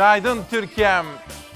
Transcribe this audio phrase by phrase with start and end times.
[0.00, 1.06] Günaydın Türkiye'm.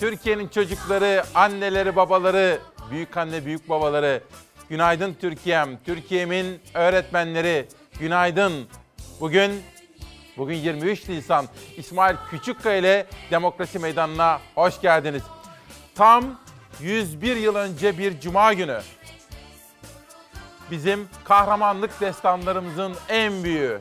[0.01, 2.59] Türkiye'nin çocukları, anneleri, babaları,
[2.91, 4.23] büyük anne, büyük babaları.
[4.69, 5.79] Günaydın Türkiye'm.
[5.87, 7.69] Türkiye'min öğretmenleri.
[8.01, 8.69] Günaydın.
[9.21, 9.63] Bugün
[10.37, 11.47] bugün 23 Nisan.
[11.77, 15.23] İsmail Küçükkaya ile Demokrasi Meydanı'na hoş geldiniz.
[15.95, 16.41] Tam
[16.81, 18.81] 101 yıl önce bir cuma günü.
[20.71, 23.81] Bizim kahramanlık destanlarımızın en büyüğü.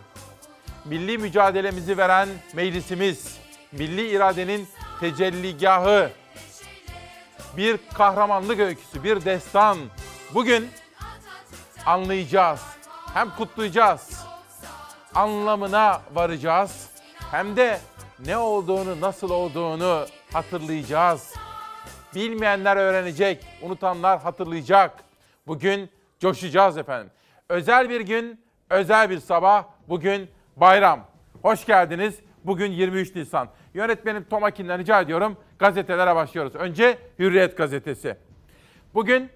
[0.86, 3.42] Milli mücadelemizi veren meclisimiz,
[3.77, 4.67] milli iradenin
[4.99, 6.09] tecelligahı,
[7.57, 9.77] bir kahramanlık öyküsü, bir destan.
[10.33, 10.69] Bugün
[11.85, 12.61] anlayacağız,
[13.13, 14.25] hem kutlayacağız,
[15.15, 16.89] anlamına varacağız,
[17.31, 17.80] hem de
[18.25, 21.33] ne olduğunu, nasıl olduğunu hatırlayacağız.
[22.15, 25.03] Bilmeyenler öğrenecek, unutanlar hatırlayacak.
[25.47, 27.11] Bugün coşacağız efendim.
[27.49, 29.63] Özel bir gün, özel bir sabah.
[29.87, 31.05] Bugün bayram.
[31.41, 32.15] Hoş geldiniz.
[32.43, 33.49] Bugün 23 Nisan.
[33.73, 35.38] Yönetmenim Tom Akin'den rica ediyorum.
[35.59, 36.55] Gazetelere başlıyoruz.
[36.55, 38.15] Önce Hürriyet gazetesi.
[38.93, 39.30] Bugün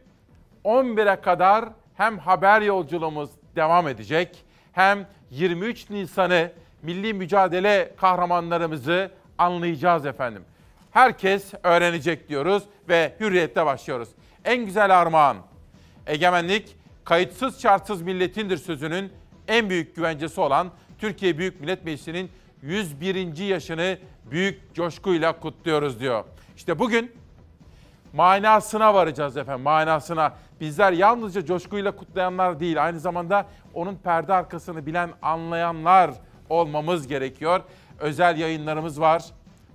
[0.65, 10.43] 11'e kadar hem haber yolculuğumuz devam edecek hem 23 Nisan'ı milli mücadele kahramanlarımızı anlayacağız efendim.
[10.91, 14.09] Herkes öğrenecek diyoruz ve hürriyette başlıyoruz.
[14.45, 15.37] En güzel armağan.
[16.07, 16.75] Egemenlik
[17.05, 19.11] kayıtsız şartsız milletindir sözünün
[19.47, 22.31] en büyük güvencesi olan Türkiye Büyük Millet Meclisi'nin
[22.61, 23.37] 101.
[23.37, 23.97] yaşını
[24.31, 26.23] büyük coşkuyla kutluyoruz diyor.
[26.55, 27.11] İşte bugün
[28.13, 30.33] manasına varacağız efendim, manasına.
[30.61, 36.11] Bizler yalnızca coşkuyla kutlayanlar değil, aynı zamanda onun perde arkasını bilen, anlayanlar
[36.49, 37.61] olmamız gerekiyor.
[37.99, 39.25] Özel yayınlarımız var,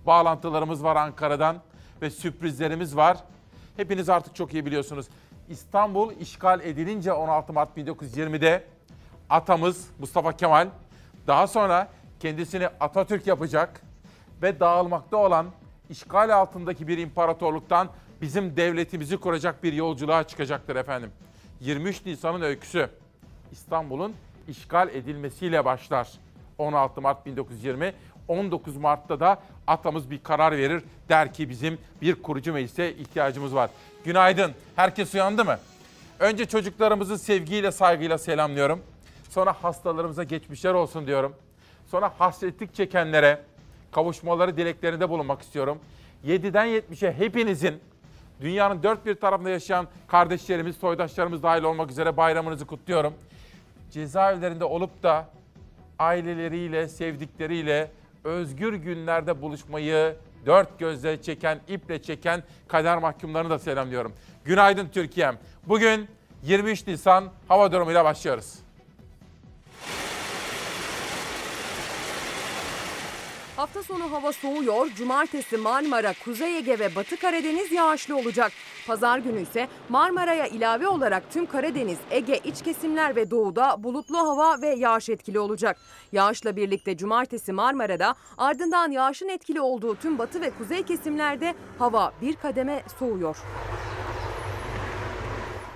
[0.06, 1.56] bağlantılarımız var Ankara'dan
[2.02, 3.19] ve sürprizlerimiz var.
[3.76, 5.06] Hepiniz artık çok iyi biliyorsunuz.
[5.48, 8.64] İstanbul işgal edilince 16 Mart 1920'de
[9.30, 10.69] atamız Mustafa Kemal
[11.26, 11.88] daha sonra
[12.20, 13.82] kendisini Atatürk yapacak
[14.42, 15.47] ve dağılmakta olan
[15.91, 17.88] işgal altındaki bir imparatorluktan
[18.22, 21.10] bizim devletimizi kuracak bir yolculuğa çıkacaktır efendim.
[21.60, 22.88] 23 Nisan'ın öyküsü
[23.52, 24.14] İstanbul'un
[24.48, 26.08] işgal edilmesiyle başlar.
[26.58, 27.94] 16 Mart 1920,
[28.28, 30.82] 19 Mart'ta da atamız bir karar verir.
[31.08, 33.70] Der ki bizim bir kurucu meclise ihtiyacımız var.
[34.04, 34.52] Günaydın.
[34.76, 35.58] Herkes uyandı mı?
[36.19, 38.82] Önce çocuklarımızı sevgiyle, saygıyla selamlıyorum.
[39.31, 41.34] Sonra hastalarımıza geçmişler olsun diyorum.
[41.91, 43.42] Sonra hasretlik çekenlere
[43.92, 45.78] kavuşmaları dileklerinde bulunmak istiyorum.
[46.26, 47.80] 7'den 70'e hepinizin
[48.41, 53.14] dünyanın dört bir tarafında yaşayan kardeşlerimiz, soydaşlarımız dahil olmak üzere bayramınızı kutluyorum.
[53.91, 55.28] Cezaevlerinde olup da
[55.98, 57.91] aileleriyle, sevdikleriyle
[58.25, 60.16] özgür günlerde buluşmayı
[60.47, 64.12] dört gözle çeken, iple çeken kader mahkumlarını da selamlıyorum.
[64.44, 65.38] Günaydın Türkiye'm.
[65.66, 66.08] Bugün
[66.42, 68.62] 23 Nisan hava durumuyla başlıyoruz.
[73.56, 74.88] Hafta sonu hava soğuyor.
[74.96, 78.52] Cumartesi Marmara, Kuzey Ege ve Batı Karadeniz yağışlı olacak.
[78.86, 84.62] Pazar günü ise Marmara'ya ilave olarak tüm Karadeniz, Ege, iç kesimler ve doğuda bulutlu hava
[84.62, 85.76] ve yağış etkili olacak.
[86.12, 92.36] Yağışla birlikte cumartesi Marmara'da ardından yağışın etkili olduğu tüm batı ve kuzey kesimlerde hava bir
[92.36, 93.36] kademe soğuyor.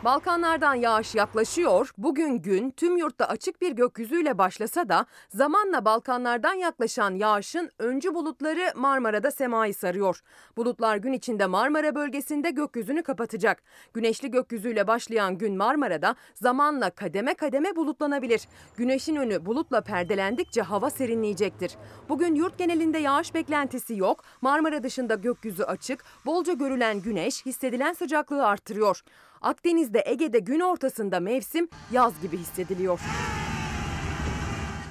[0.04, 1.90] Balkanlardan yağış yaklaşıyor.
[1.98, 8.72] Bugün gün tüm yurtta açık bir gökyüzüyle başlasa da zamanla Balkanlardan yaklaşan yağışın öncü bulutları
[8.76, 10.20] Marmara'da semayı sarıyor.
[10.56, 13.62] Bulutlar gün içinde Marmara bölgesinde gökyüzünü kapatacak.
[13.94, 18.48] Güneşli gökyüzüyle başlayan gün Marmara'da zamanla kademe kademe bulutlanabilir.
[18.76, 21.76] Güneşin önü bulutla perdelendikçe hava serinleyecektir.
[22.08, 24.24] Bugün yurt genelinde yağış beklentisi yok.
[24.40, 26.04] Marmara dışında gökyüzü açık.
[26.26, 29.02] Bolca görülen güneş hissedilen sıcaklığı arttırıyor.
[29.46, 33.00] Akdeniz'de Ege'de gün ortasında mevsim yaz gibi hissediliyor.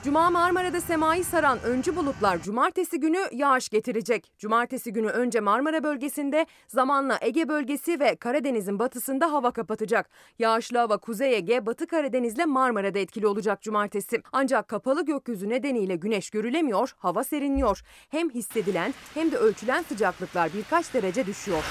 [0.04, 4.32] Cuma Marmara'da semayı saran öncü bulutlar cumartesi günü yağış getirecek.
[4.38, 10.10] Cumartesi günü önce Marmara bölgesinde zamanla Ege bölgesi ve Karadeniz'in batısında hava kapatacak.
[10.40, 14.22] Yağışlı hava Kuzey Ege, Batı Karadeniz'le Marmara'da etkili olacak cumartesi.
[14.32, 17.82] Ancak kapalı gökyüzü nedeniyle güneş görülemiyor, hava serinliyor.
[18.10, 21.64] Hem hissedilen hem de ölçülen sıcaklıklar birkaç derece düşüyor.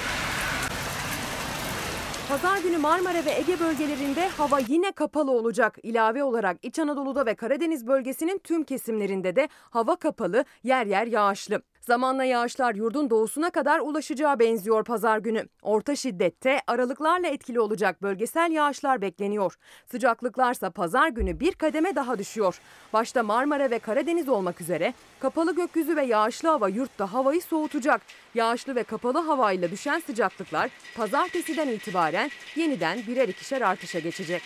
[2.29, 5.77] Pazar günü Marmara ve Ege bölgelerinde hava yine kapalı olacak.
[5.83, 11.61] İlave olarak İç Anadolu'da ve Karadeniz bölgesinin tüm kesimlerinde de hava kapalı, yer yer yağışlı.
[11.87, 15.45] Zamanla yağışlar yurdun doğusuna kadar ulaşacağı benziyor pazar günü.
[15.61, 19.55] Orta şiddette aralıklarla etkili olacak bölgesel yağışlar bekleniyor.
[19.91, 22.59] Sıcaklıklarsa pazar günü bir kademe daha düşüyor.
[22.93, 28.01] Başta Marmara ve Karadeniz olmak üzere kapalı gökyüzü ve yağışlı hava yurtta havayı soğutacak.
[28.35, 34.41] Yağışlı ve kapalı havayla düşen sıcaklıklar pazartesiden itibaren yeniden birer ikişer artışa geçecek.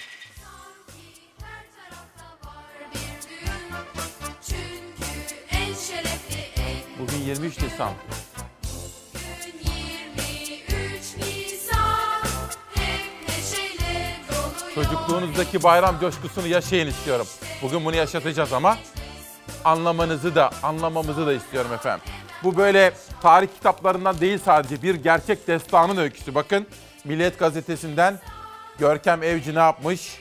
[6.99, 7.89] Bugün 23 Nisan.
[14.75, 17.27] Çocukluğunuzdaki bayram coşkusunu yaşayın istiyorum.
[17.61, 18.77] Bugün bunu yaşatacağız ama
[19.65, 22.05] anlamanızı da anlamamızı da istiyorum efendim.
[22.43, 26.35] Bu böyle tarih kitaplarından değil sadece bir gerçek destanın öyküsü.
[26.35, 26.67] Bakın
[27.03, 28.19] Milliyet Gazetesi'nden
[28.79, 30.19] Görkem Evci ne yapmış?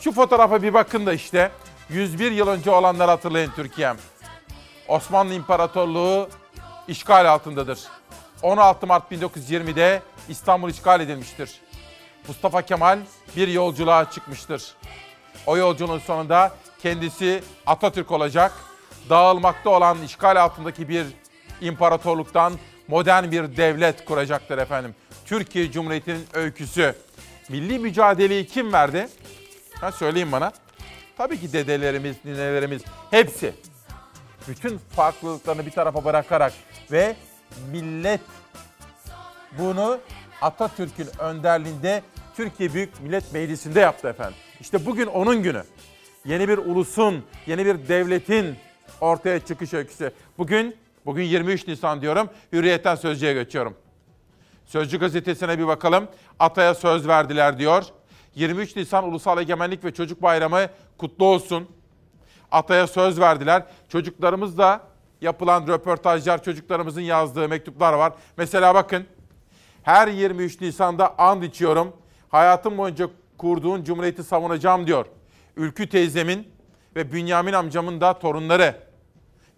[0.00, 1.50] Şu fotoğrafa bir bakın da işte
[1.90, 3.96] 101 yıl önce olanları hatırlayın Türkiye'm.
[4.88, 6.28] Osmanlı İmparatorluğu
[6.88, 7.80] işgal altındadır.
[8.42, 11.60] 16 Mart 1920'de İstanbul işgal edilmiştir.
[12.28, 12.98] Mustafa Kemal
[13.36, 14.74] bir yolculuğa çıkmıştır.
[15.46, 16.52] O yolculuğun sonunda
[16.82, 18.52] kendisi Atatürk olacak.
[19.10, 21.06] Dağılmakta olan işgal altındaki bir
[21.60, 22.52] imparatorluktan
[22.88, 24.94] modern bir devlet kuracaktır efendim.
[25.26, 26.94] Türkiye Cumhuriyeti'nin öyküsü.
[27.48, 29.08] Milli mücadeleyi kim verdi?
[29.80, 30.52] Ha söyleyin bana.
[31.18, 33.54] Tabii ki dedelerimiz, ninelerimiz hepsi.
[34.48, 36.52] Bütün farklılıklarını bir tarafa bırakarak
[36.92, 37.16] ve
[37.72, 38.20] millet
[39.58, 39.98] bunu
[40.42, 42.02] Atatürk'ün önderliğinde
[42.36, 44.36] Türkiye Büyük Millet Meclisi'nde yaptı efendim.
[44.60, 45.62] İşte bugün onun günü.
[46.24, 48.56] Yeni bir ulusun, yeni bir devletin
[49.00, 50.12] ortaya çıkış öyküsü.
[50.38, 53.76] Bugün, bugün 23 Nisan diyorum, Hürriyet'ten Sözcü'ye geçiyorum.
[54.66, 56.08] Sözcü gazetesine bir bakalım.
[56.38, 57.84] Ataya söz verdiler diyor.
[58.34, 60.66] 23 Nisan Ulusal Egemenlik ve Çocuk Bayramı
[60.98, 61.68] kutlu olsun.
[62.52, 63.62] Ataya söz verdiler.
[63.88, 64.80] Çocuklarımızla
[65.20, 68.12] yapılan röportajlar, çocuklarımızın yazdığı mektuplar var.
[68.36, 69.06] Mesela bakın.
[69.82, 71.96] Her 23 Nisan'da and içiyorum.
[72.28, 73.08] Hayatım boyunca
[73.38, 75.06] kurduğun cumhuriyeti savunacağım diyor.
[75.56, 76.48] Ülkü teyzemin
[76.96, 78.76] ve Bünyamin amcamın da torunları.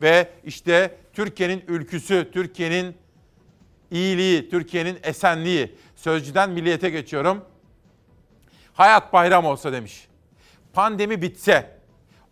[0.02, 2.96] Ve işte Türkiye'nin ülküsü, Türkiye'nin
[3.90, 5.76] iyiliği, Türkiye'nin esenliği.
[5.96, 7.44] Sözcüden milliyete geçiyorum.
[8.72, 10.08] Hayat bayram olsa demiş.
[10.72, 11.79] Pandemi bitse,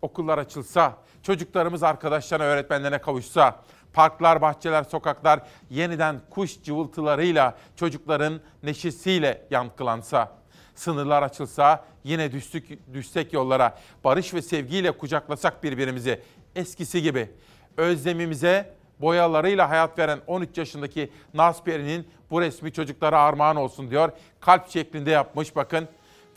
[0.01, 3.61] okullar açılsa, çocuklarımız arkadaşlarına, öğretmenlerine kavuşsa,
[3.93, 10.31] parklar, bahçeler, sokaklar yeniden kuş cıvıltılarıyla, çocukların neşesiyle yankılansa,
[10.75, 16.21] sınırlar açılsa, yine düştük, düşsek yollara, barış ve sevgiyle kucaklasak birbirimizi
[16.55, 17.31] eskisi gibi.
[17.77, 24.11] Özlemimize boyalarıyla hayat veren 13 yaşındaki Nasperi'nin bu resmi çocuklara armağan olsun diyor.
[24.39, 25.87] Kalp şeklinde yapmış bakın.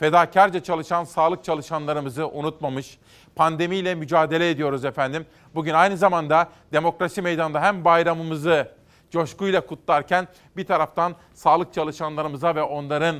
[0.02, 2.98] Fedakarca çalışan sağlık çalışanlarımızı unutmamış.
[3.36, 5.26] Pandemiyle mücadele ediyoruz efendim.
[5.54, 8.68] Bugün aynı zamanda demokrasi meydanında hem bayramımızı
[9.10, 13.16] coşkuyla kutlarken bir taraftan sağlık çalışanlarımıza ve onların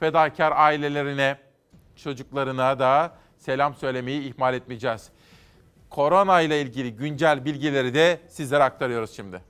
[0.00, 1.36] fedakar ailelerine,
[1.96, 5.10] çocuklarına da selam söylemeyi ihmal etmeyeceğiz.
[5.90, 9.42] Korona ile ilgili güncel bilgileri de sizlere aktarıyoruz şimdi.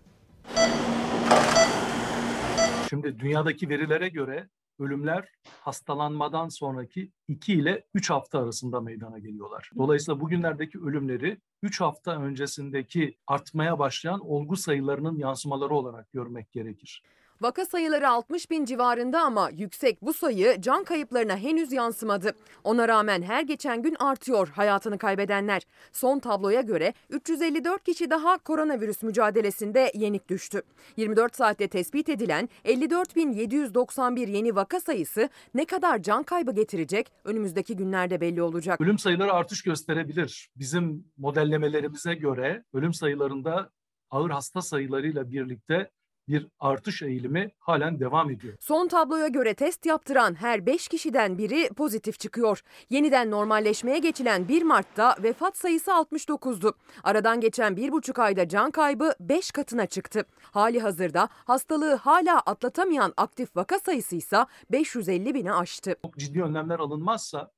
[2.89, 5.29] Şimdi dünyadaki verilere göre ölümler
[5.61, 9.71] hastalanmadan sonraki 2 ile 3 hafta arasında meydana geliyorlar.
[9.77, 17.03] Dolayısıyla bugünlerdeki ölümleri 3 hafta öncesindeki artmaya başlayan olgu sayılarının yansımaları olarak görmek gerekir.
[17.41, 22.35] Vaka sayıları 60 bin civarında ama yüksek bu sayı can kayıplarına henüz yansımadı.
[22.65, 25.63] Ona rağmen her geçen gün artıyor hayatını kaybedenler.
[25.93, 30.63] Son tabloya göre 354 kişi daha koronavirüs mücadelesinde yenik düştü.
[30.97, 38.21] 24 saatte tespit edilen 54.791 yeni vaka sayısı ne kadar can kaybı getirecek önümüzdeki günlerde
[38.21, 38.81] belli olacak.
[38.81, 40.51] Ölüm sayıları artış gösterebilir.
[40.57, 43.71] Bizim modellemelerimize göre ölüm sayılarında
[44.11, 45.91] ağır hasta sayılarıyla birlikte
[46.29, 48.55] bir artış eğilimi halen devam ediyor.
[48.61, 52.63] Son tabloya göre test yaptıran her 5 kişiden biri pozitif çıkıyor.
[52.91, 56.73] Yeniden normalleşmeye geçilen 1 Mart'ta vefat sayısı 69'du.
[57.03, 60.25] Aradan geçen 1,5 ayda can kaybı 5 katına çıktı.
[60.43, 65.97] Hali hazırda hastalığı hala atlatamayan aktif vaka sayısı ise 550 bini aştı.
[66.03, 67.51] Çok ciddi önlemler alınmazsa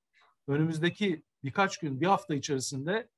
[0.49, 3.09] önümüzdeki birkaç gün, bir hafta içerisinde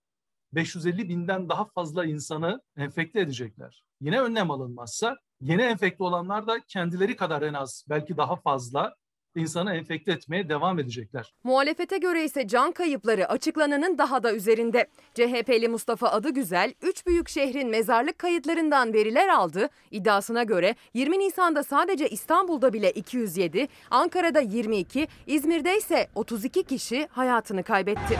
[0.52, 3.84] 550 binden daha fazla insanı enfekte edecekler.
[4.00, 8.94] Yine önlem alınmazsa yeni enfekte olanlar da kendileri kadar en az belki daha fazla
[9.36, 11.34] insanı enfekte etmeye devam edecekler.
[11.44, 14.86] Muhalefete göre ise can kayıpları açıklananın daha da üzerinde.
[15.14, 19.68] CHP'li Mustafa Adıgüzel, 3 büyük şehrin mezarlık kayıtlarından veriler aldı.
[19.90, 27.62] İddiasına göre 20 Nisan'da sadece İstanbul'da bile 207, Ankara'da 22, İzmir'de ise 32 kişi hayatını
[27.62, 28.18] kaybetti.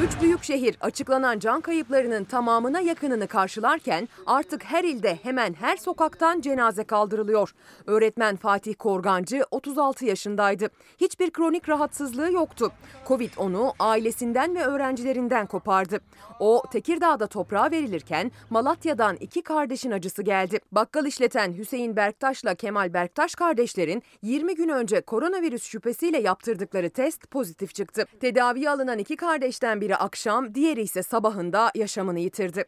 [0.00, 6.40] Üç büyük şehir açıklanan can kayıplarının tamamına yakınını karşılarken artık her ilde hemen her sokaktan
[6.40, 7.54] cenaze kaldırılıyor.
[7.86, 10.70] Öğretmen Fatih Korgancı 36 yaşındaydı.
[11.00, 12.72] Hiçbir kronik rahatsızlığı yoktu.
[13.08, 16.00] Covid onu ailesinden ve öğrencilerinden kopardı.
[16.40, 20.60] O Tekirdağ'da toprağa verilirken Malatya'dan iki kardeşin acısı geldi.
[20.72, 27.74] Bakkal işleten Hüseyin Berktaş'la Kemal Berktaş kardeşlerin 20 gün önce koronavirüs şüphesiyle yaptırdıkları test pozitif
[27.74, 28.06] çıktı.
[28.20, 32.64] Tedaviye alınan iki kardeşten biri akşam, diğeri ise sabahında yaşamını yitirdi.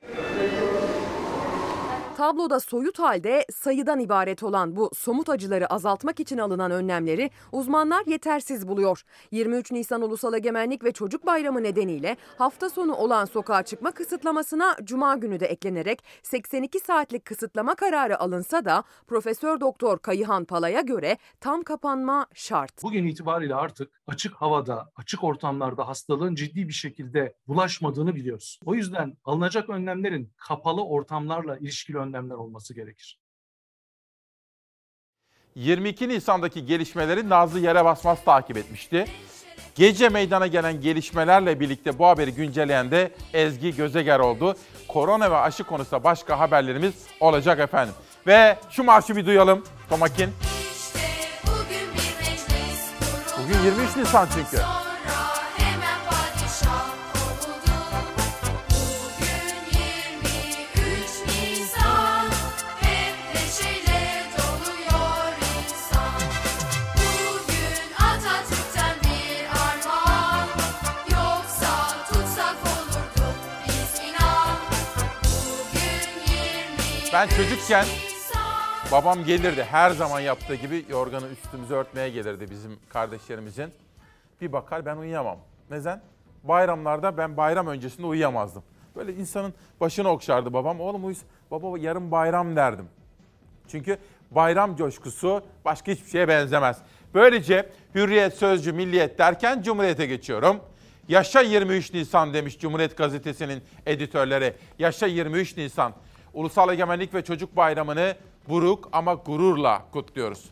[2.17, 8.69] Tabloda soyut halde sayıdan ibaret olan bu somut acıları azaltmak için alınan önlemleri uzmanlar yetersiz
[8.69, 9.03] buluyor.
[9.31, 15.17] 23 Nisan Ulusal Egemenlik ve Çocuk Bayramı nedeniyle hafta sonu olan sokağa çıkma kısıtlamasına cuma
[15.17, 21.63] günü de eklenerek 82 saatlik kısıtlama kararı alınsa da Profesör Doktor Kayıhan Pala'ya göre tam
[21.63, 22.83] kapanma şart.
[22.83, 28.61] Bugün itibariyle artık açık havada, açık ortamlarda hastalığın ciddi bir şekilde bulaşmadığını biliyoruz.
[28.65, 33.21] O yüzden alınacak önlemlerin kapalı ortamlarla ilişkili önlemler olması gerekir.
[35.55, 39.05] 22 Nisan'daki gelişmeleri Nazlı Yere Basmaz takip etmişti.
[39.75, 44.57] Gece meydana gelen gelişmelerle birlikte bu haberi güncelleyen de Ezgi Gözeger oldu.
[44.89, 47.95] Korona ve aşı konusunda başka haberlerimiz olacak efendim.
[48.27, 50.31] Ve şu marşı bir duyalım Tomakin.
[50.73, 50.99] İşte.
[53.43, 54.84] Bugün 23 Nisan çünkü.
[77.15, 77.87] Ben çocukken
[78.93, 83.73] babam gelirdi her zaman yaptığı gibi yorganı üstümüze örtmeye gelirdi bizim kardeşlerimizin.
[84.41, 85.39] Bir bakar ben uyuyamam.
[85.71, 86.03] Neden?
[86.45, 88.63] Bayramlarda ben bayram öncesinde uyuyamazdım.
[88.97, 90.81] Böyle insanın başını okşardı babam.
[90.81, 91.19] Oğlum uyus,
[91.51, 92.89] baba yarın bayram derdim.
[93.69, 93.99] Çünkü
[94.31, 96.79] bayram coşkusu başka hiçbir şeye benzemez.
[97.15, 100.61] Böylece hürriyet, sözcü, milliyet derken cumhuriyete geçiyorum.
[101.09, 104.55] Yaşa 23 Nisan demiş Cumhuriyet Gazetesi'nin editörleri.
[104.79, 105.95] Yaşa 23 Nisan.
[106.35, 108.17] Ulusal Egemenlik ve Çocuk Bayramı'nı
[108.49, 110.45] buruk ama gururla kutluyoruz.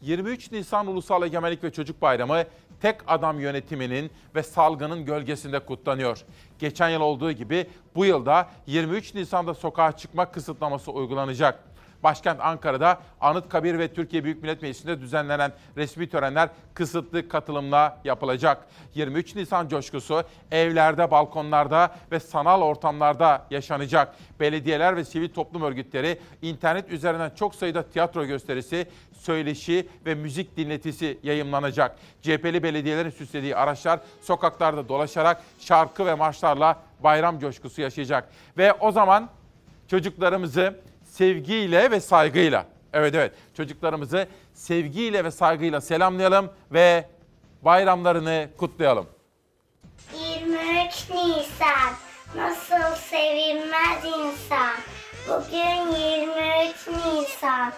[0.00, 2.44] 23 Nisan Ulusal Egemenlik ve Çocuk Bayramı
[2.80, 6.24] tek adam yönetiminin ve salgının gölgesinde kutlanıyor.
[6.58, 11.71] Geçen yıl olduğu gibi bu yılda 23 Nisan'da sokağa çıkma kısıtlaması uygulanacak.
[12.02, 18.66] Başkent Ankara'da Anıtkabir ve Türkiye Büyük Millet Meclisi'nde düzenlenen resmi törenler kısıtlı katılımla yapılacak.
[18.94, 24.14] 23 Nisan coşkusu evlerde, balkonlarda ve sanal ortamlarda yaşanacak.
[24.40, 31.18] Belediyeler ve sivil toplum örgütleri internet üzerinden çok sayıda tiyatro gösterisi, söyleşi ve müzik dinletisi
[31.22, 31.96] yayımlanacak.
[32.22, 38.28] CHP'li belediyelerin süslediği araçlar sokaklarda dolaşarak şarkı ve marşlarla bayram coşkusu yaşayacak.
[38.58, 39.28] Ve o zaman
[39.88, 40.74] çocuklarımızı
[41.12, 47.08] sevgiyle ve saygıyla, evet evet çocuklarımızı sevgiyle ve saygıyla selamlayalım ve
[47.62, 49.06] bayramlarını kutlayalım.
[50.14, 51.92] 23 Nisan
[52.36, 54.74] nasıl sevilmez insan.
[55.28, 57.72] Bugün 23 Nisan.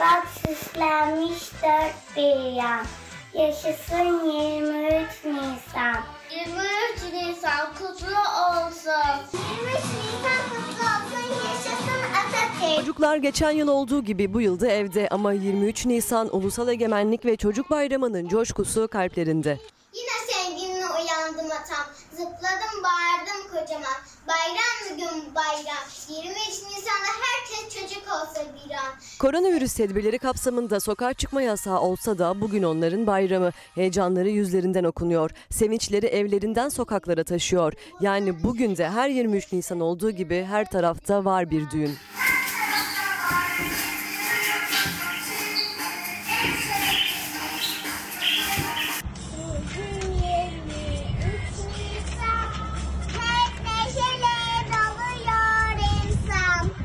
[0.00, 2.86] Bak süslenmiş dört bir yan.
[3.34, 6.04] Yaşasın 23 Nisan.
[6.30, 8.18] 23 Nisan kutlu
[8.48, 8.92] olsun.
[9.32, 11.48] 23 Nisan kutlu olsun.
[11.48, 11.97] Yaşasın.
[12.76, 17.70] Çocuklar geçen yıl olduğu gibi bu yılda evde ama 23 Nisan Ulusal Egemenlik ve Çocuk
[17.70, 19.58] Bayramı'nın coşkusu kalplerinde.
[19.94, 21.86] Yine sevgimle uyandım atam.
[22.10, 24.07] Zıpladım bağırdım kocaman.
[24.28, 25.84] Bayram bugün bayram.
[26.08, 28.94] 23 Nisan'da herkes çocuk olsa bir an.
[29.18, 33.50] Koronavirüs tedbirleri kapsamında sokağa çıkma yasağı olsa da bugün onların bayramı.
[33.74, 35.30] Heyecanları yüzlerinden okunuyor.
[35.50, 37.72] Sevinçleri evlerinden sokaklara taşıyor.
[38.00, 41.96] Yani bugün de her 23 Nisan olduğu gibi her tarafta var bir düğün.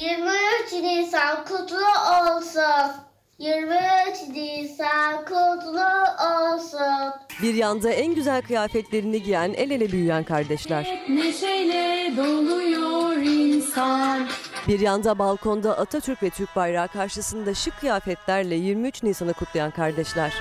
[0.04, 2.92] 23 Nisan kutlu olsun.
[3.38, 5.88] 23 Nisan kutlu
[6.34, 7.14] olsun.
[7.42, 11.04] Bir yanda en güzel kıyafetlerini giyen el ele büyüyen kardeşler.
[11.10, 14.28] Neşeyle doluyor insan.
[14.68, 20.34] Bir yanda balkonda Atatürk ve Türk bayrağı karşısında şık kıyafetlerle 23 Nisan'ı kutlayan kardeşler.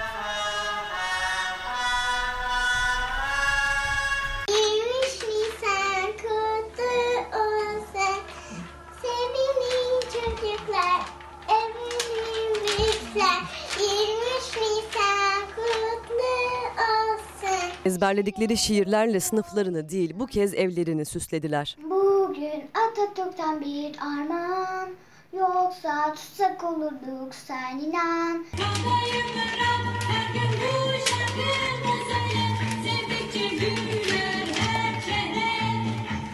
[17.85, 21.77] Ezberledikleri şiirlerle sınıflarını değil bu kez evlerini süslediler.
[21.91, 24.89] Bugün Atatürk'ten bir armağan.
[25.33, 28.45] Yoksa tutsak olurduk sen inan.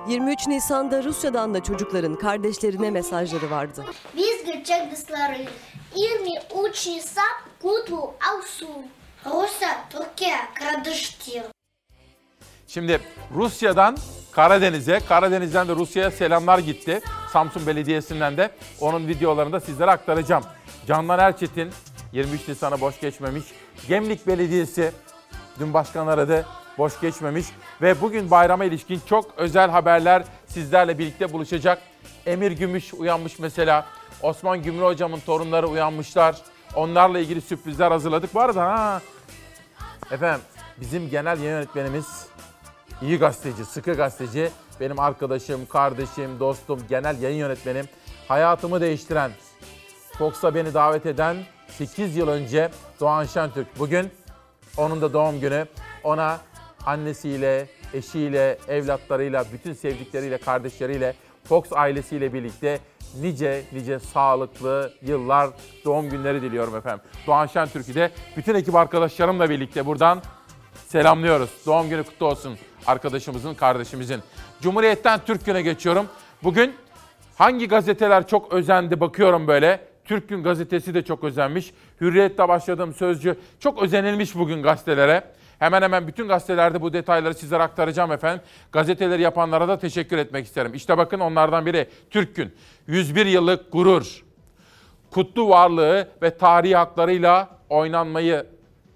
[0.09, 3.85] 23 Nisan'da Rusya'dan da çocukların kardeşlerine mesajları vardı.
[4.17, 4.47] Biz
[4.93, 5.47] dışları
[5.97, 7.25] 23 Nisan
[7.63, 8.87] kutlu olsun.
[9.27, 11.43] Rusya, Türkiye kardeştir.
[12.67, 13.01] Şimdi
[13.35, 13.97] Rusya'dan
[14.33, 15.01] Karadeniz'e.
[15.09, 17.01] Karadeniz'den de Rusya'ya selamlar gitti.
[17.33, 20.45] Samsun Belediyesi'nden de onun videolarını da sizlere aktaracağım.
[20.87, 21.71] Candan Erçetin
[22.13, 23.45] 23 Nisan'a boş geçmemiş.
[23.89, 24.93] Gemlik Belediyesi
[25.59, 26.47] dün başkan aradı
[26.79, 27.47] boş geçmemiş.
[27.83, 31.83] Ve bugün bayrama ilişkin çok özel haberler sizlerle birlikte buluşacak.
[32.27, 33.87] Emir Gümüş uyanmış mesela.
[34.23, 36.37] Osman Gümrü hocamın torunları uyanmışlar.
[36.75, 38.35] Onlarla ilgili sürprizler hazırladık.
[38.35, 39.03] Bu arada ha,
[40.11, 40.41] efendim
[40.81, 42.27] bizim genel yayın yönetmenimiz
[43.03, 44.51] iyi gazeteci, sıkı gazeteci.
[44.81, 47.87] Benim arkadaşım, kardeşim, dostum, genel yayın yönetmenim.
[48.29, 49.31] Hayatımı değiştiren,
[50.19, 51.37] Fox'a beni davet eden
[51.69, 52.71] 8 yıl önce
[53.01, 53.79] Doğan Şentürk.
[53.79, 54.11] Bugün
[54.77, 55.67] onun da doğum günü.
[56.05, 56.39] Ona
[56.87, 61.15] annesiyle, eşiyle, evlatlarıyla, bütün sevdikleriyle, kardeşleriyle,
[61.49, 62.79] Fox ailesiyle birlikte
[63.21, 65.51] nice nice sağlıklı yıllar,
[65.85, 67.05] doğum günleri diliyorum efendim.
[67.27, 70.23] Doğan Şentürk'ü de bütün ekip arkadaşlarımla birlikte buradan
[70.87, 71.51] selamlıyoruz.
[71.67, 74.21] Doğum günü kutlu olsun arkadaşımızın, kardeşimizin.
[74.61, 76.07] Cumhuriyet'ten Türk Günü'ne geçiyorum.
[76.43, 76.75] Bugün
[77.37, 79.89] hangi gazeteler çok özendi bakıyorum böyle.
[80.05, 81.73] Türk Gün gazetesi de çok özenmiş.
[82.01, 85.25] Hürriyet'te başladığım sözcü çok özenilmiş bugün gazetelere.
[85.59, 88.43] Hemen hemen bütün gazetelerde bu detayları sizlere aktaracağım efendim.
[88.73, 90.75] Gazeteleri yapanlara da teşekkür etmek isterim.
[90.75, 92.55] İşte bakın onlardan biri Türk Gün.
[92.87, 94.25] 101 yıllık gurur.
[95.11, 98.47] Kutlu varlığı ve tarihi haklarıyla oynanmayı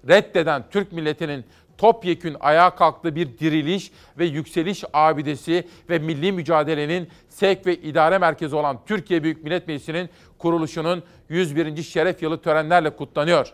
[0.07, 1.45] reddeden Türk milletinin
[1.77, 8.55] topyekün ayağa kalktığı bir diriliş ve yükseliş abidesi ve milli mücadelenin sevk ve idare merkezi
[8.55, 11.83] olan Türkiye Büyük Millet Meclisi'nin kuruluşunun 101.
[11.83, 13.53] şeref yılı törenlerle kutlanıyor.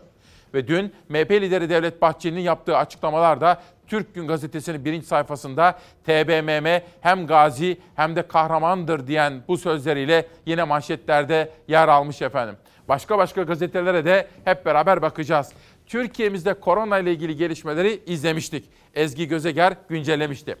[0.54, 7.26] Ve dün MHP lideri Devlet Bahçeli'nin yaptığı açıklamalarda Türk Gün Gazetesi'nin birinci sayfasında TBMM hem
[7.26, 12.56] gazi hem de kahramandır diyen bu sözleriyle yine manşetlerde yer almış efendim.
[12.88, 15.52] Başka başka gazetelere de hep beraber bakacağız.
[15.86, 18.70] Türkiye'mizde korona ile ilgili gelişmeleri izlemiştik.
[18.94, 20.56] Ezgi Gözeger güncellemişti.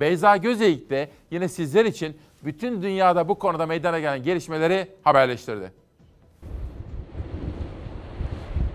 [0.00, 5.72] Beyza Gözeyik de yine sizler için bütün dünyada bu konuda meydana gelen gelişmeleri haberleştirdi.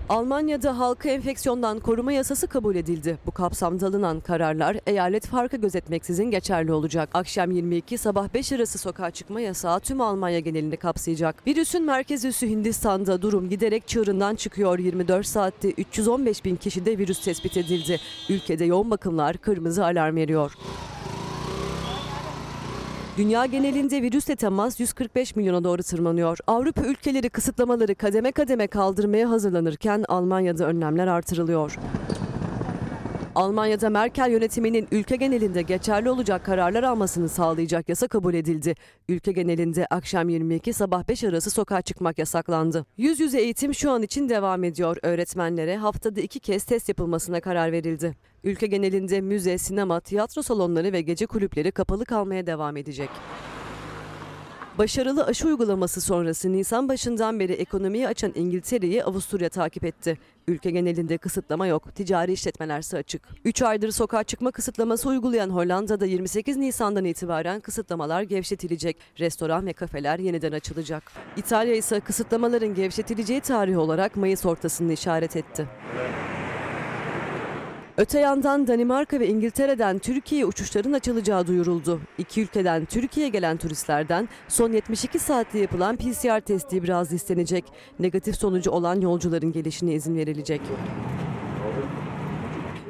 [0.08, 3.18] Almanya'da halkı enfeksiyondan koruma yasası kabul edildi.
[3.26, 7.08] Bu kapsamda alınan kararlar eyalet farkı gözetmeksizin geçerli olacak.
[7.14, 11.46] Akşam 22 sabah 5 arası sokağa çıkma yasağı tüm Almanya genelini kapsayacak.
[11.46, 14.78] Virüsün merkez üssü Hindistan'da durum giderek çığırından çıkıyor.
[14.78, 18.00] 24 saatte 315 bin kişide virüs tespit edildi.
[18.28, 20.52] Ülkede yoğun bakımlar kırmızı alarm veriyor.
[23.16, 26.38] Dünya genelinde virüsle temas 145 milyona doğru tırmanıyor.
[26.46, 31.78] Avrupa ülkeleri kısıtlamaları kademe kademe kaldırmaya hazırlanırken Almanya'da önlemler artırılıyor.
[33.34, 38.74] Almanya'da Merkel yönetiminin ülke genelinde geçerli olacak kararlar almasını sağlayacak yasa kabul edildi.
[39.08, 42.86] Ülke genelinde akşam 22 sabah 5 arası sokağa çıkmak yasaklandı.
[42.96, 44.96] Yüz yüze eğitim şu an için devam ediyor.
[45.02, 48.14] Öğretmenlere haftada iki kez test yapılmasına karar verildi.
[48.44, 53.10] Ülke genelinde müze, sinema, tiyatro salonları ve gece kulüpleri kapalı kalmaya devam edecek.
[54.78, 60.18] Başarılı aşı uygulaması sonrası Nisan başından beri ekonomiyi açan İngiltere'yi Avusturya takip etti.
[60.48, 63.22] Ülke genelinde kısıtlama yok, ticari işletmelerse açık.
[63.44, 68.96] 3 aydır sokağa çıkma kısıtlaması uygulayan Hollanda'da 28 Nisan'dan itibaren kısıtlamalar gevşetilecek.
[69.18, 71.12] Restoran ve kafeler yeniden açılacak.
[71.36, 75.68] İtalya ise kısıtlamaların gevşetileceği tarih olarak Mayıs ortasını işaret etti.
[77.96, 82.00] Öte yandan Danimarka ve İngiltere'den Türkiye uçuşların açılacağı duyuruldu.
[82.18, 87.64] İki ülkeden Türkiye'ye gelen turistlerden son 72 saatte yapılan PCR testi biraz istenecek.
[87.98, 90.60] Negatif sonucu olan yolcuların gelişine izin verilecek.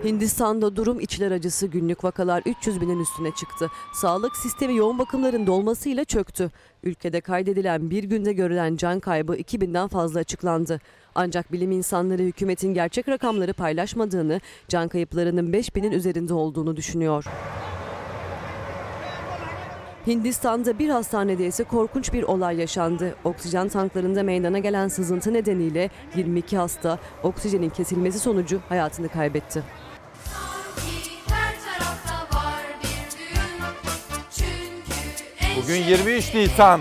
[0.05, 3.71] Hindistan'da durum içler acısı günlük vakalar 300 binin üstüne çıktı.
[3.95, 6.51] Sağlık sistemi yoğun bakımların dolmasıyla çöktü.
[6.83, 10.81] Ülkede kaydedilen bir günde görülen can kaybı 2000'den fazla açıklandı.
[11.15, 17.25] Ancak bilim insanları hükümetin gerçek rakamları paylaşmadığını, can kayıplarının 5000'in üzerinde olduğunu düşünüyor.
[20.07, 23.15] Hindistan'da bir hastanede ise korkunç bir olay yaşandı.
[23.25, 29.63] Oksijen tanklarında meydana gelen sızıntı nedeniyle 22 hasta oksijenin kesilmesi sonucu hayatını kaybetti.
[35.57, 36.81] Bugün 23 Nisan.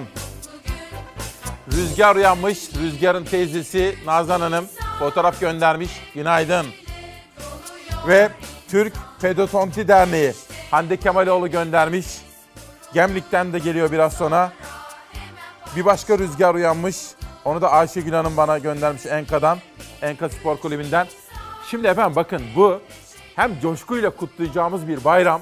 [1.71, 2.59] Rüzgar uyanmış.
[2.81, 4.65] Rüzgar'ın teyzesi Nazan Hanım
[4.99, 5.91] fotoğraf göndermiş.
[6.13, 6.65] Günaydın.
[8.07, 8.29] Ve
[8.67, 10.33] Türk Pedotonti Derneği
[10.71, 12.05] Hande Kemaloğlu göndermiş.
[12.93, 14.51] Gemlik'ten de geliyor biraz sonra.
[15.75, 16.97] Bir başka rüzgar uyanmış.
[17.45, 19.59] Onu da Ayşegül Hanım bana göndermiş Enka'dan.
[20.01, 21.07] Enka Spor Kulübü'nden.
[21.69, 22.81] Şimdi efendim bakın bu
[23.35, 25.41] hem coşkuyla kutlayacağımız bir bayram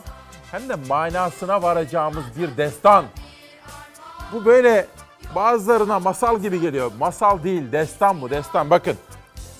[0.52, 3.06] hem de manasına varacağımız bir destan.
[4.34, 4.88] Bu böyle
[5.36, 6.92] bazılarına masal gibi geliyor.
[7.00, 8.70] Masal değil, destan bu, destan.
[8.70, 8.98] Bakın,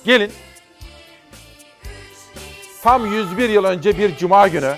[0.04, 0.32] gelin.
[2.82, 4.76] Tam 101 yıl önce bir cuma günü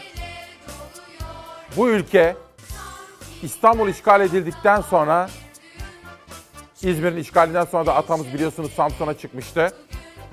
[1.76, 2.36] bu ülke
[3.42, 5.28] İstanbul işgal edildikten sonra
[6.82, 9.72] İzmir'in işgalinden sonra da atamız biliyorsunuz Samsun'a çıkmıştı.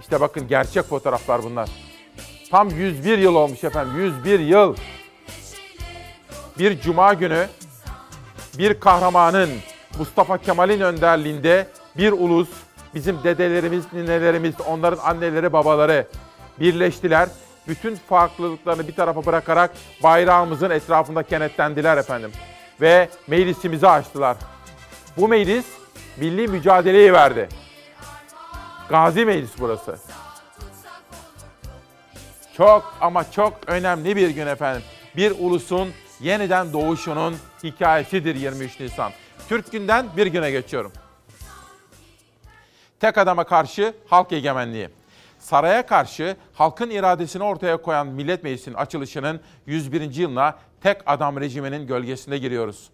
[0.02, 1.70] İşte bakın gerçek fotoğraflar bunlar.
[2.52, 3.98] Tam 101 yıl olmuş efendim.
[3.98, 4.76] 101 yıl.
[6.60, 7.48] Bir cuma günü
[8.58, 9.50] bir kahramanın
[10.00, 12.50] Mustafa Kemal'in önderliğinde bir ulus,
[12.96, 16.08] bizim dedelerimiz, ninelerimiz, onların anneleri, babaları
[16.60, 17.30] birleştiler.
[17.68, 19.72] Bütün farklılıklarını bir tarafa bırakarak
[20.04, 22.32] bayrağımızın etrafında kenetlendiler efendim.
[22.82, 24.38] Ve meclisimizi açtılar.
[25.18, 25.66] Bu meclis
[26.18, 27.50] milli mücadeleyi verdi.
[28.90, 29.98] Gazi Meclis burası.
[32.58, 34.84] Çok ama çok önemli bir gün efendim.
[35.16, 39.12] Bir ulusun yeniden doğuşunun hikayesidir 23 Nisan.
[39.50, 40.92] Türk günden bir güne geçiyorum.
[43.00, 44.90] Tek adama karşı halk egemenliği.
[45.40, 50.16] Saraya karşı halkın iradesini ortaya koyan Millet Meclisi'nin açılışının 101.
[50.16, 52.90] yılına tek adam rejiminin gölgesinde giriyoruz.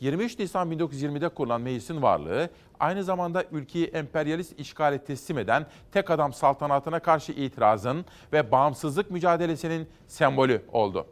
[0.00, 6.32] 23 Nisan 1920'de kurulan meclisin varlığı aynı zamanda ülkeyi emperyalist işgale teslim eden tek adam
[6.32, 11.06] saltanatına karşı itirazın ve bağımsızlık mücadelesinin sembolü oldu.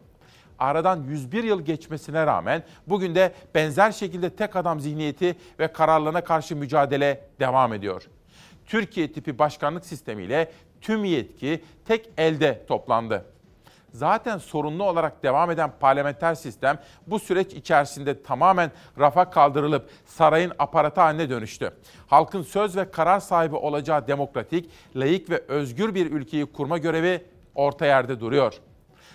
[0.62, 6.56] Aradan 101 yıl geçmesine rağmen bugün de benzer şekilde tek adam zihniyeti ve kararlarına karşı
[6.56, 8.08] mücadele devam ediyor.
[8.66, 13.24] Türkiye tipi başkanlık sistemiyle tüm yetki tek elde toplandı
[13.92, 21.00] zaten sorunlu olarak devam eden parlamenter sistem bu süreç içerisinde tamamen rafa kaldırılıp sarayın aparatı
[21.00, 21.72] haline dönüştü.
[22.06, 27.86] Halkın söz ve karar sahibi olacağı demokratik, layık ve özgür bir ülkeyi kurma görevi orta
[27.86, 28.60] yerde duruyor.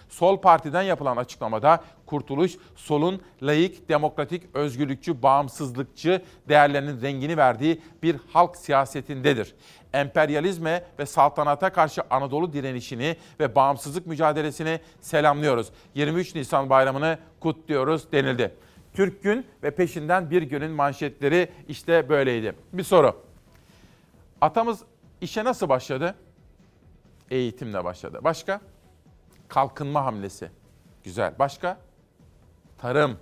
[0.10, 8.58] Sol Parti'den yapılan açıklamada kurtuluş solun layık, demokratik, özgürlükçü, bağımsızlıkçı değerlerinin rengini verdiği bir halk
[8.58, 9.56] siyasetindedir.
[9.94, 15.70] Emperyalizme ve saltanata karşı Anadolu direnişini ve bağımsızlık mücadelesini selamlıyoruz.
[15.96, 18.56] 23 Nisan bayramını kutluyoruz denildi.
[18.94, 22.56] Türk Gün ve peşinden bir günün manşetleri işte böyleydi.
[22.74, 23.16] Bir soru.
[24.42, 24.80] Atamız
[25.22, 26.16] işe nasıl başladı?
[27.32, 28.20] Eğitimle başladı.
[28.24, 28.62] Başka?
[29.50, 30.52] Kalkınma hamlesi.
[31.04, 31.34] Güzel.
[31.40, 31.78] Başka?
[32.78, 33.18] Tarım.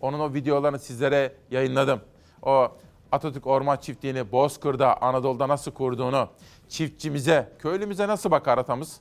[0.00, 2.00] Onun o videolarını sizlere yayınladım.
[2.42, 2.72] O
[3.12, 6.28] Atatürk Orman Çiftliği'ni Bozkır'da, Anadolu'da nasıl kurduğunu,
[6.68, 9.00] çiftçimize, köylümüze nasıl bakar atamız?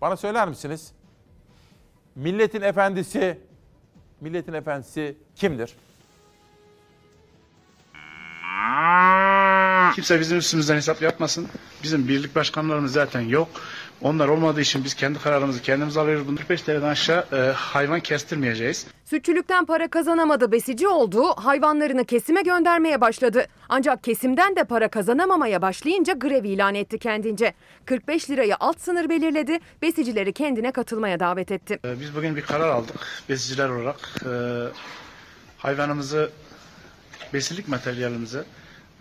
[0.00, 0.92] Bana söyler misiniz?
[2.14, 3.40] Milletin efendisi,
[4.20, 5.76] milletin efendisi kimdir?
[9.94, 11.48] Kimse bizim üstümüzden hesap yapmasın.
[11.82, 13.48] Bizim birlik başkanlarımız zaten yok.
[14.02, 16.28] Onlar olmadığı için biz kendi kararımızı kendimiz alıyoruz.
[16.28, 18.86] Bunu 45 TL'den aşağı e, hayvan kestirmeyeceğiz.
[19.04, 23.46] Sütçülükten para kazanamadı, besici oldu, hayvanlarını kesime göndermeye başladı.
[23.68, 27.54] Ancak kesimden de para kazanamamaya başlayınca grev ilan etti kendince.
[27.84, 31.78] 45 lirayı alt sınır belirledi, besicileri kendine katılmaya davet etti.
[31.84, 32.96] E, biz bugün bir karar aldık
[33.28, 33.96] besiciler olarak.
[34.24, 34.32] E,
[35.58, 36.30] hayvanımızı,
[37.34, 38.42] besilik materyalimizi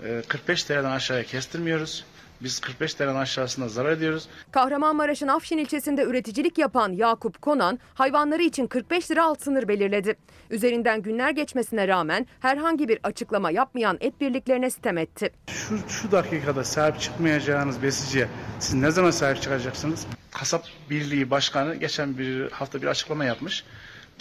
[0.04, 2.06] e, 45 TL'den aşağıya kestirmiyoruz.
[2.42, 4.28] Biz 45 TL'den aşağısında zarar ediyoruz.
[4.52, 10.16] Kahramanmaraş'ın Afşin ilçesinde üreticilik yapan Yakup Konan hayvanları için 45 lira alt sınır belirledi.
[10.50, 15.32] Üzerinden günler geçmesine rağmen herhangi bir açıklama yapmayan et birliklerine sitem etti.
[15.48, 18.28] Şu, şu dakikada sahip çıkmayacağınız besiciye
[18.60, 20.06] siz ne zaman sahip çıkacaksınız?
[20.32, 23.64] Kasap Birliği Başkanı geçen bir hafta bir açıklama yapmış.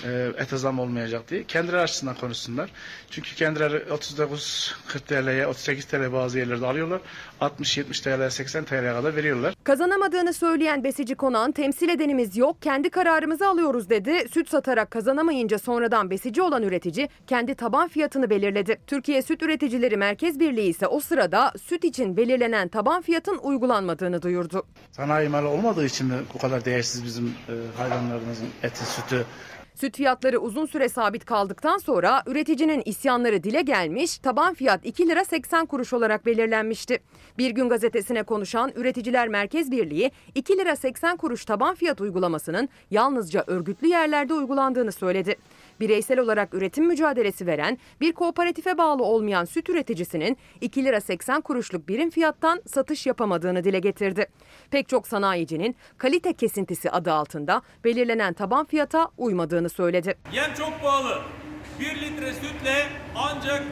[0.05, 1.45] E, ete zam olmayacak diye.
[1.45, 2.71] Kendileri açısından konuşsunlar.
[3.11, 7.01] Çünkü kendileri 39 40 TL'ye 38 TL bazı yerlerde alıyorlar.
[7.41, 9.55] 60 70 TL 80 TL'ye kadar veriyorlar.
[9.65, 14.29] Kazanamadığını söyleyen besici Konan temsil edenimiz yok kendi kararımızı alıyoruz dedi.
[14.33, 18.79] Süt satarak kazanamayınca sonradan besici olan üretici kendi taban fiyatını belirledi.
[18.87, 24.63] Türkiye Süt Üreticileri Merkez Birliği ise o sırada süt için belirlenen taban fiyatın uygulanmadığını duyurdu.
[24.93, 29.27] Sanayi malı olmadığı için mi bu kadar değersiz bizim e, hayvanlarımızın eti, sütü?
[29.81, 35.25] Süt fiyatları uzun süre sabit kaldıktan sonra üreticinin isyanları dile gelmiş, taban fiyat 2 lira
[35.25, 36.99] 80 kuruş olarak belirlenmişti.
[37.39, 43.45] Bir gün gazetesine konuşan Üreticiler Merkez Birliği 2 lira 80 kuruş taban fiyat uygulamasının yalnızca
[43.47, 45.37] örgütlü yerlerde uygulandığını söyledi.
[45.81, 51.89] Bireysel olarak üretim mücadelesi veren bir kooperatife bağlı olmayan süt üreticisinin 2 lira 80 kuruşluk
[51.89, 54.27] birim fiyattan satış yapamadığını dile getirdi.
[54.71, 60.19] Pek çok sanayicinin kalite kesintisi adı altında belirlenen taban fiyata uymadığını söyledi.
[60.33, 61.23] Yem çok pahalı.
[61.81, 62.87] 1 litre sütle
[63.17, 63.63] ancak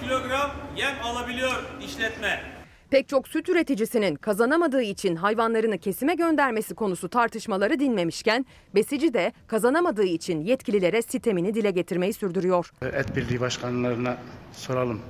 [0.00, 2.51] 1 kilogram yem alabiliyor işletme.
[2.92, 10.04] Pek çok süt üreticisinin kazanamadığı için hayvanlarını kesime göndermesi konusu tartışmaları dinmemişken besici de kazanamadığı
[10.04, 12.70] için yetkililere sitemini dile getirmeyi sürdürüyor.
[12.82, 14.16] E, Et Birliği başkanlarına
[14.52, 15.00] soralım.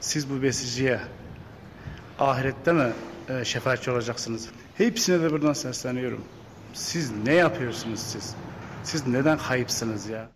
[0.00, 1.00] Siz bu besiciye
[2.18, 2.92] ahirette mi
[3.28, 4.50] e, şefaatçi olacaksınız?
[4.76, 6.24] Hepsine de buradan sesleniyorum.
[6.72, 8.36] Siz ne yapıyorsunuz siz?
[8.82, 10.30] Siz neden kayıpsınız ya?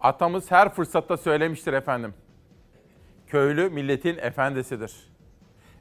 [0.00, 2.14] Atamız her fırsatta söylemiştir efendim.
[3.26, 5.11] Köylü milletin efendisidir.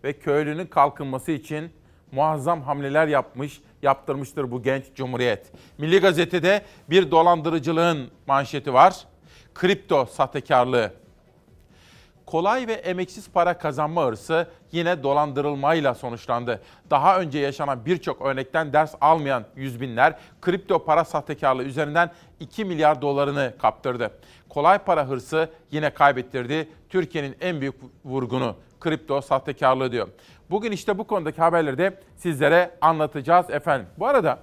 [0.04, 1.72] Ve köylünün kalkınması için
[2.12, 5.52] muazzam hamleler yapmış, yaptırmıştır bu genç cumhuriyet.
[5.78, 9.06] Milli Gazete'de bir dolandırıcılığın manşeti var.
[9.54, 10.94] Kripto sahtekarlığı.
[12.26, 16.62] Kolay ve emeksiz para kazanma hırsı yine dolandırılmayla sonuçlandı.
[16.90, 23.02] Daha önce yaşanan birçok örnekten ders almayan yüz binler kripto para sahtekarlığı üzerinden 2 milyar
[23.02, 24.12] dolarını kaptırdı.
[24.54, 26.70] Kolay para hırsı yine kaybettirdi.
[26.90, 30.08] Türkiye'nin en büyük vurgunu kripto sahtekarlığı diyor.
[30.50, 33.88] Bugün işte bu konudaki haberleri de sizlere anlatacağız efendim.
[34.00, 34.40] Bu arada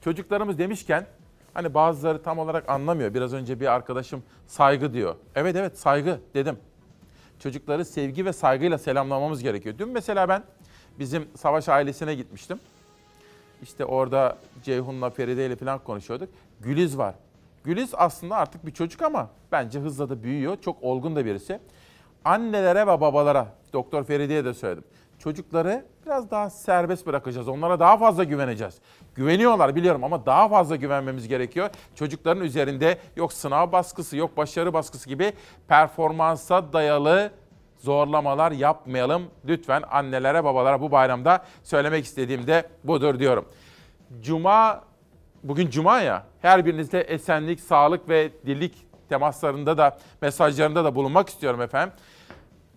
[0.00, 1.06] çocuklarımız demişken
[1.54, 3.14] hani bazıları tam olarak anlamıyor.
[3.14, 5.14] Biraz önce bir arkadaşım saygı diyor.
[5.34, 6.56] Evet evet saygı dedim
[7.38, 9.74] çocukları sevgi ve saygıyla selamlamamız gerekiyor.
[9.78, 10.42] Dün mesela ben
[10.98, 12.60] bizim Savaş ailesine gitmiştim.
[13.62, 16.28] İşte orada Ceyhun'la Feride ile falan konuşuyorduk.
[16.60, 17.14] Güliz var.
[17.64, 20.56] Güliz aslında artık bir çocuk ama bence hızla da büyüyor.
[20.60, 21.60] Çok olgun da birisi.
[22.24, 24.84] Annelere ve babalara, Doktor Feride'ye de söyledim.
[25.18, 27.48] Çocukları biraz daha serbest bırakacağız.
[27.48, 28.78] Onlara daha fazla güveneceğiz.
[29.14, 31.70] Güveniyorlar biliyorum ama daha fazla güvenmemiz gerekiyor.
[31.94, 35.32] Çocukların üzerinde yok sınav baskısı, yok başarı baskısı gibi
[35.68, 37.30] performansa dayalı
[37.78, 39.22] zorlamalar yapmayalım.
[39.44, 43.44] Lütfen annelere, babalara bu bayramda söylemek istediğim de budur diyorum.
[44.20, 44.84] Cuma,
[45.42, 48.74] bugün Cuma ya, her birinizde esenlik, sağlık ve dillik
[49.08, 51.94] temaslarında da, mesajlarında da bulunmak istiyorum efendim.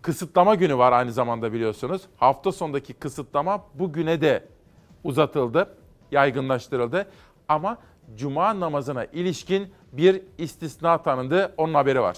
[0.01, 2.01] Kısıtlama günü var aynı zamanda biliyorsunuz.
[2.17, 4.47] Hafta sonundaki kısıtlama bugüne de
[5.03, 5.77] uzatıldı,
[6.11, 7.07] yaygınlaştırıldı.
[7.47, 7.77] Ama
[8.15, 11.53] Cuma namazına ilişkin bir istisna tanındı.
[11.57, 12.17] Onun haberi var.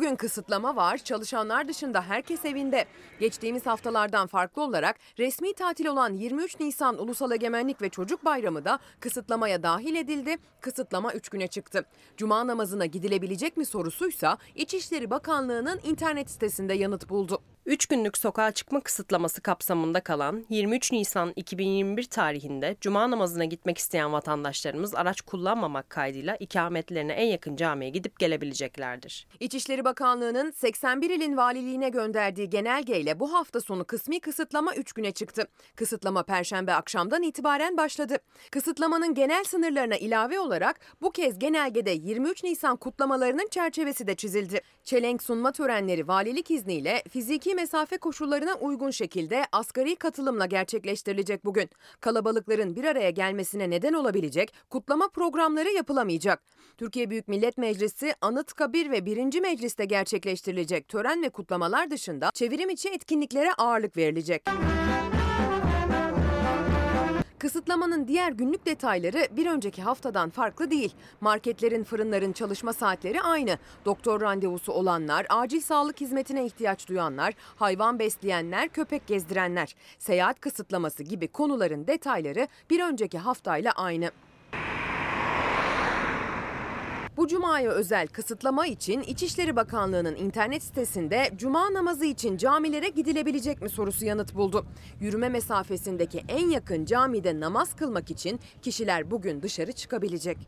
[0.00, 0.98] Bugün kısıtlama var.
[0.98, 2.84] Çalışanlar dışında herkes evinde.
[3.18, 8.78] Geçtiğimiz haftalardan farklı olarak resmi tatil olan 23 Nisan Ulusal Egemenlik ve Çocuk Bayramı da
[9.00, 10.36] kısıtlamaya dahil edildi.
[10.60, 11.84] Kısıtlama 3 güne çıktı.
[12.16, 17.42] Cuma namazına gidilebilecek mi sorusuysa İçişleri Bakanlığı'nın internet sitesinde yanıt buldu.
[17.66, 24.12] 3 günlük sokağa çıkma kısıtlaması kapsamında kalan 23 Nisan 2021 tarihinde cuma namazına gitmek isteyen
[24.12, 29.26] vatandaşlarımız araç kullanmamak kaydıyla ikametlerine en yakın camiye gidip gelebileceklerdir.
[29.40, 35.48] İçişleri Bakanlığı'nın 81 ilin valiliğine gönderdiği genelgeyle bu hafta sonu kısmi kısıtlama 3 güne çıktı.
[35.76, 38.16] Kısıtlama perşembe akşamdan itibaren başladı.
[38.50, 44.60] Kısıtlamanın genel sınırlarına ilave olarak bu kez genelgede 23 Nisan kutlamalarının çerçevesi de çizildi.
[44.84, 51.70] Çelenk sunma törenleri valilik izniyle fiziki mesafe koşullarına uygun şekilde asgari katılımla gerçekleştirilecek bugün.
[52.00, 56.42] Kalabalıkların bir araya gelmesine neden olabilecek kutlama programları yapılamayacak.
[56.78, 59.40] Türkiye Büyük Millet Meclisi, Anıtkabir ve 1.
[59.40, 64.44] Meclis'te gerçekleştirilecek tören ve kutlamalar dışında çevirim içi etkinliklere ağırlık verilecek.
[67.40, 70.94] Kısıtlamanın diğer günlük detayları bir önceki haftadan farklı değil.
[71.20, 73.58] Marketlerin, fırınların çalışma saatleri aynı.
[73.84, 79.74] Doktor randevusu olanlar, acil sağlık hizmetine ihtiyaç duyanlar, hayvan besleyenler, köpek gezdirenler.
[79.98, 84.10] Seyahat kısıtlaması gibi konuların detayları bir önceki haftayla aynı.
[87.20, 93.68] Bu cumaya özel kısıtlama için İçişleri Bakanlığı'nın internet sitesinde cuma namazı için camilere gidilebilecek mi
[93.68, 94.66] sorusu yanıt buldu.
[95.00, 100.38] Yürüme mesafesindeki en yakın camide namaz kılmak için kişiler bugün dışarı çıkabilecek.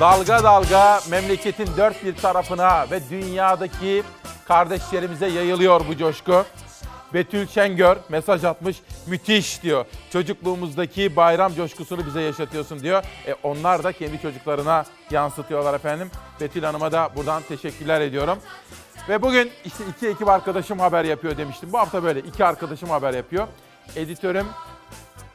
[0.00, 4.02] Dalga dalga memleketin dört bir tarafına ve dünyadaki
[4.48, 6.44] kardeşlerimize yayılıyor bu coşku.
[7.14, 8.76] Betül Şengör mesaj atmış.
[9.06, 9.84] Müthiş diyor.
[10.12, 13.04] Çocukluğumuzdaki bayram coşkusunu bize yaşatıyorsun diyor.
[13.26, 16.10] E onlar da kendi çocuklarına yansıtıyorlar efendim.
[16.40, 18.38] Betül Hanım'a da buradan teşekkürler ediyorum.
[19.08, 21.72] Ve bugün işte iki ekip arkadaşım haber yapıyor demiştim.
[21.72, 23.46] Bu hafta böyle iki arkadaşım haber yapıyor.
[23.96, 24.46] Editörüm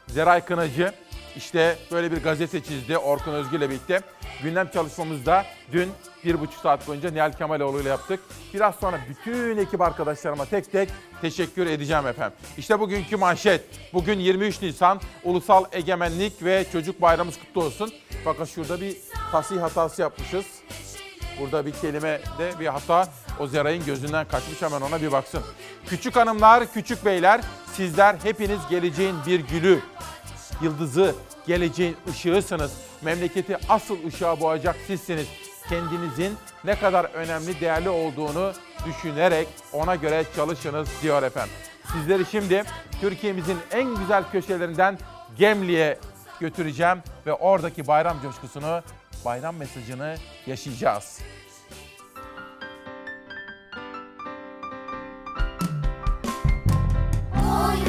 [0.07, 0.93] Zeray Kınacı
[1.35, 4.01] işte böyle bir gazete çizdi Orkun Özgür ile birlikte.
[4.43, 5.91] Gündem çalışmamızda dün
[6.25, 8.19] bir buçuk saat boyunca Nihal Kemaloğlu ile yaptık.
[8.53, 10.89] Biraz sonra bütün ekip arkadaşlarıma tek tek
[11.21, 12.37] teşekkür edeceğim efendim.
[12.57, 13.63] İşte bugünkü manşet.
[13.93, 17.93] Bugün 23 Nisan Ulusal Egemenlik ve Çocuk Bayramımız kutlu olsun.
[18.23, 18.97] Fakat şurada bir
[19.31, 20.45] tasih hatası yapmışız.
[21.39, 23.07] Burada bir kelime de bir hata
[23.39, 25.41] o Zeray'ın gözünden kaçmış hemen ona bir baksın.
[25.85, 27.41] Küçük hanımlar, küçük beyler
[27.73, 29.79] sizler hepiniz geleceğin bir gülü,
[30.61, 31.15] yıldızı,
[31.47, 32.71] geleceğin ışığısınız.
[33.01, 35.27] Memleketi asıl ışığa boğacak sizsiniz.
[35.69, 38.53] Kendinizin ne kadar önemli, değerli olduğunu
[38.85, 41.53] düşünerek ona göre çalışınız diyor efendim.
[41.93, 42.63] Sizleri şimdi
[43.01, 44.97] Türkiye'mizin en güzel köşelerinden
[45.37, 45.99] Gemli'ye
[46.39, 48.81] götüreceğim ve oradaki bayram coşkusunu,
[49.25, 50.15] bayram mesajını
[50.47, 51.19] yaşayacağız.
[57.33, 57.88] Oynaya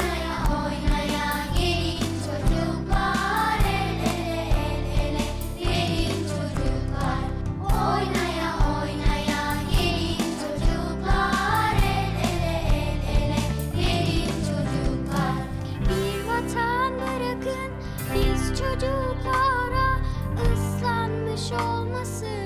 [21.53, 22.40] olmasın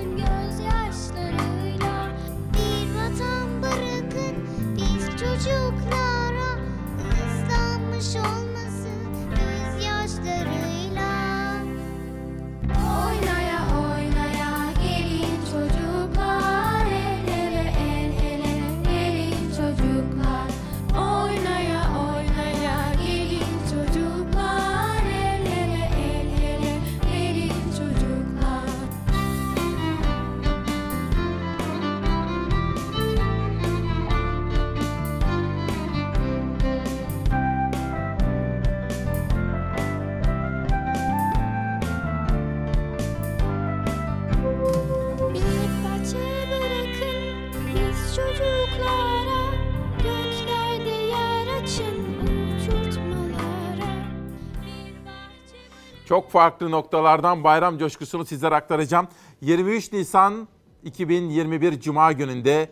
[56.16, 59.08] Çok farklı noktalardan bayram coşkusunu sizlere aktaracağım.
[59.42, 60.48] 23 Nisan
[60.84, 62.70] 2021 Cuma gününde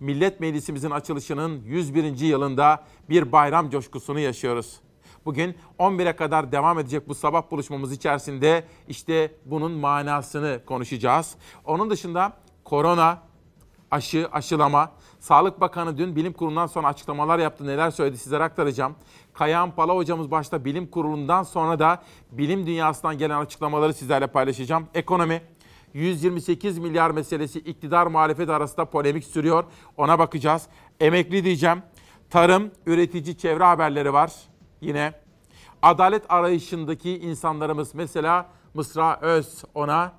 [0.00, 2.18] Millet Meclisimizin açılışının 101.
[2.18, 4.80] yılında bir bayram coşkusunu yaşıyoruz.
[5.24, 11.34] Bugün 11'e kadar devam edecek bu sabah buluşmamız içerisinde işte bunun manasını konuşacağız.
[11.64, 12.32] Onun dışında
[12.64, 13.22] korona,
[13.92, 14.92] aşı, aşılama.
[15.20, 17.66] Sağlık Bakanı dün bilim kurulundan sonra açıklamalar yaptı.
[17.66, 18.94] Neler söyledi sizlere aktaracağım.
[19.32, 22.02] Kayahan Pala hocamız başta bilim kurulundan sonra da
[22.32, 24.86] bilim dünyasından gelen açıklamaları sizlerle paylaşacağım.
[24.94, 25.42] Ekonomi,
[25.94, 29.64] 128 milyar meselesi iktidar muhalefet arasında polemik sürüyor.
[29.96, 30.66] Ona bakacağız.
[31.00, 31.82] Emekli diyeceğim.
[32.30, 34.32] Tarım, üretici, çevre haberleri var.
[34.80, 35.12] Yine
[35.82, 40.12] adalet arayışındaki insanlarımız mesela Mısra Öz ona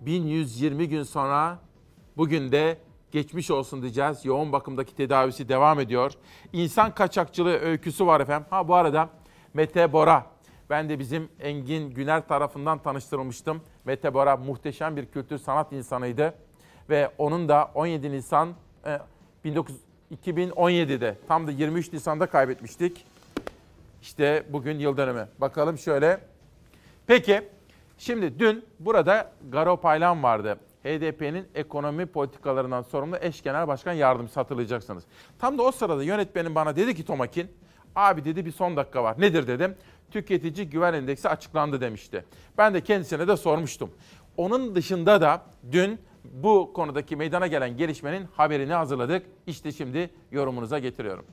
[0.00, 1.58] 1120 gün sonra
[2.18, 2.78] bugün de
[3.10, 4.24] geçmiş olsun diyeceğiz.
[4.24, 6.12] Yoğun bakımdaki tedavisi devam ediyor.
[6.52, 8.46] İnsan kaçakçılığı öyküsü var efendim.
[8.50, 9.08] Ha bu arada
[9.54, 10.26] Mete Bora.
[10.70, 13.60] Ben de bizim Engin Güner tarafından tanıştırılmıştım.
[13.84, 16.34] Mete Bora muhteşem bir kültür sanat insanıydı.
[16.90, 18.54] Ve onun da 17 Nisan
[18.86, 18.98] e,
[19.50, 19.76] 19
[20.24, 23.06] 2017'de tam da 23 Nisan'da kaybetmiştik.
[24.02, 25.28] İşte bugün yıl dönümü.
[25.38, 26.20] Bakalım şöyle.
[27.06, 27.48] Peki
[27.98, 30.58] şimdi dün burada Garo Paylan vardı.
[30.84, 35.04] HDP'nin ekonomi politikalarından sorumlu eş genel başkan yardımcısı hatırlayacaksınız.
[35.38, 37.50] Tam da o sırada yönetmenim bana dedi ki Tomakin,
[37.96, 39.20] abi dedi bir son dakika var.
[39.20, 39.74] Nedir dedim.
[40.10, 42.24] Tüketici güven endeksi açıklandı demişti.
[42.58, 43.90] Ben de kendisine de sormuştum.
[44.36, 49.26] Onun dışında da dün bu konudaki meydana gelen gelişmenin haberini hazırladık.
[49.46, 51.24] İşte şimdi yorumunuza getiriyorum.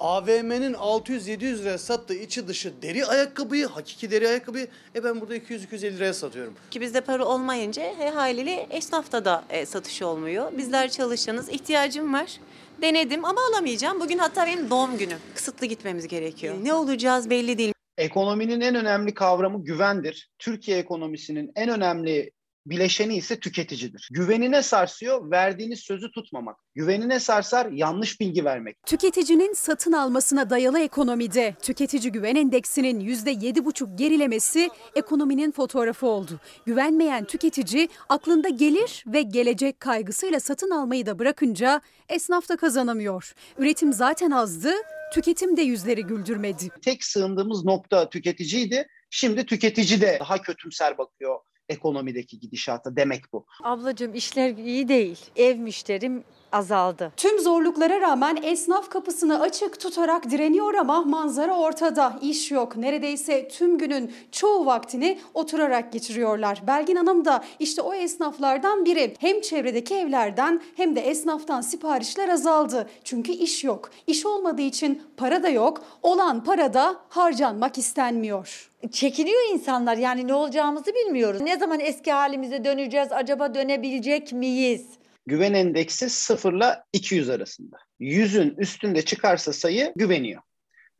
[0.00, 5.96] AVM'nin 600-700 liraya sattığı içi dışı deri ayakkabıyı, hakiki deri ayakkabıyı e ben burada 200-250
[5.96, 6.54] liraya satıyorum.
[6.70, 10.52] Ki bizde para olmayınca he, haliyle esnafta da e, satış olmuyor.
[10.58, 12.40] Bizler çalışanız, ihtiyacım var.
[12.82, 14.00] Denedim ama alamayacağım.
[14.00, 15.18] Bugün hatta benim doğum günüm.
[15.34, 16.54] Kısıtlı gitmemiz gerekiyor.
[16.62, 17.72] Ne olacağız belli değil.
[17.98, 20.30] Ekonominin en önemli kavramı güvendir.
[20.38, 22.30] Türkiye ekonomisinin en önemli
[22.70, 24.08] bileşeni ise tüketicidir.
[24.12, 26.56] Güvenine sarsıyor, verdiğiniz sözü tutmamak.
[26.74, 28.76] Güvenine sarsar, yanlış bilgi vermek.
[28.86, 36.40] Tüketicinin satın almasına dayalı ekonomide tüketici güven endeksinin %7,5 gerilemesi ekonominin fotoğrafı oldu.
[36.66, 43.34] Güvenmeyen tüketici aklında gelir ve gelecek kaygısıyla satın almayı da bırakınca esnaf da kazanamıyor.
[43.58, 44.72] Üretim zaten azdı,
[45.12, 46.68] tüketim de yüzleri güldürmedi.
[46.82, 48.88] Tek sığındığımız nokta tüketiciydi.
[49.10, 51.38] Şimdi tüketici de daha kötümser bakıyor
[51.68, 53.46] ekonomideki gidişata demek bu.
[53.64, 55.18] Ablacığım işler iyi değil.
[55.36, 57.12] Ev müşterim azaldı.
[57.16, 62.18] Tüm zorluklara rağmen esnaf kapısını açık tutarak direniyor ama manzara ortada.
[62.22, 62.76] İş yok.
[62.76, 66.62] Neredeyse tüm günün çoğu vaktini oturarak geçiriyorlar.
[66.66, 69.14] Belgin Hanım da işte o esnaflardan biri.
[69.18, 72.88] Hem çevredeki evlerden hem de esnaftan siparişler azaldı.
[73.04, 73.90] Çünkü iş yok.
[74.06, 75.82] İş olmadığı için para da yok.
[76.02, 78.70] Olan para da harcanmak istenmiyor.
[78.92, 81.40] Çekiniyor insanlar yani ne olacağımızı bilmiyoruz.
[81.40, 84.86] Ne zaman eski halimize döneceğiz acaba dönebilecek miyiz?
[85.28, 87.76] Güven endeksi 0 ile 200 arasında.
[88.00, 90.42] 100'ün üstünde çıkarsa sayı güveniyor.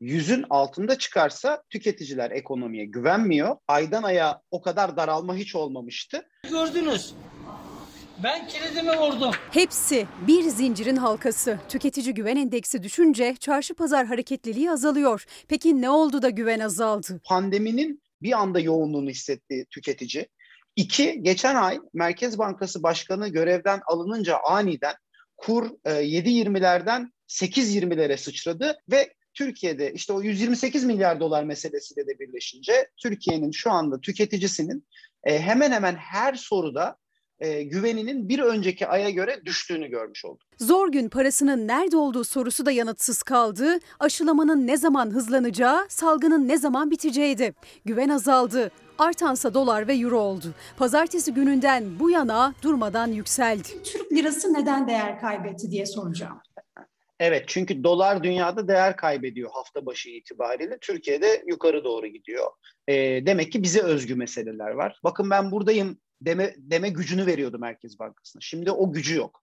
[0.01, 3.57] 100'ün altında çıkarsa tüketiciler ekonomiye güvenmiyor.
[3.69, 6.29] Aydan aya o kadar daralma hiç olmamıştı.
[6.51, 7.15] Gördünüz.
[8.23, 9.31] Ben kilidimi vurdum.
[9.51, 11.59] Hepsi bir zincirin halkası.
[11.69, 15.25] Tüketici güven endeksi düşünce çarşı pazar hareketliliği azalıyor.
[15.49, 17.21] Peki ne oldu da güven azaldı?
[17.25, 20.27] Pandeminin bir anda yoğunluğunu hissetti tüketici.
[20.79, 24.95] İki, geçen ay Merkez Bankası Başkanı görevden alınınca aniden
[25.37, 32.91] kur e, 7.20'lerden 8.20'lere sıçradı ve Türkiye'de işte o 128 milyar dolar meselesiyle de birleşince
[32.97, 34.87] Türkiye'nin şu anda tüketicisinin
[35.25, 36.97] e, hemen hemen her soruda
[37.39, 40.43] e, güveninin bir önceki aya göre düştüğünü görmüş olduk.
[40.59, 43.79] Zor gün parasının nerede olduğu sorusu da yanıtsız kaldı.
[44.01, 47.55] Aşılamanın ne zaman hızlanacağı, salgının ne zaman biteceğiydi.
[47.85, 48.71] Güven azaldı.
[48.99, 50.55] Artansa dolar ve euro oldu.
[50.77, 53.69] Pazartesi gününden bu yana durmadan yükseldi.
[53.85, 56.41] Türk lirası neden değer kaybetti diye soracağım.
[57.21, 60.79] Evet çünkü dolar dünyada değer kaybediyor hafta başı itibariyle.
[60.81, 62.51] Türkiye'de yukarı doğru gidiyor.
[62.89, 62.95] E,
[63.27, 65.01] demek ki bize özgü meseleler var.
[65.05, 68.41] Bakın ben buradayım deme, deme gücünü veriyordu Merkez Bankası'na.
[68.41, 69.43] Şimdi o gücü yok.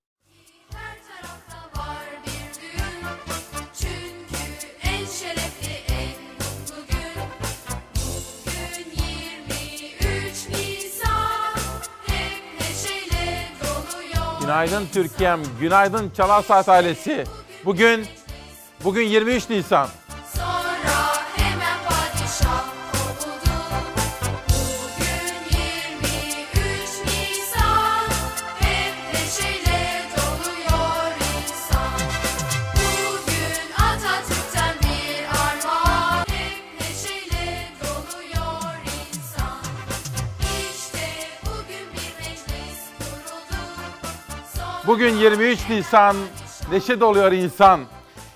[14.45, 17.23] Günaydın Türkiye'm, günaydın Çalar Saat ailesi.
[17.65, 18.05] Bugün,
[18.83, 19.87] bugün 23 Nisan.
[44.87, 46.15] Bugün 23 Nisan,
[46.71, 47.81] neşe doluyor insan.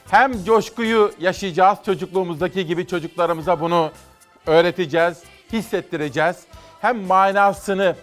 [0.09, 3.91] Hem coşkuyu yaşayacağız çocukluğumuzdaki gibi çocuklarımıza bunu
[4.47, 5.23] öğreteceğiz,
[5.53, 6.37] hissettireceğiz.
[6.81, 7.95] Hem manasını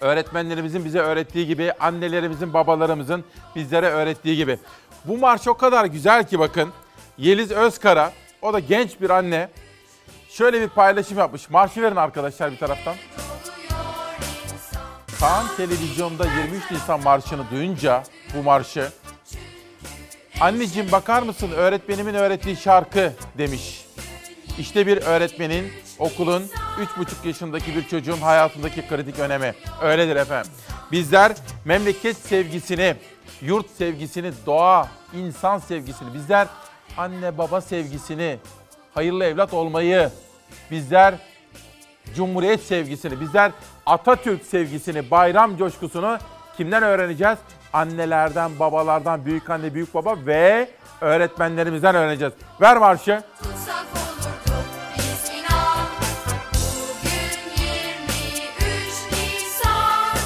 [0.00, 3.24] öğretmenlerimizin bize öğrettiği gibi, annelerimizin, babalarımızın
[3.56, 4.58] bizlere öğrettiği gibi.
[5.04, 6.70] Bu marş o kadar güzel ki bakın.
[7.18, 9.48] Yeliz Özkara, o da genç bir anne.
[10.28, 11.50] Şöyle bir paylaşım yapmış.
[11.50, 12.94] Marşı verin arkadaşlar bir taraftan.
[15.22, 18.02] Kaan televizyonda 23 Nisan marşını duyunca
[18.36, 18.88] bu marşı
[20.40, 23.86] Anneciğim bakar mısın öğretmenimin öğrettiği şarkı demiş.
[24.58, 26.42] İşte bir öğretmenin okulun
[26.98, 29.54] 3,5 yaşındaki bir çocuğun hayatındaki kritik önemi.
[29.82, 30.52] Öyledir efendim.
[30.92, 31.32] Bizler
[31.64, 32.96] memleket sevgisini,
[33.42, 36.48] yurt sevgisini, doğa, insan sevgisini, bizler
[36.96, 38.38] anne baba sevgisini,
[38.94, 40.10] hayırlı evlat olmayı,
[40.70, 41.14] bizler
[42.14, 43.52] Cumhuriyet sevgisini, bizler
[43.86, 46.18] Atatürk sevgisini, bayram coşkusunu
[46.56, 47.38] kimden öğreneceğiz?
[47.72, 50.68] Annelerden, babalardan, büyük anne, büyük baba ve
[51.00, 52.34] öğretmenlerimizden öğreneceğiz.
[52.60, 53.22] Ver marşı.
[53.38, 54.64] tutsak olurduk
[54.96, 55.86] biz inan
[56.64, 60.16] Bugün 23 Nisan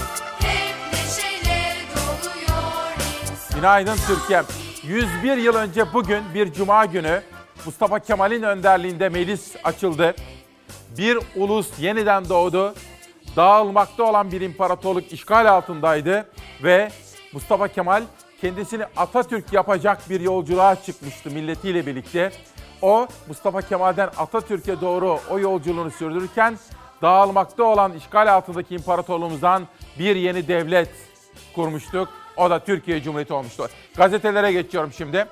[0.40, 2.92] Hep neşeyle doluyor
[3.22, 4.44] insan Günaydın Türkiye'm.
[4.82, 7.22] 101 yıl önce bugün bir cuma günü
[7.64, 10.14] Mustafa Kemal'in önderliğinde meclis açıldı.
[10.98, 12.74] Bir ulus yeniden doğdu.
[13.37, 16.28] Dağılmakta olan bir imparatorluk işgal altındaydı
[16.62, 16.89] ve
[17.32, 18.03] Mustafa Kemal
[18.41, 22.32] kendisini Atatürk yapacak bir yolculuğa çıkmıştı milletiyle birlikte.
[22.82, 26.59] O Mustafa Kemal'den Atatürk'e doğru o yolculuğunu sürdürürken
[27.03, 29.66] dağılmakta olan işgal altındaki imparatorluğumuzdan
[29.99, 30.91] bir yeni devlet
[31.55, 32.09] kurmuştuk.
[32.37, 33.68] O da Türkiye Cumhuriyeti olmuştu.
[33.97, 35.26] Gazetelere geçiyorum şimdi.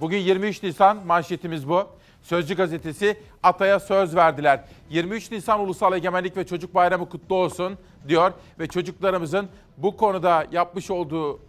[0.00, 1.86] Bugün 23 Nisan manşetimiz bu.
[2.22, 4.64] Sözcü gazetesi Atay'a söz verdiler.
[4.90, 10.90] 23 Nisan Ulusal Egemenlik ve Çocuk Bayramı kutlu olsun diyor ve çocuklarımızın bu konuda yapmış
[10.90, 11.40] olduğu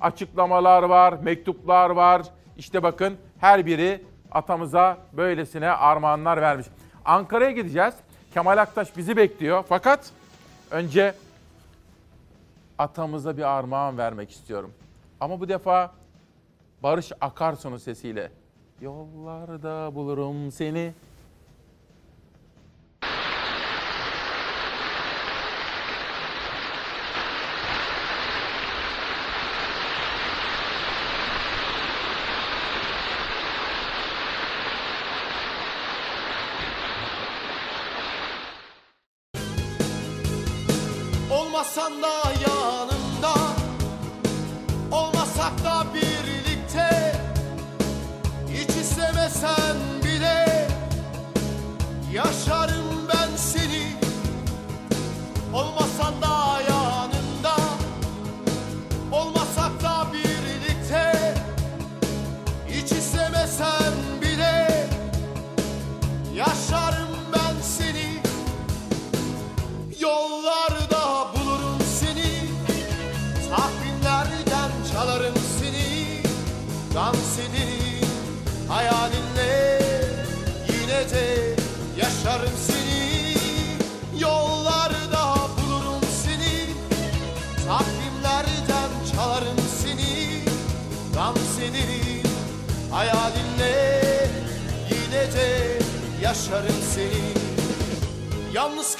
[0.00, 2.22] açıklamalar var, mektuplar var.
[2.58, 6.66] İşte bakın her biri atamıza böylesine armağanlar vermiş.
[7.04, 7.94] Ankara'ya gideceğiz.
[8.34, 9.64] Kemal Aktaş bizi bekliyor.
[9.68, 10.10] Fakat
[10.70, 11.14] önce
[12.78, 14.72] atamıza bir armağan vermek istiyorum.
[15.20, 15.92] Ama bu defa
[16.82, 18.30] Barış Akarsu'nun sesiyle.
[18.82, 20.92] Yollarda bulurum seni.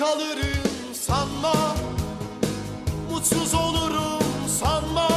[0.03, 1.55] Kalırım sanma.
[3.11, 4.23] Mutsuz olurum
[4.61, 5.09] sanma.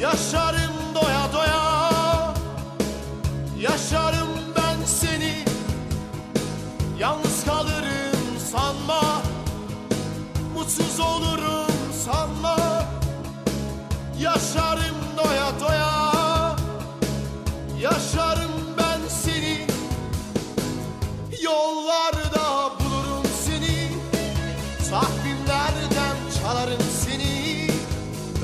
[0.00, 1.90] Yaşarım doya doya.
[3.60, 5.44] Yaşarım ben seni.
[6.98, 9.22] Yalnız kalırım sanma.
[10.54, 11.72] Mutsuz olurum
[12.04, 12.77] sanma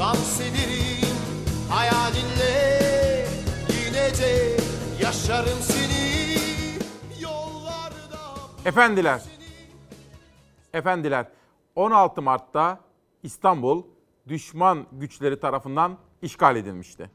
[0.05, 1.17] Dans ederim
[1.71, 3.27] hayalinle
[3.69, 4.57] Yine de
[5.03, 6.35] yaşarım seni
[7.23, 8.19] Yollarda
[8.65, 9.23] Efendiler,
[10.73, 11.27] efendiler
[11.77, 12.81] 16 Mart'ta
[13.23, 13.83] İstanbul
[14.29, 17.11] düşman güçleri tarafından işgal edilmişti.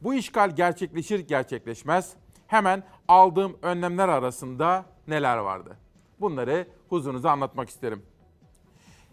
[0.00, 2.12] Bu işgal gerçekleşir gerçekleşmez
[2.46, 5.76] hemen aldığım önlemler arasında neler vardı?
[6.20, 8.09] Bunları huzurunuza anlatmak isterim.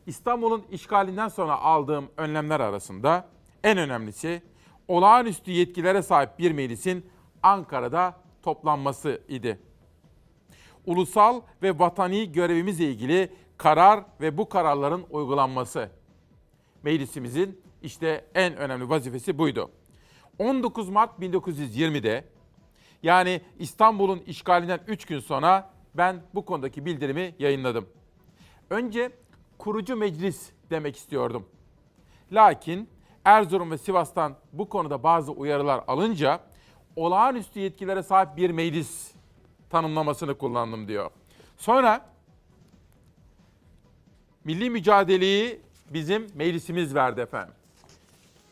[0.08, 3.28] İstanbul'un işgalinden sonra aldığım önlemler arasında
[3.64, 4.42] en önemlisi
[4.88, 7.06] olağanüstü yetkilere sahip bir meclisin
[7.44, 9.60] Ankara'da toplanması idi.
[10.86, 15.90] Ulusal ve vatani görevimizle ilgili karar ve bu kararların uygulanması.
[16.84, 19.72] Meclisimizin işte en önemli vazifesi buydu.
[20.40, 22.24] 19 Mart 1920'de
[23.04, 27.90] yani İstanbul'un işgalinden 3 gün sonra ben bu konudaki bildirimi yayınladım.
[28.70, 29.12] Önce
[29.58, 31.46] kurucu meclis demek istiyordum.
[32.32, 32.90] Lakin
[33.26, 36.40] Erzurum ve Sivas'tan bu konuda bazı uyarılar alınca
[36.96, 39.12] olağanüstü yetkilere sahip bir meclis
[39.70, 41.12] tanımlamasını kullandım diyor.
[41.58, 42.06] Sonra
[44.44, 47.54] milli mücadeleyi bizim meclisimiz verdi efendim.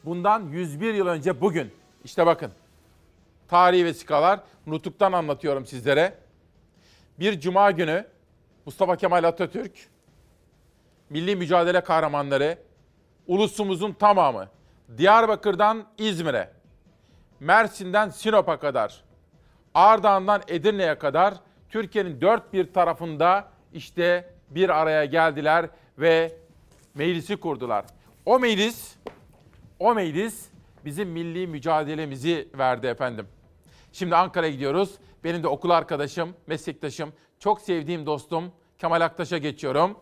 [0.05, 1.71] Bundan 101 yıl önce bugün,
[2.03, 2.51] işte bakın,
[3.47, 6.17] tarihi vesikalar, nutuktan anlatıyorum sizlere.
[7.19, 8.07] Bir cuma günü
[8.65, 9.89] Mustafa Kemal Atatürk,
[11.09, 12.57] milli mücadele kahramanları,
[13.27, 14.49] ulusumuzun tamamı,
[14.97, 16.51] Diyarbakır'dan İzmir'e,
[17.39, 19.03] Mersin'den Sinop'a kadar,
[19.73, 21.33] Ardahan'dan Edirne'ye kadar
[21.69, 26.37] Türkiye'nin dört bir tarafında işte bir araya geldiler ve
[26.93, 27.85] meclisi kurdular.
[28.25, 28.95] O meclis,
[29.79, 30.49] o meclis
[30.85, 33.27] bizim milli mücadelemizi verdi efendim.
[33.91, 34.95] Şimdi Ankara'ya gidiyoruz.
[35.23, 39.97] Benim de okul arkadaşım, meslektaşım, çok sevdiğim dostum Kemal Aktaş'a geçiyorum.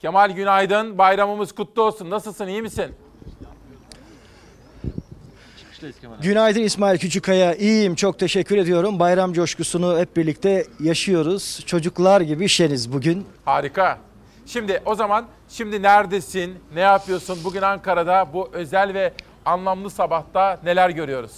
[0.00, 2.10] Kemal günaydın, bayramımız kutlu olsun.
[2.10, 2.94] Nasılsın, iyi misin?
[6.22, 7.54] Günaydın İsmail Küçükkaya.
[7.54, 8.98] İyiyim, çok teşekkür ediyorum.
[8.98, 11.62] Bayram coşkusunu hep birlikte yaşıyoruz.
[11.66, 13.26] Çocuklar gibi şeniz bugün.
[13.44, 13.98] Harika.
[14.46, 16.54] Şimdi o zaman şimdi neredesin?
[16.74, 17.38] Ne yapıyorsun?
[17.44, 19.12] Bugün Ankara'da bu özel ve
[19.44, 21.32] anlamlı sabahta neler görüyoruz?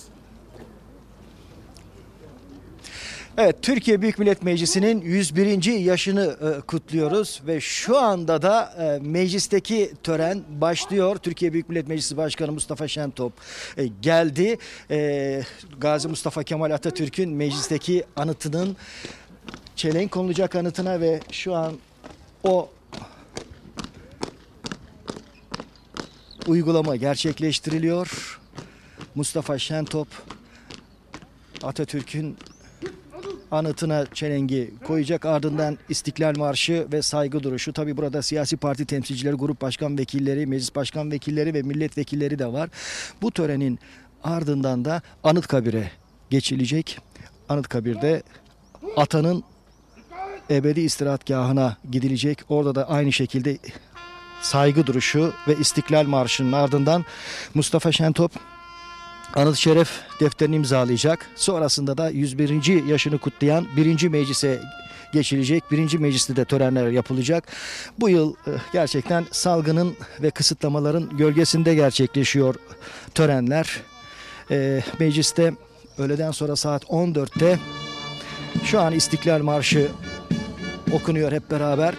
[3.38, 5.64] Evet, Türkiye Büyük Millet Meclisi'nin 101.
[5.64, 11.16] yaşını e, kutluyoruz ve şu anda da e, meclisteki tören başlıyor.
[11.16, 13.32] Türkiye Büyük Millet Meclisi Başkanı Mustafa Şentop
[13.76, 14.58] e, geldi.
[14.90, 15.42] E,
[15.78, 18.76] Gazi Mustafa Kemal Atatürk'ün meclisteki anıtının
[19.76, 21.74] çelenk konulacak anıtına ve şu an
[22.44, 22.70] o
[26.46, 28.40] uygulama gerçekleştiriliyor.
[29.14, 30.08] Mustafa Şentop
[31.62, 32.36] Atatürk'ün
[33.50, 35.26] anıtına çelengi koyacak.
[35.26, 37.72] Ardından İstiklal Marşı ve saygı duruşu.
[37.72, 42.70] Tabi burada siyasi parti temsilcileri, grup başkan vekilleri, meclis başkan vekilleri ve milletvekilleri de var.
[43.22, 43.78] Bu törenin
[44.24, 45.90] ardından da Anıtkabir'e
[46.30, 46.98] geçilecek.
[47.48, 48.22] Anıtkabir'de
[48.96, 49.44] atanın
[50.50, 52.38] ebedi istirahatgahına gidilecek.
[52.48, 53.58] Orada da aynı şekilde
[54.42, 57.04] saygı duruşu ve İstiklal Marşı'nın ardından
[57.54, 58.32] Mustafa Şentop
[59.34, 61.26] Anıt Şeref defterini imzalayacak.
[61.36, 62.84] Sonrasında da 101.
[62.84, 64.08] yaşını kutlayan 1.
[64.08, 64.60] meclise
[65.12, 65.70] geçilecek.
[65.70, 67.44] Birinci mecliste de törenler yapılacak.
[68.00, 72.54] Bu yıl e, gerçekten salgının ve kısıtlamaların gölgesinde gerçekleşiyor
[73.14, 73.80] törenler.
[74.50, 75.54] E, mecliste
[75.98, 77.58] öğleden sonra saat 14'te
[78.64, 79.88] şu an İstiklal Marşı
[80.92, 81.94] okunuyor hep beraber.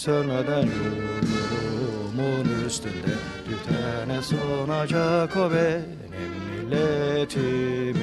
[0.00, 3.14] Sönmeden yolumun üstünde.
[3.44, 6.32] Tütene sonacak o benim
[6.70, 8.00] milletimin.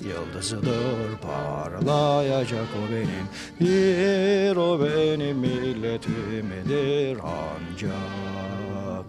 [0.00, 3.26] Yıldızıdır parlayacak o benim.
[3.60, 9.04] Bir o benim milletimdir ancak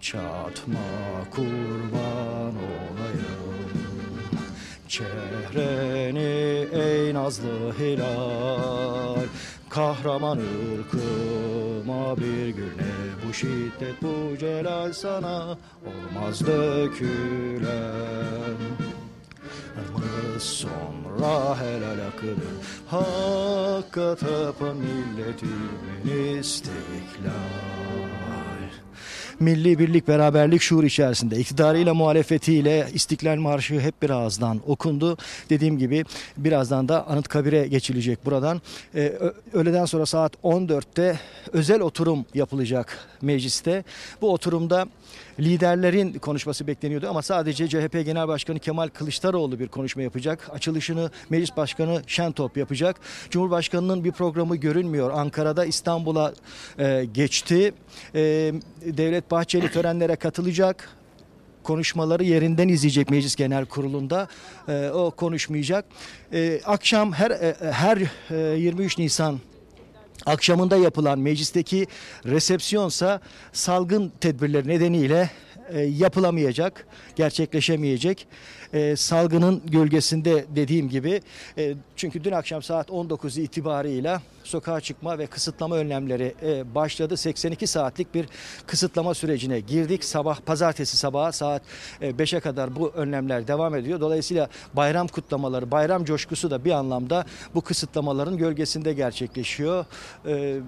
[0.00, 0.78] Çatma
[1.30, 3.44] kurban olayım.
[4.88, 9.24] Çehreni ey nazlı hilal
[9.74, 12.94] kahraman ırkıma bir güne
[13.28, 17.64] bu şiddet bu celal sana olmaz dökülen.
[19.94, 22.54] Mı sonra helal akıdır
[22.86, 28.23] Hakka tapan milletimin istiklal
[29.40, 35.16] Milli birlik, beraberlik şuur içerisinde iktidarıyla muhalefetiyle İstiklal Marşı hep bir ağızdan okundu.
[35.50, 36.04] Dediğim gibi
[36.36, 38.62] birazdan da Anıtkabir'e geçilecek buradan.
[38.94, 39.12] Ee,
[39.52, 41.20] öğleden sonra saat 14'te
[41.52, 43.84] özel oturum yapılacak mecliste.
[44.20, 44.86] Bu oturumda
[45.40, 50.50] liderlerin konuşması bekleniyordu ama sadece CHP Genel Başkanı Kemal Kılıçdaroğlu bir konuşma yapacak.
[50.52, 53.00] Açılışını Meclis Başkanı Şentop yapacak.
[53.30, 55.10] Cumhurbaşkanının bir programı görünmüyor.
[55.10, 56.34] Ankara'da İstanbul'a
[56.78, 57.74] e, geçti.
[58.14, 58.20] E,
[58.84, 60.88] Devlet Bahçeli törenlere katılacak
[61.62, 64.28] konuşmaları yerinden izleyecek Meclis Genel Kurulu'nda.
[64.68, 65.84] E, o konuşmayacak.
[66.32, 67.98] E, akşam her e, her
[68.54, 69.40] e, 23 Nisan
[70.26, 71.86] akşamında yapılan meclisteki
[72.26, 73.20] resepsiyonsa
[73.52, 75.30] salgın tedbirleri nedeniyle
[75.68, 78.26] e, yapılamayacak, gerçekleşemeyecek.
[78.74, 81.20] E, salgının gölgesinde dediğim gibi
[81.58, 87.16] e, çünkü dün akşam saat 19 itibarıyla sokağa çıkma ve kısıtlama önlemleri e, başladı.
[87.16, 88.26] 82 saatlik bir
[88.66, 90.04] kısıtlama sürecine girdik.
[90.04, 91.62] Sabah pazartesi sabahı saat
[92.00, 94.00] e, 5'e kadar bu önlemler devam ediyor.
[94.00, 99.84] Dolayısıyla bayram kutlamaları, bayram coşkusu da bir anlamda bu kısıtlamaların gölgesinde gerçekleşiyor.
[100.26, 100.60] E,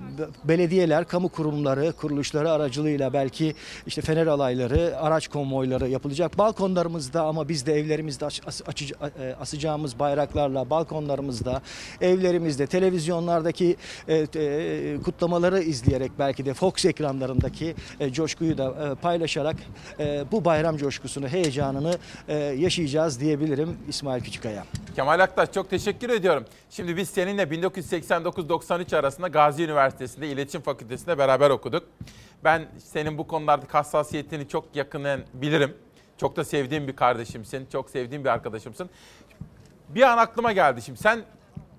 [0.44, 3.54] belediyeler, kamu kurumları, kuruluşları aracılığıyla belki
[3.86, 6.38] işte fener alayları, araç konvoyları yapılacak.
[6.38, 11.62] Balkonlarımızda ama biz de evlerimizde aç- as- açıcı- e, asacağımız bayraklarla balkonlarımızda,
[12.00, 13.76] evlerimizde, televizyonlardaki
[14.08, 19.56] e, e, kutlamaları izleyerek belki de Fox ekranlarındaki e, coşkuyu da e, paylaşarak
[20.00, 24.64] e, bu bayram coşkusunu, heyecanını e, yaşayacağız diyebilirim İsmail Küçükaya.
[24.96, 26.44] Kemal Aktaş çok teşekkür ediyorum.
[26.70, 31.82] Şimdi biz seninle 1989-93 arasında Gazi Üniversitesi'nde İletişim Fakültesi'nde beraber okuduk.
[32.44, 35.74] Ben senin bu konulardaki hassasiyetini çok yakından bilirim.
[36.18, 38.90] Çok da sevdiğim bir kardeşimsin, çok sevdiğim bir arkadaşımsın.
[39.88, 40.98] Bir an aklıma geldi şimdi.
[40.98, 41.22] Sen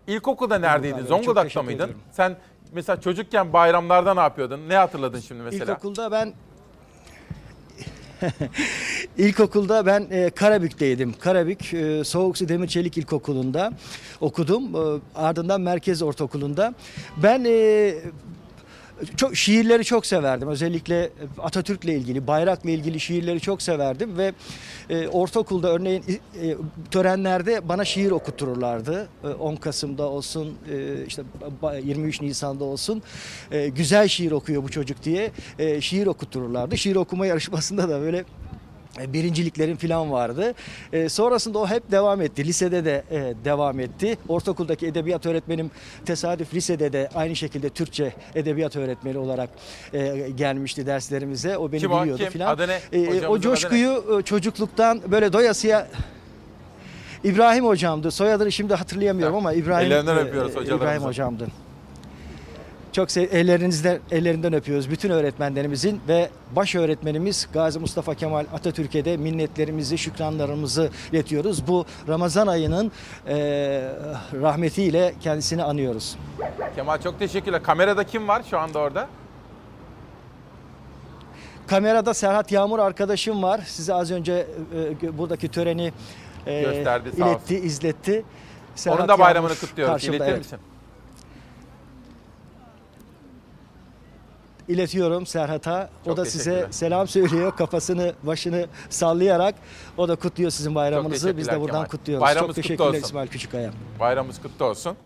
[0.07, 1.05] ilkokulda neredeydin?
[1.05, 1.83] Zonguldak'ta mıydın?
[1.83, 1.99] ederim.
[2.11, 2.37] Sen
[2.71, 4.69] mesela çocukken bayramlarda ne yapıyordun?
[4.69, 5.63] Ne hatırladın şimdi mesela?
[5.63, 6.33] İlkokulda ben
[9.17, 11.13] İlkokulda ben e, Karabük'teydim.
[11.19, 13.73] Karabük e, Soğuk Su Demir Çelik İlkokulu'nda
[14.21, 14.63] okudum.
[14.75, 16.73] E, ardından Merkez Ortaokulu'nda.
[17.23, 17.93] Ben e,
[19.17, 20.47] çok şiirleri çok severdim.
[20.47, 24.33] Özellikle Atatürk'le ilgili, bayrakla ilgili şiirleri çok severdim ve
[24.89, 26.03] e, ortaokulda örneğin
[26.41, 26.55] e,
[26.91, 29.07] törenlerde bana şiir okutururlardı.
[29.23, 31.21] E, 10 Kasım'da olsun, e, işte
[31.61, 33.03] ba- 23 Nisan'da olsun.
[33.51, 36.77] E, güzel şiir okuyor bu çocuk diye e, şiir okutururlardı.
[36.77, 38.23] Şiir okuma yarışmasında da böyle e,
[39.07, 40.53] birinciliklerin falan vardı.
[40.93, 42.45] E, sonrasında o hep devam etti.
[42.45, 44.17] Lisede de e, devam etti.
[44.27, 45.71] Ortaokuldaki edebiyat öğretmenim
[46.05, 49.49] tesadüf lisede de aynı şekilde Türkçe edebiyat öğretmeni olarak
[49.93, 51.57] e, gelmişti derslerimize.
[51.57, 52.01] O beni Kim o?
[52.01, 52.39] biliyordu Kim?
[52.39, 52.53] falan.
[52.53, 52.79] Adı ne?
[52.91, 55.87] E, o adı coşkuyu e, çocukluktan böyle doyasıya
[57.23, 58.11] İbrahim hocamdı.
[58.11, 60.75] Soyadını şimdi hatırlayamıyorum ama İbrahim Ellerinden e, öpüyoruz e.
[60.75, 61.47] İbrahim hocamdı.
[62.97, 69.17] Çok sev ellerinizden ellerinden öpüyoruz bütün öğretmenlerimizin ve baş öğretmenimiz Gazi Mustafa Kemal Atatürk'e de
[69.17, 71.67] minnetlerimizi, şükranlarımızı iletiyoruz.
[71.67, 72.91] Bu Ramazan ayının
[73.27, 73.35] e,
[74.33, 76.17] rahmetiyle kendisini anıyoruz.
[76.75, 77.63] Kemal çok teşekkürler.
[77.63, 79.07] Kamerada kim var şu anda orada?
[81.67, 83.61] Kamerada Serhat Yağmur arkadaşım var.
[83.65, 84.47] Size az önce
[85.01, 85.93] e, buradaki töreni
[86.45, 88.25] e, Gösterdi, iletti, izletti.
[88.87, 90.03] Onun da bayramını Yağmur kutluyoruz.
[90.03, 90.37] İletir evet.
[90.37, 90.59] misin?
[94.67, 95.89] İletiyorum Serhat'a.
[96.01, 96.71] O Çok da size teşekkürler.
[96.71, 97.55] selam söylüyor.
[97.55, 99.55] Kafasını, başını sallayarak
[99.97, 101.13] o da kutluyor sizin bayramınızı.
[101.13, 101.89] Biz de teşekkürler buradan Kemal.
[101.89, 102.21] kutluyoruz.
[102.21, 103.01] Bayramımız Çok kutlu teşekkürler olsun.
[103.07, 103.71] İsmail Küçükaya.
[103.99, 104.97] Bayramımız kutlu olsun.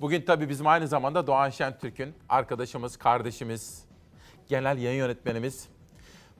[0.00, 3.84] Bugün tabii bizim aynı zamanda Doğan Şentürk'ün arkadaşımız, kardeşimiz,
[4.48, 5.66] genel yayın yönetmenimiz.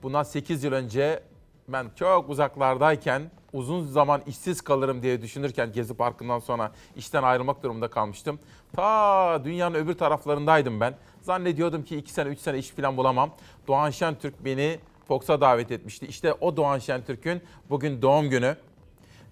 [0.02, 1.22] Bundan 8 yıl önce
[1.68, 7.90] ben çok uzaklardayken uzun zaman işsiz kalırım diye düşünürken Gezi Parkı'ndan sonra işten ayrılmak durumunda
[7.90, 8.38] kalmıştım.
[8.76, 10.94] Ta dünyanın öbür taraflarındaydım ben.
[11.22, 13.30] Zannediyordum ki 2 sene 3 sene iş falan bulamam.
[13.68, 16.06] Doğan Şentürk beni Fox'a davet etmişti.
[16.06, 18.56] İşte o Doğan Şentürk'ün bugün doğum günü.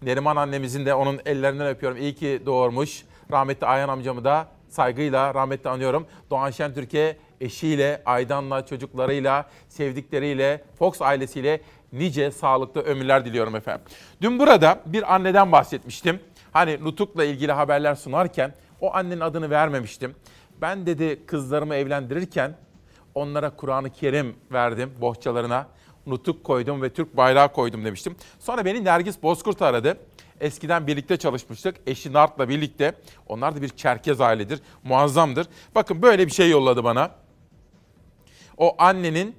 [0.02, 1.98] Neriman annemizin de onun ellerinden öpüyorum.
[1.98, 3.04] İyi ki doğurmuş.
[3.32, 6.06] Rahmetli Ayhan amcamı da saygıyla rahmetli anıyorum.
[6.30, 11.60] Doğan Şentürk'e eşiyle, Aydan'la, çocuklarıyla, sevdikleriyle, Fox ailesiyle
[11.92, 13.84] nice sağlıklı ömürler diliyorum efendim.
[14.22, 16.20] Dün burada bir anneden bahsetmiştim.
[16.52, 20.14] Hani nutukla ilgili haberler sunarken o annenin adını vermemiştim.
[20.60, 22.56] Ben dedi kızlarımı evlendirirken
[23.14, 25.66] onlara Kur'an-ı Kerim verdim bohçalarına.
[26.06, 28.16] Nutuk koydum ve Türk bayrağı koydum demiştim.
[28.38, 29.96] Sonra beni Nergis Bozkurt aradı.
[30.40, 31.76] eskiden birlikte çalışmıştık.
[31.86, 32.94] Eşi Nart'la birlikte.
[33.28, 34.60] Onlar da bir Çerkez ailedir.
[34.84, 35.46] Muazzamdır.
[35.74, 37.10] Bakın böyle bir şey yolladı bana.
[38.56, 39.36] O annenin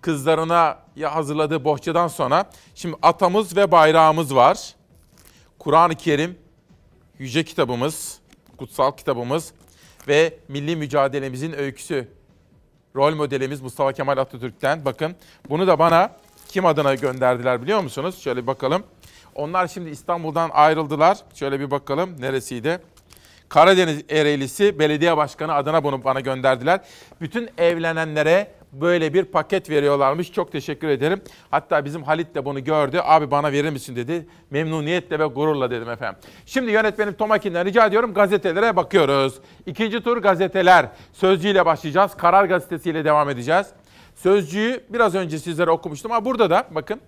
[0.00, 4.74] kızlarına ya hazırladığı bohçadan sonra şimdi atamız ve bayrağımız var.
[5.58, 6.38] Kur'an-ı Kerim,
[7.18, 8.17] yüce kitabımız,
[8.58, 9.52] kutsal kitabımız
[10.08, 12.08] ve milli mücadelemizin öyküsü.
[12.96, 14.84] Rol modelimiz Mustafa Kemal Atatürk'ten.
[14.84, 15.16] Bakın
[15.48, 16.16] bunu da bana
[16.48, 18.18] kim adına gönderdiler biliyor musunuz?
[18.20, 18.82] Şöyle bir bakalım.
[19.34, 21.18] Onlar şimdi İstanbul'dan ayrıldılar.
[21.34, 22.80] Şöyle bir bakalım neresiydi?
[23.48, 26.80] Karadeniz Ereğlisi Belediye Başkanı adına bunu bana gönderdiler.
[27.20, 30.32] Bütün evlenenlere böyle bir paket veriyorlarmış.
[30.32, 31.20] Çok teşekkür ederim.
[31.50, 33.00] Hatta bizim Halit de bunu gördü.
[33.04, 34.26] Abi bana verir misin dedi.
[34.50, 36.20] Memnuniyetle ve gururla dedim efendim.
[36.46, 39.34] Şimdi yönetmenim Tomakin'den rica ediyorum gazetelere bakıyoruz.
[39.66, 40.88] İkinci tur gazeteler.
[41.12, 42.14] Sözcü ile başlayacağız.
[42.14, 43.66] Karar gazetesiyle devam edeceğiz.
[44.14, 47.00] Sözcüyü biraz önce sizlere okumuştum ama burada da bakın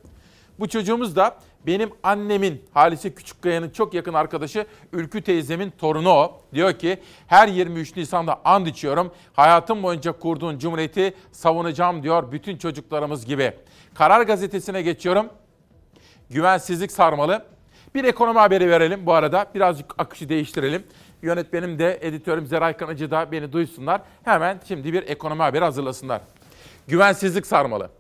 [0.59, 1.37] bu çocuğumuz da
[1.67, 6.41] benim annemin Halise Küçükkaya'nın çok yakın arkadaşı Ülkü teyzemin torunu o.
[6.55, 9.13] Diyor ki her 23 Nisan'da and içiyorum.
[9.33, 13.53] Hayatım boyunca kurduğun cumhuriyeti savunacağım diyor bütün çocuklarımız gibi.
[13.95, 15.29] Karar gazetesine geçiyorum.
[16.31, 17.45] Güvensizlik sarmalı.
[17.95, 19.47] Bir ekonomi haberi verelim bu arada.
[19.55, 20.85] Birazcık akışı değiştirelim.
[21.23, 24.01] Yönetmenim de editörüm Zeray Kanıcı da beni duysunlar.
[24.25, 26.21] Hemen şimdi bir ekonomi haberi hazırlasınlar.
[26.89, 27.91] Güvensizlik sarmalı.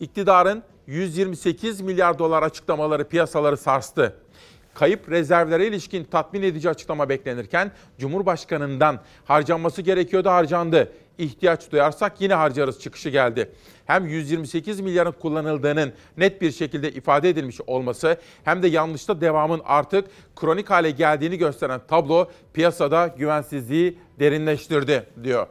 [0.00, 4.16] İktidarın 128 milyar dolar açıklamaları piyasaları sarstı.
[4.74, 10.92] Kayıp rezervlere ilişkin tatmin edici açıklama beklenirken Cumhurbaşkanı'ndan harcanması gerekiyordu harcandı.
[11.18, 13.52] İhtiyaç duyarsak yine harcarız çıkışı geldi.
[13.86, 20.08] Hem 128 milyarın kullanıldığının net bir şekilde ifade edilmiş olması hem de yanlışta devamın artık
[20.36, 25.46] kronik hale geldiğini gösteren tablo piyasada güvensizliği derinleştirdi diyor.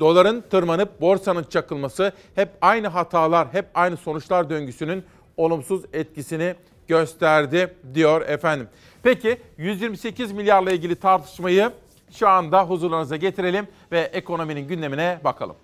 [0.00, 5.04] Doların tırmanıp borsanın çakılması hep aynı hatalar, hep aynı sonuçlar döngüsünün
[5.36, 6.54] olumsuz etkisini
[6.88, 8.68] gösterdi diyor efendim.
[9.02, 11.70] Peki 128 milyarla ilgili tartışmayı
[12.10, 15.56] şu anda huzurlarınıza getirelim ve ekonominin gündemine bakalım.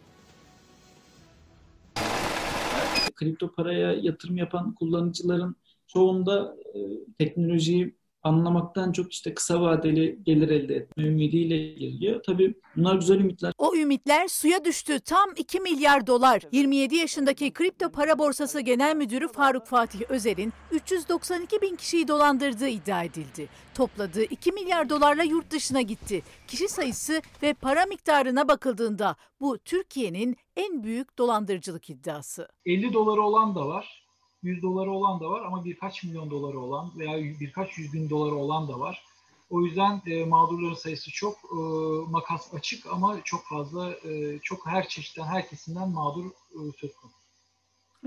[3.20, 5.56] kripto paraya yatırım yapan kullanıcıların
[5.86, 6.78] çoğunda e,
[7.18, 12.22] teknolojiyi anlamaktan çok işte kısa vadeli gelir elde etme ümidiyle geliyor.
[12.26, 13.52] Tabii bunlar güzel ümitler.
[13.58, 15.00] O ümitler suya düştü.
[15.00, 16.42] Tam 2 milyar dolar.
[16.52, 23.04] 27 yaşındaki kripto para borsası genel müdürü Faruk Fatih Özer'in 392 bin kişiyi dolandırdığı iddia
[23.04, 23.48] edildi.
[23.74, 26.22] Topladığı 2 milyar dolarla yurt dışına gitti.
[26.48, 32.48] Kişi sayısı ve para miktarına bakıldığında bu Türkiye'nin en büyük dolandırıcılık iddiası.
[32.66, 33.99] 50 doları olan da var,
[34.42, 38.34] 100 doları olan da var ama birkaç milyon doları olan veya birkaç yüz bin doları
[38.34, 39.04] olan da var.
[39.50, 41.58] O yüzden e, mağdurların sayısı çok, e,
[42.10, 47.18] makas açık ama çok fazla, e, çok her çeşitten, her kesimden mağdur e, söz konusu.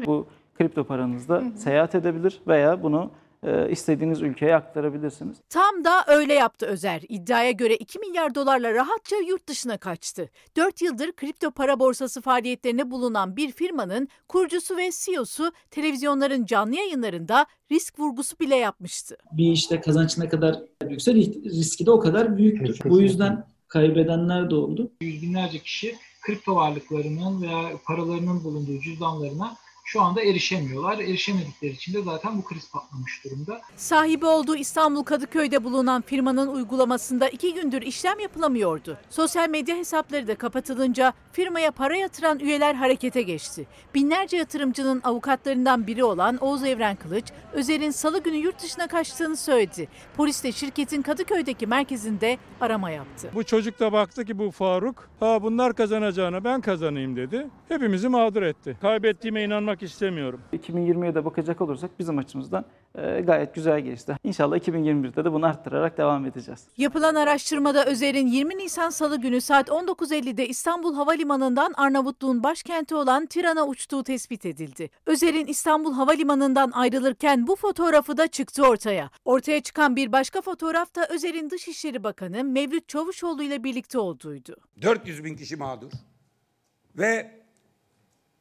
[0.06, 0.28] Bu
[0.58, 3.12] kripto paranızda seyahat edebilir veya bunu
[3.44, 5.38] e, istediğiniz ülkeye aktarabilirsiniz.
[5.50, 7.02] Tam da öyle yaptı Özer.
[7.10, 10.30] İddiaya göre 2 milyar dolarla rahatça yurt dışına kaçtı.
[10.58, 17.46] 4 yıldır kripto para borsası faaliyetlerine bulunan bir firmanın kurucusu ve CEO'su televizyonların canlı yayınlarında
[17.72, 19.18] risk vurgusu bile yapmıştı.
[19.32, 22.80] Bir işte kazanç ne kadar büyükse riski de o kadar büyüktür.
[22.86, 24.92] Bu yüzden kaybedenler de oldu.
[25.02, 31.00] Yüz binlerce kişi kripto varlıklarının veya paralarının bulunduğu cüzdanlarına şu anda erişemiyorlar.
[31.00, 33.62] Erişemedikleri için de zaten bu kriz patlamış durumda.
[33.76, 38.98] Sahibi olduğu İstanbul Kadıköy'de bulunan firmanın uygulamasında iki gündür işlem yapılamıyordu.
[39.10, 43.68] Sosyal medya hesapları da kapatılınca firmaya para yatıran üyeler harekete geçti.
[43.96, 49.88] Binlerce yatırımcının avukatlarından biri olan Oğuz Evren Kılıç, Özer'in salı günü yurt dışına kaçtığını söyledi.
[50.18, 53.30] Polis de şirketin Kadıköy'deki merkezinde arama yaptı.
[53.34, 57.48] Bu çocuk da baktı ki bu Faruk, ha bunlar kazanacağına ben kazanayım dedi.
[57.68, 58.78] Hepimizi mağdur etti.
[58.82, 60.42] Kaybettiğime inanmak istemiyorum.
[60.54, 62.66] 2020'ye de bakacak olursak bizim açımızdan
[62.96, 64.18] e, gayet güzel geçti.
[64.24, 66.68] İnşallah 2021'de de bunu arttırarak devam edeceğiz.
[66.78, 73.68] Yapılan araştırmada Özer'in 20 Nisan Salı günü saat 19.50'de İstanbul Havalimanı'ndan Arnavutluğun başkenti olan Tiran'a
[73.68, 74.90] uçtuğu tespit edildi.
[75.06, 79.10] Özer'in İstanbul Havalimanı'ndan ayrılırken bu fotoğrafı da çıktı ortaya.
[79.26, 84.56] Ortaya çıkan bir başka fotoğraf da Özer'in Dışişleri Bakanı Mevlüt Çavuşoğlu ile birlikte olduğuydu.
[84.82, 85.92] 400 bin kişi mağdur
[86.98, 87.43] ve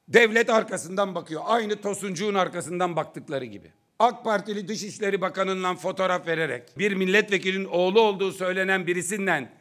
[0.09, 1.43] devlet arkasından bakıyor.
[1.45, 3.73] Aynı Tosuncuğun arkasından baktıkları gibi.
[3.99, 9.53] AK Partili Dışişleri Bakanı'ndan fotoğraf vererek bir milletvekilinin oğlu olduğu söylenen birisinden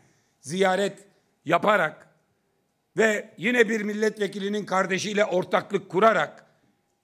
[0.41, 0.99] ziyaret
[1.45, 2.07] yaparak
[2.97, 6.45] ve yine bir milletvekilinin kardeşiyle ortaklık kurarak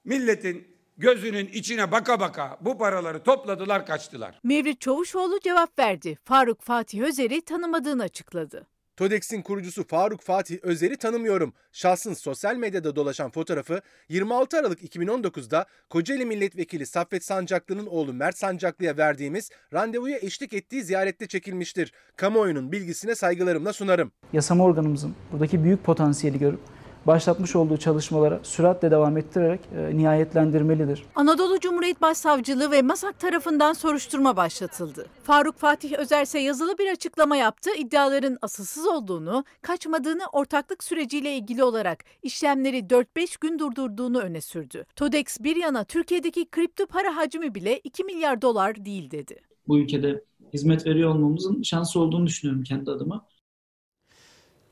[0.06, 0.68] milletin
[0.98, 4.40] gözünün içine baka baka bu paraları topladılar kaçtılar.
[4.44, 6.18] Mevlüt Çavuşoğlu cevap verdi.
[6.24, 8.68] Faruk Fatih Özer'i tanımadığını açıkladı.
[8.98, 11.54] TODEX'in kurucusu Faruk Fatih Özer'i tanımıyorum.
[11.72, 18.98] Şahsın sosyal medyada dolaşan fotoğrafı 26 Aralık 2019'da Kocaeli Milletvekili Saffet Sancaklı'nın oğlu Mert Sancaklı'ya
[18.98, 21.94] verdiğimiz randevuya eşlik ettiği ziyarette çekilmiştir.
[22.16, 24.12] Kamuoyunun bilgisine saygılarımla sunarım.
[24.34, 26.60] Yasama organımızın buradaki büyük potansiyeli görüp
[27.08, 31.04] başlatmış olduğu çalışmalara süratle devam ettirerek e, nihayetlendirmelidir.
[31.16, 35.06] Anadolu Cumhuriyet Başsavcılığı ve MASAK tarafından soruşturma başlatıldı.
[35.24, 37.70] Faruk Fatih Özer ise yazılı bir açıklama yaptı.
[37.78, 44.86] İddiaların asılsız olduğunu, kaçmadığını ortaklık süreciyle ilgili olarak işlemleri 4-5 gün durdurduğunu öne sürdü.
[44.96, 49.42] TODEX bir yana Türkiye'deki kripto para hacmi bile 2 milyar dolar değil dedi.
[49.68, 53.26] Bu ülkede hizmet veriyor olmamızın şansı olduğunu düşünüyorum kendi adıma.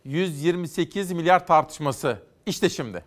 [0.05, 2.17] 128 milyar tartışması.
[2.45, 3.03] İşte şimdi.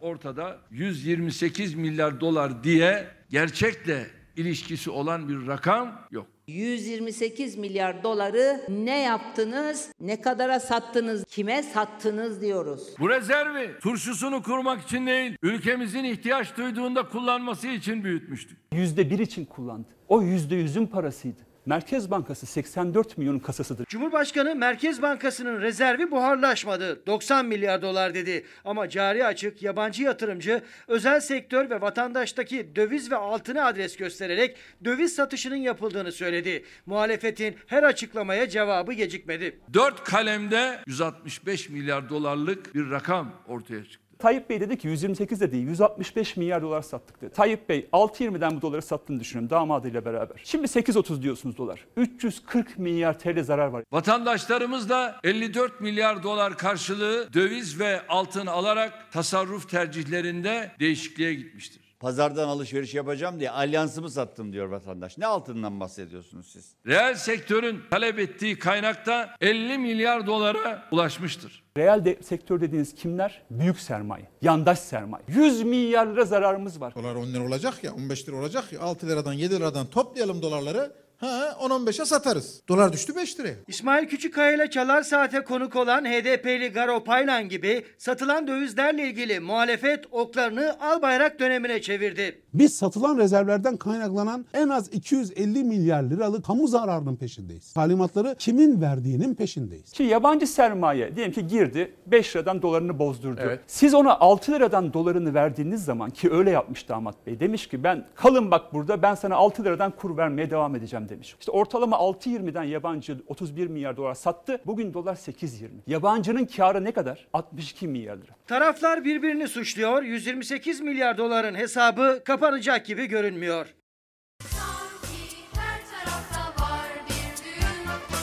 [0.00, 6.26] ortada 128 milyar dolar diye gerçekle ilişkisi olan bir rakam yok.
[6.48, 12.82] 128 milyar doları ne yaptınız, ne kadara sattınız, kime sattınız diyoruz.
[12.98, 18.58] Bu rezervi turşusunu kurmak için değil, ülkemizin ihtiyaç duyduğunda kullanması için büyütmüştük.
[18.72, 19.88] Yüzde bir için kullandı.
[20.08, 21.40] O yüzde yüzün parasıydı.
[21.66, 23.86] Merkez Bankası 84 milyonun kasasıdır.
[23.86, 27.06] Cumhurbaşkanı Merkez Bankası'nın rezervi buharlaşmadı.
[27.06, 28.44] 90 milyar dolar dedi.
[28.64, 35.14] Ama cari açık, yabancı yatırımcı, özel sektör ve vatandaştaki döviz ve altını adres göstererek döviz
[35.14, 36.64] satışının yapıldığını söyledi.
[36.86, 39.60] Muhalefetin her açıklamaya cevabı gecikmedi.
[39.74, 44.03] Dört kalemde 165 milyar dolarlık bir rakam ortaya çıktı.
[44.24, 47.32] Tayyip Bey dedi ki 128 de değil 165 milyar dolar sattık dedi.
[47.32, 50.40] Tayyip Bey 6.20'den bu doları sattığını düşünüyorum damadıyla beraber.
[50.44, 51.86] Şimdi 8.30 diyorsunuz dolar.
[51.96, 53.84] 340 milyar TL zarar var.
[53.92, 61.83] Vatandaşlarımız da 54 milyar dolar karşılığı döviz ve altın alarak tasarruf tercihlerinde değişikliğe gitmiştir.
[62.04, 65.18] Pazardan alışveriş yapacağım diye alyansımı sattım diyor vatandaş.
[65.18, 66.72] Ne altından bahsediyorsunuz siz?
[66.86, 71.64] Reel sektörün talep ettiği kaynakta 50 milyar dolara ulaşmıştır.
[71.76, 73.42] Reel de, sektör dediğiniz kimler?
[73.50, 75.24] Büyük sermaye, yandaş sermaye.
[75.28, 76.94] 100 milyar lira zararımız var.
[76.94, 80.92] Dolar 10 lira olacak ya 15 lira olacak ya 6 liradan 7 liradan toplayalım dolarları.
[81.24, 82.62] Ha 10-15'e satarız.
[82.68, 83.54] Dolar düştü 5 liraya.
[83.66, 90.04] İsmail Küçükkaya ile Çalar Saat'e konuk olan HDP'li Garo Paylan gibi satılan dövizlerle ilgili muhalefet
[90.10, 92.42] oklarını Albayrak dönemine çevirdi.
[92.54, 97.72] Biz satılan rezervlerden kaynaklanan en az 250 milyar liralık kamu zararının peşindeyiz.
[97.72, 99.92] Talimatları kimin verdiğinin peşindeyiz.
[99.92, 103.40] Ki yabancı sermaye diyelim ki girdi 5 liradan dolarını bozdurdu.
[103.44, 103.60] Evet.
[103.66, 107.40] Siz ona 6 liradan dolarını verdiğiniz zaman ki öyle yapmış damat bey.
[107.40, 111.36] Demiş ki ben kalın bak burada ben sana 6 liradan kur vermeye devam edeceğim demiş.
[111.40, 114.60] İşte ortalama 6.20'den yabancı 31 milyar dolar sattı.
[114.66, 115.68] Bugün dolar 8.20.
[115.86, 117.26] Yabancının karı ne kadar?
[117.32, 118.32] 62 milyar lira.
[118.46, 120.02] Taraflar birbirini suçluyor.
[120.02, 123.74] 128 milyar doların hesabı kapanacak gibi görünmüyor.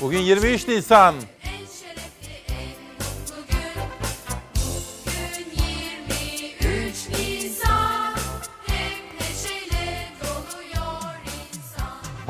[0.01, 1.15] Bugün 23 Nisan.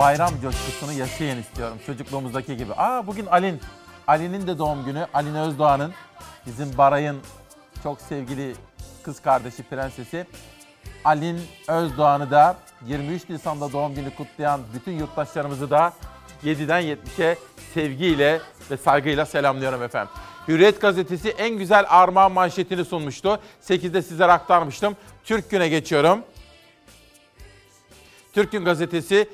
[0.01, 2.73] Bayram coşkusunu yaşayın istiyorum çocukluğumuzdaki gibi.
[2.73, 3.61] Aa bugün Alin.
[4.07, 5.07] Ali'nin de doğum günü.
[5.13, 5.93] Alin Özdoğan'ın
[6.45, 7.19] bizim Baray'ın
[7.83, 8.55] çok sevgili
[9.03, 10.27] kız kardeşi prensesi.
[11.05, 15.93] Alin Özdoğan'ı da 23 Nisan'da doğum günü kutlayan bütün yurttaşlarımızı da
[16.43, 17.37] 7'den 70'e
[17.73, 18.41] sevgiyle
[18.71, 20.13] ve saygıyla selamlıyorum efendim.
[20.47, 23.39] Hürriyet gazetesi en güzel armağan manşetini sunmuştu.
[23.63, 24.95] 8'de sizlere aktarmıştım.
[25.23, 26.23] Türk Gün'e geçiyorum.
[28.33, 29.29] Türk Gün gazetesi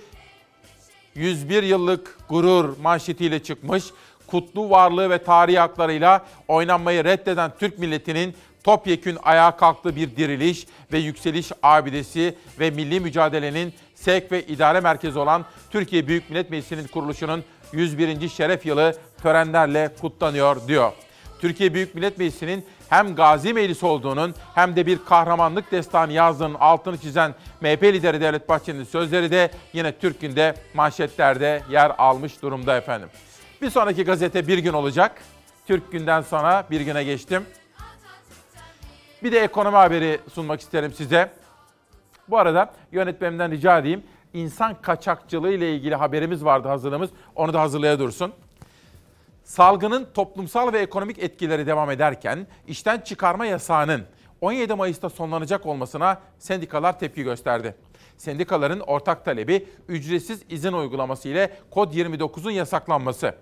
[1.17, 3.83] 101 yıllık gurur manşetiyle çıkmış.
[4.27, 10.97] Kutlu varlığı ve tarihi haklarıyla oynanmayı reddeden Türk milletinin topyekün ayağa kalktığı bir diriliş ve
[10.97, 17.43] yükseliş abidesi ve milli mücadelenin sevk ve idare merkezi olan Türkiye Büyük Millet Meclisi'nin kuruluşunun
[17.73, 18.29] 101.
[18.29, 20.91] şeref yılı törenlerle kutlanıyor diyor.
[21.41, 26.97] Türkiye Büyük Millet Meclisi'nin hem gazi meclis olduğunun hem de bir kahramanlık destanı yazdığının altını
[26.97, 33.09] çizen MHP lideri Devlet Bahçeli'nin sözleri de yine Türk Gün'de manşetlerde yer almış durumda efendim.
[33.61, 35.21] Bir sonraki gazete bir gün olacak.
[35.67, 37.45] Türk Gün'den sonra bir güne geçtim.
[39.23, 41.31] Bir de ekonomi haberi sunmak isterim size.
[42.27, 44.03] Bu arada yönetmenimden rica edeyim.
[44.33, 47.09] İnsan kaçakçılığı ile ilgili haberimiz vardı hazırlığımız.
[47.35, 48.33] Onu da hazırlaya dursun.
[49.47, 54.05] Salgının toplumsal ve ekonomik etkileri devam ederken işten çıkarma yasağının
[54.41, 57.75] 17 Mayıs'ta sonlanacak olmasına sendikalar tepki gösterdi.
[58.17, 63.35] Sendikaların ortak talebi ücretsiz izin uygulaması ile kod 29'un yasaklanması.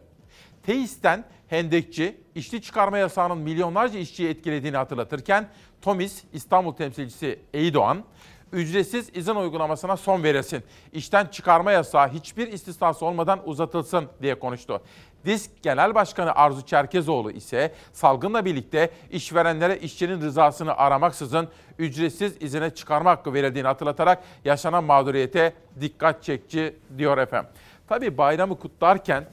[0.63, 5.49] Teis'ten Hendekçi, işçi çıkarma yasağının milyonlarca işçiyi etkilediğini hatırlatırken,
[5.81, 8.03] Tomis İstanbul temsilcisi Eydoğan,
[8.51, 10.63] Ücretsiz izin uygulamasına son verilsin.
[10.93, 14.81] İşten çıkarma yasağı hiçbir istisnası olmadan uzatılsın diye konuştu.
[15.25, 21.47] Disk Genel Başkanı Arzu Çerkezoğlu ise salgınla birlikte işverenlere işçinin rızasını aramaksızın
[21.79, 27.51] ücretsiz izine çıkarma hakkı verildiğini hatırlatarak yaşanan mağduriyete dikkat çekci diyor efendim.
[27.87, 29.25] Tabii bayramı kutlarken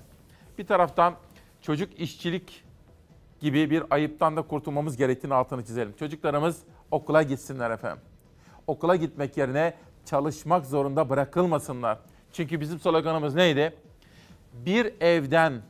[0.59, 1.15] bir taraftan
[1.61, 2.65] çocuk işçilik
[3.41, 5.93] gibi bir ayıptan da kurtulmamız gerektiğini altını çizelim.
[5.99, 8.03] Çocuklarımız okula gitsinler efendim.
[8.67, 11.99] Okula gitmek yerine çalışmak zorunda bırakılmasınlar.
[12.33, 13.75] Çünkü bizim sloganımız neydi?
[14.53, 15.63] Bir evden,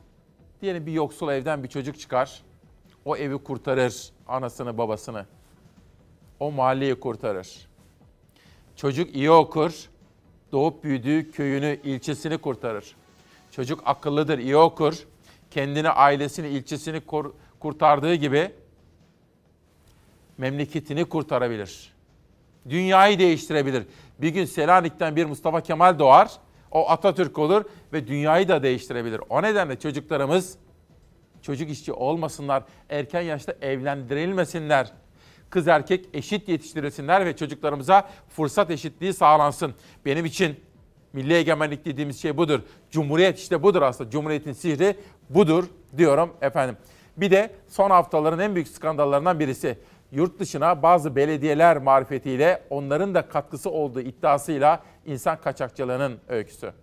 [0.61, 2.41] diyelim bir yoksul evden bir çocuk çıkar.
[3.05, 5.25] O evi kurtarır, anasını babasını.
[6.39, 7.67] O mahalleyi kurtarır.
[8.75, 9.89] Çocuk iyi okur,
[10.51, 12.95] doğup büyüdüğü köyünü, ilçesini kurtarır.
[13.51, 15.07] Çocuk akıllıdır, iyi okur.
[15.51, 18.51] Kendini, ailesini, ilçesini kur- kurtardığı gibi
[20.37, 21.92] memleketini kurtarabilir.
[22.69, 23.83] Dünyayı değiştirebilir.
[24.19, 26.31] Bir gün Selanik'ten bir Mustafa Kemal doğar.
[26.71, 29.21] O Atatürk olur ve dünyayı da değiştirebilir.
[29.29, 30.57] O nedenle çocuklarımız
[31.41, 34.91] çocuk işçi olmasınlar, erken yaşta evlendirilmesinler.
[35.49, 39.73] Kız erkek eşit yetiştirilsinler ve çocuklarımıza fırsat eşitliği sağlansın.
[40.05, 40.59] Benim için
[41.13, 42.59] milli egemenlik dediğimiz şey budur.
[42.91, 44.09] Cumhuriyet işte budur aslında.
[44.09, 44.95] Cumhuriyetin sihri
[45.29, 45.65] budur
[45.97, 46.77] diyorum efendim.
[47.17, 49.77] Bir de son haftaların en büyük skandallarından birisi.
[50.13, 56.73] Yurt dışına bazı belediyeler marifetiyle onların da katkısı olduğu iddiasıyla insan kaçakçılığının öyküsü.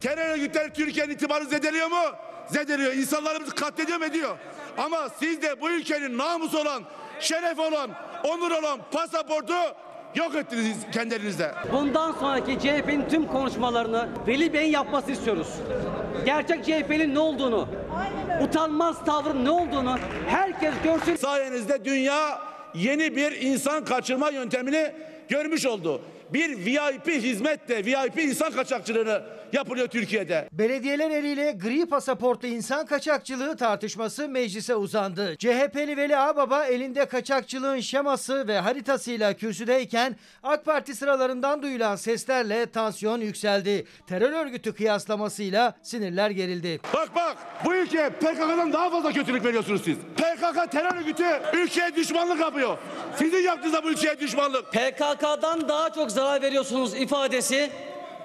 [0.00, 2.02] Terör örgütleri Türkiye'nin itibarını zedeliyor mu?
[2.46, 2.92] Zedeliyor.
[2.92, 4.38] İnsanlarımızı katlediyor mu ediyor.
[4.78, 6.82] Ama siz de bu ülkenin namusu olan,
[7.20, 7.90] şeref olan,
[8.24, 9.54] onur olan pasaportu
[10.14, 11.54] yok ettiniz kendi elinizde.
[11.72, 15.54] Bundan sonraki CHP'nin tüm konuşmalarını Veli Bey'in yapmasını istiyoruz.
[16.24, 17.68] Gerçek CHP'nin ne olduğunu,
[18.42, 19.98] utanmaz tavrın ne olduğunu
[20.28, 21.16] herkes görsün.
[21.16, 24.92] Sayenizde dünya yeni bir insan kaçırma yöntemini
[25.28, 26.02] görmüş oldu.
[26.32, 29.22] Bir VIP hizmet de VIP insan kaçakçılığını
[29.52, 30.48] yapılıyor Türkiye'de.
[30.52, 35.36] Belediyeler eliyle gri pasaportlu insan kaçakçılığı tartışması meclise uzandı.
[35.38, 43.20] CHP'li Veli Ağbaba elinde kaçakçılığın şeması ve haritasıyla kürsüdeyken AK Parti sıralarından duyulan seslerle tansiyon
[43.20, 43.86] yükseldi.
[44.06, 46.80] Terör örgütü kıyaslamasıyla sinirler gerildi.
[46.94, 49.96] Bak bak bu ülkeye PKK'dan daha fazla kötülük veriyorsunuz siz.
[49.96, 52.78] PKK terör örgütü ülkeye düşmanlık yapıyor.
[53.16, 54.72] Sizin yaptığınız da bu ülkeye düşmanlık.
[54.72, 57.70] PKK'dan daha çok zarar veriyorsunuz ifadesi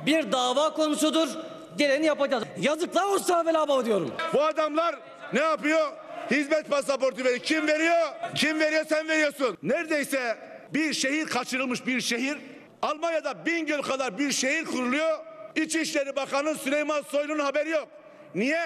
[0.06, 1.30] bir dava konusudur.
[1.78, 2.44] Geleni yapacağız.
[2.60, 4.14] Yazıklar olsun sana Veli Baba diyorum.
[4.34, 4.96] Bu adamlar
[5.34, 5.92] ne yapıyor?
[6.32, 7.40] Hizmet pasaportu veriyor.
[7.40, 8.08] Kim veriyor?
[8.36, 9.58] Kim veriyor sen veriyorsun.
[9.64, 10.38] Neredeyse
[10.74, 12.38] bir şehir kaçırılmış bir şehir.
[12.82, 15.20] Almanya'da Bingöl kadar bir şehir kuruluyor.
[15.56, 17.88] İçişleri Bakanı Süleyman Soylu'nun haberi yok.
[18.36, 18.66] Niye?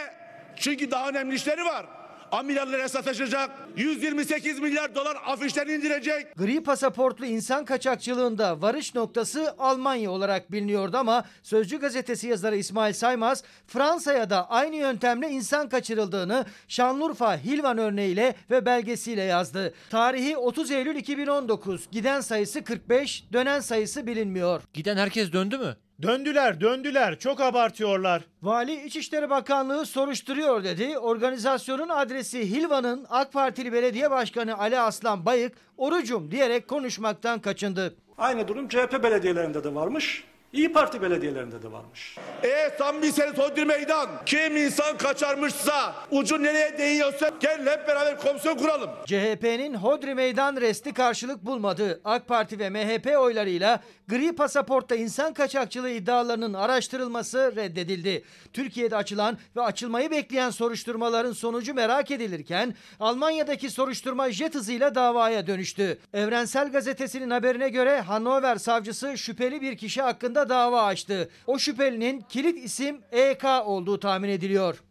[0.55, 1.85] Çünkü daha önemli işleri var.
[2.31, 3.51] Amirallere sataşacak.
[3.77, 6.35] 128 milyar dolar afişten indirecek.
[6.35, 13.43] Gri pasaportlu insan kaçakçılığında varış noktası Almanya olarak biliniyordu ama Sözcü gazetesi yazarı İsmail Saymaz
[13.67, 19.73] Fransa'ya da aynı yöntemle insan kaçırıldığını Şanlıurfa Hilvan örneğiyle ve belgesiyle yazdı.
[19.89, 21.87] Tarihi 30 Eylül 2019.
[21.91, 24.61] Giden sayısı 45, dönen sayısı bilinmiyor.
[24.73, 25.75] Giden herkes döndü mü?
[26.01, 27.19] Döndüler, döndüler.
[27.19, 28.21] Çok abartıyorlar.
[28.41, 30.97] Vali İçişleri Bakanlığı soruşturuyor dedi.
[30.97, 37.95] Organizasyonun adresi Hilvan'ın AK Partili Belediye Başkanı Ali Aslan Bayık orucum diyerek konuşmaktan kaçındı.
[38.17, 40.23] Aynı durum CHP belediyelerinde de varmış.
[40.53, 42.17] İyi Parti belediyelerinde de varmış.
[42.43, 44.09] E tam bir sene Hodri Meydan.
[44.25, 48.89] Kim insan kaçarmışsa ucu nereye değiyorsa gel hep beraber komisyon kuralım.
[49.05, 52.01] CHP'nin Hodri Meydan resti karşılık bulmadı.
[52.05, 58.23] AK Parti ve MHP oylarıyla gri pasaportta insan kaçakçılığı iddialarının araştırılması reddedildi.
[58.53, 65.99] Türkiye'de açılan ve açılmayı bekleyen soruşturmaların sonucu merak edilirken Almanya'daki soruşturma jet hızıyla davaya dönüştü.
[66.13, 71.29] Evrensel Gazetesi'nin haberine göre Hannover savcısı şüpheli bir kişi hakkında dava açtı.
[71.47, 74.83] O şüphelinin kilit isim EK olduğu tahmin ediliyor.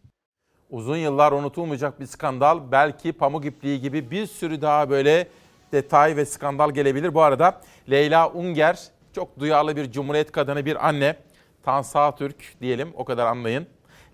[0.71, 2.73] Uzun yıllar unutulmayacak bir skandal.
[2.73, 5.29] Belki pamuk ipliği gibi bir sürü daha böyle
[5.73, 7.15] detay ve skandal gelebilir.
[7.15, 8.79] Bu arada Leyla Unger
[9.15, 11.17] çok duyarlı bir cumhuriyet kadını bir anne.
[11.63, 13.67] Tan Sağtürk diyelim o kadar anlayın.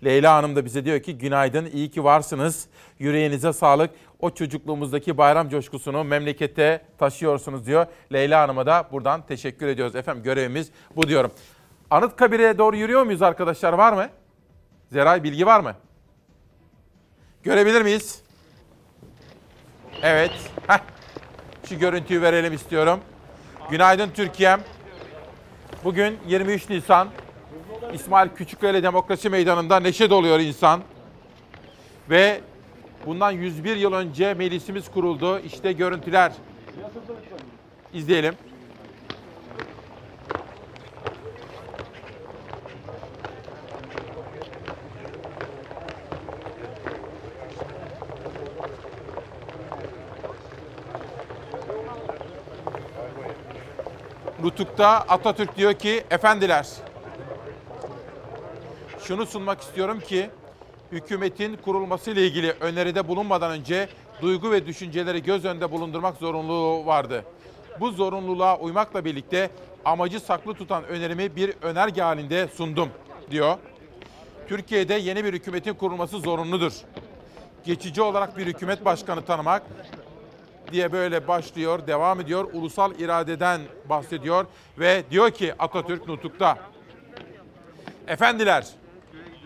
[0.03, 2.67] Leyla Hanım da bize diyor ki günaydın iyi ki varsınız.
[2.99, 3.91] Yüreğinize sağlık.
[4.19, 7.85] O çocukluğumuzdaki bayram coşkusunu memlekete taşıyorsunuz diyor.
[8.13, 9.95] Leyla Hanım'a da buradan teşekkür ediyoruz.
[9.95, 11.31] Efendim görevimiz bu diyorum.
[11.89, 14.09] Anıtkabir'e doğru yürüyor muyuz arkadaşlar var mı?
[14.91, 15.75] Zeray bilgi var mı?
[17.43, 18.21] Görebilir miyiz?
[20.01, 20.31] Evet.
[20.67, 20.79] Heh.
[21.69, 22.99] Şu görüntüyü verelim istiyorum.
[23.69, 24.61] Günaydın Türkiye'm.
[25.83, 27.07] Bugün 23 Nisan.
[27.93, 30.81] İsmail Küçüköy'le Demokrasi Meydanı'nda neşe doluyor insan.
[32.09, 32.41] Ve
[33.05, 35.39] bundan 101 yıl önce meclisimiz kuruldu.
[35.39, 36.31] İşte görüntüler.
[37.93, 38.35] İzleyelim.
[54.43, 56.67] Nutuk'ta Atatürk diyor ki efendiler
[59.07, 60.29] şunu sunmak istiyorum ki
[60.91, 63.89] hükümetin kurulması ile ilgili öneride bulunmadan önce
[64.21, 67.25] duygu ve düşünceleri göz önünde bulundurmak zorunluluğu vardı.
[67.79, 69.49] Bu zorunluluğa uymakla birlikte
[69.85, 72.89] amacı saklı tutan önerimi bir önerge halinde sundum
[73.31, 73.57] diyor.
[74.47, 76.73] Türkiye'de yeni bir hükümetin kurulması zorunludur.
[77.65, 79.63] Geçici olarak bir hükümet başkanı tanımak
[80.71, 82.47] diye böyle başlıyor, devam ediyor.
[82.53, 84.45] Ulusal iradeden bahsediyor
[84.79, 86.57] ve diyor ki Atatürk Nutuk'ta.
[88.07, 88.65] Efendiler,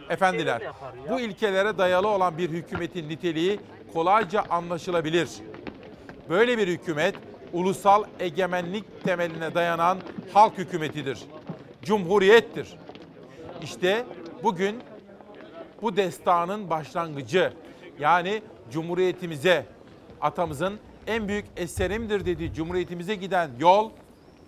[0.10, 0.62] efendiler
[1.10, 3.60] bu ilkelere dayalı olan bir hükümetin niteliği
[3.94, 5.30] kolayca anlaşılabilir.
[6.30, 7.16] Böyle bir hükümet
[7.54, 9.98] ulusal egemenlik temeline dayanan
[10.34, 11.20] halk hükümetidir.
[11.82, 12.78] Cumhuriyettir.
[13.64, 14.06] İşte
[14.44, 14.82] bugün
[15.82, 17.54] bu destanın başlangıcı
[18.00, 18.42] yani
[18.72, 19.66] cumhuriyetimize
[20.22, 23.92] atamızın en büyük eserimdir dediği cumhuriyetimize giden yol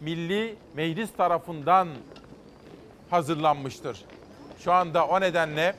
[0.02, 1.88] Milli Meclis tarafından
[3.10, 4.06] hazırlanmıştır.
[4.64, 5.76] Şu anda o nedenle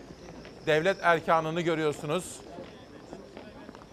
[0.66, 2.36] devlet erkanını görüyorsunuz.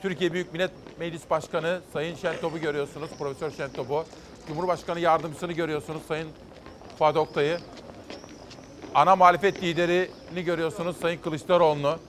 [0.02, 4.06] Türkiye Büyük Millet Meclis Başkanı Sayın Şentop'u görüyorsunuz, Profesör Şentop'u.
[4.48, 6.28] Cumhurbaşkanı Yardımcısını görüyorsunuz, Sayın
[7.00, 7.60] Fuat Oktay'ı.
[8.96, 12.00] Ana muhalefet liderini görüyorsunuz, Sayın Kılıçdaroğlu'nu.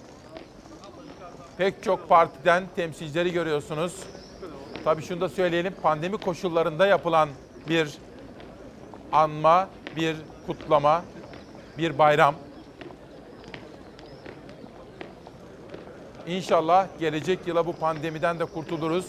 [1.59, 3.95] Pek çok partiden temsilcileri görüyorsunuz.
[4.85, 7.29] Tabii şunu da söyleyelim, pandemi koşullarında yapılan
[7.69, 7.99] bir
[9.13, 10.17] anma, bir
[10.47, 11.05] kutlama,
[11.79, 12.35] bir bayram.
[16.27, 19.07] İnşallah gelecek yıla bu pandemiden de kurtuluruz.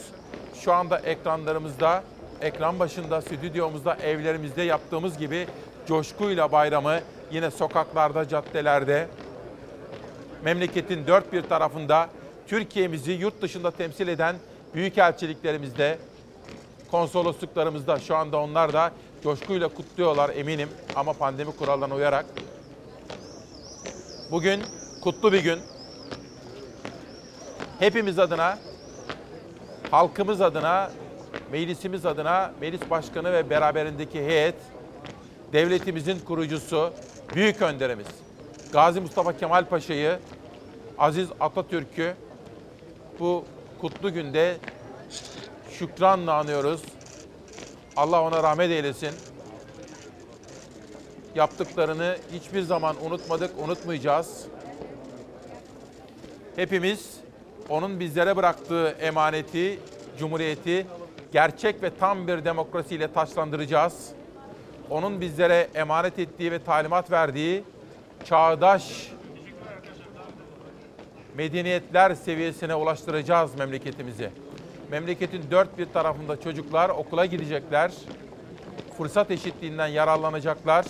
[0.56, 2.04] Şu anda ekranlarımızda,
[2.42, 5.48] ekran başında, stüdyomuzda, evlerimizde yaptığımız gibi
[5.88, 7.00] coşkuyla bayramı
[7.32, 9.08] yine sokaklarda, caddelerde,
[10.44, 12.10] memleketin dört bir tarafında
[12.48, 14.36] Türkiye'mizi yurt dışında temsil eden
[14.76, 15.98] büyükelçiliklerimizde,
[16.92, 18.92] konsolosluklarımızda şu anda onlar da
[19.24, 22.26] coşkuyla kutluyorlar eminim ama pandemi kurallarına uyarak.
[24.32, 24.62] Bugün
[25.04, 25.60] kutlu bir gün.
[27.82, 28.60] Hepimiz adına,
[29.92, 30.92] halkımız adına,
[31.52, 34.56] meclisimiz adına, meclis başkanı ve beraberindeki heyet,
[35.54, 36.94] devletimizin kurucusu,
[37.36, 38.08] büyük önderimiz
[38.74, 40.20] Gazi Mustafa Kemal Paşa'yı,
[40.98, 42.14] Aziz Atatürk'ü
[43.20, 43.46] bu
[43.82, 44.58] kutlu günde
[45.72, 46.82] şükranla anıyoruz.
[47.96, 49.12] Allah ona rahmet eylesin.
[51.36, 54.46] Yaptıklarını hiçbir zaman unutmadık, unutmayacağız.
[56.56, 57.21] Hepimiz
[57.72, 59.80] onun bizlere bıraktığı emaneti,
[60.20, 60.86] cumhuriyeti
[61.34, 64.10] gerçek ve tam bir demokrasiyle taçlandıracağız.
[64.90, 67.64] Onun bizlere emanet ettiği ve talimat verdiği
[68.26, 69.12] çağdaş
[71.38, 74.30] medeniyetler seviyesine ulaştıracağız memleketimizi.
[74.92, 77.92] Memleketin dört bir tarafında çocuklar okula gidecekler.
[78.98, 80.86] Fırsat eşitliğinden yararlanacaklar.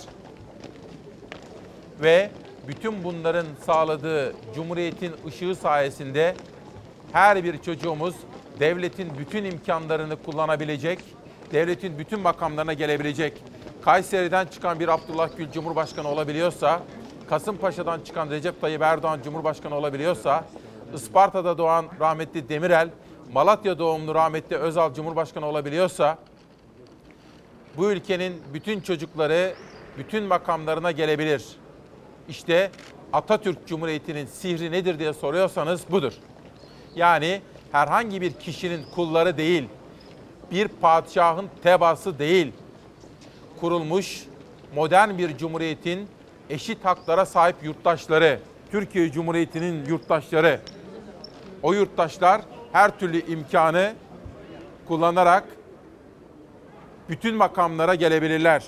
[2.02, 2.30] Ve
[2.68, 6.34] bütün bunların sağladığı cumhuriyetin ışığı sayesinde
[7.12, 8.14] her bir çocuğumuz
[8.60, 10.98] devletin bütün imkanlarını kullanabilecek,
[11.52, 13.42] devletin bütün makamlarına gelebilecek.
[13.82, 16.82] Kayseri'den çıkan bir Abdullah Gül Cumhurbaşkanı olabiliyorsa,
[17.28, 20.44] Kasımpaşa'dan çıkan Recep Tayyip Erdoğan Cumhurbaşkanı olabiliyorsa,
[20.94, 22.88] Isparta'da doğan rahmetli Demirel,
[23.32, 26.18] Malatya doğumlu rahmetli Özal Cumhurbaşkanı olabiliyorsa,
[27.76, 29.54] bu ülkenin bütün çocukları
[29.98, 31.44] bütün makamlarına gelebilir.
[32.28, 32.70] İşte
[33.12, 36.12] Atatürk Cumhuriyeti'nin sihri nedir diye soruyorsanız budur.
[36.96, 37.40] Yani
[37.72, 39.68] herhangi bir kişinin kulları değil,
[40.50, 42.52] bir padişahın tebaası değil,
[43.60, 44.24] kurulmuş
[44.74, 46.08] modern bir cumhuriyetin
[46.50, 48.38] eşit haklara sahip yurttaşları,
[48.70, 50.60] Türkiye Cumhuriyeti'nin yurttaşları.
[51.62, 52.40] O yurttaşlar
[52.72, 53.92] her türlü imkanı
[54.88, 55.44] kullanarak
[57.08, 58.62] bütün makamlara gelebilirler.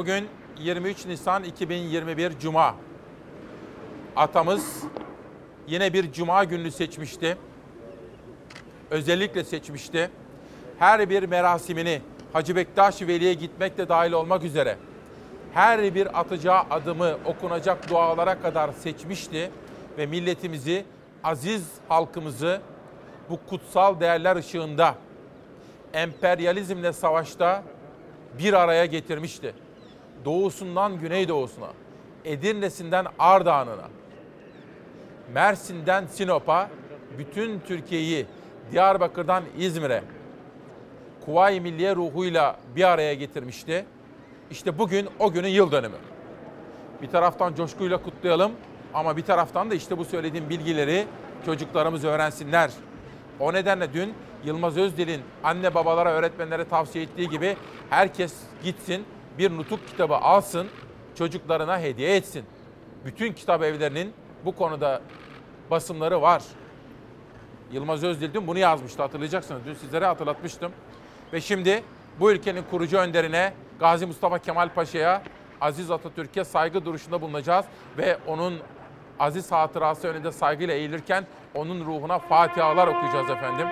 [0.00, 0.28] Bugün
[0.58, 2.74] 23 Nisan 2021 Cuma.
[4.16, 4.82] Atamız
[5.68, 7.36] yine bir cuma gününü seçmişti.
[8.90, 10.10] Özellikle seçmişti.
[10.78, 12.00] Her bir merasimini
[12.32, 14.76] Hacı Bektaş Veli'ye gitmekle dahil olmak üzere
[15.54, 19.50] her bir atacağı adımı okunacak dualara kadar seçmişti
[19.98, 20.84] ve milletimizi,
[21.24, 22.60] aziz halkımızı
[23.30, 24.94] bu kutsal değerler ışığında
[25.92, 27.62] emperyalizmle savaşta
[28.38, 29.54] bir araya getirmişti.
[30.24, 31.68] Doğusundan güneydoğusuna,
[32.24, 33.88] Edirne'sinden Ardahan'ına,
[35.34, 36.70] Mersin'den Sinop'a,
[37.18, 38.26] bütün Türkiye'yi
[38.72, 40.02] Diyarbakır'dan İzmir'e
[41.24, 43.84] Kuvayi Milliye ruhuyla bir araya getirmişti.
[44.50, 45.96] İşte bugün o günün yıl dönümü.
[47.02, 48.52] Bir taraftan coşkuyla kutlayalım,
[48.94, 51.06] Ama bir taraftan da işte bu söylediğim bilgileri
[51.46, 52.70] çocuklarımız öğrensinler.
[53.40, 54.14] O nedenle dün
[54.44, 57.56] Yılmaz Özdil'in anne babalara, öğretmenlere tavsiye ettiği gibi
[57.90, 58.34] herkes
[58.64, 59.04] gitsin
[59.38, 60.68] bir nutuk kitabı alsın,
[61.14, 62.44] çocuklarına hediye etsin.
[63.04, 64.12] Bütün kitap evlerinin
[64.44, 65.02] bu konuda
[65.70, 66.42] basımları var.
[67.72, 69.62] Yılmaz Özdil dün bunu yazmıştı hatırlayacaksınız.
[69.66, 70.72] Dün sizlere hatırlatmıştım.
[71.32, 71.82] Ve şimdi
[72.20, 75.22] bu ülkenin kurucu önderine Gazi Mustafa Kemal Paşa'ya
[75.60, 77.66] Aziz Atatürk'e saygı duruşunda bulunacağız
[77.98, 78.58] ve onun
[79.18, 83.66] aziz hatırası önünde saygıyla eğilirken onun ruhuna fatihalar okuyacağız efendim.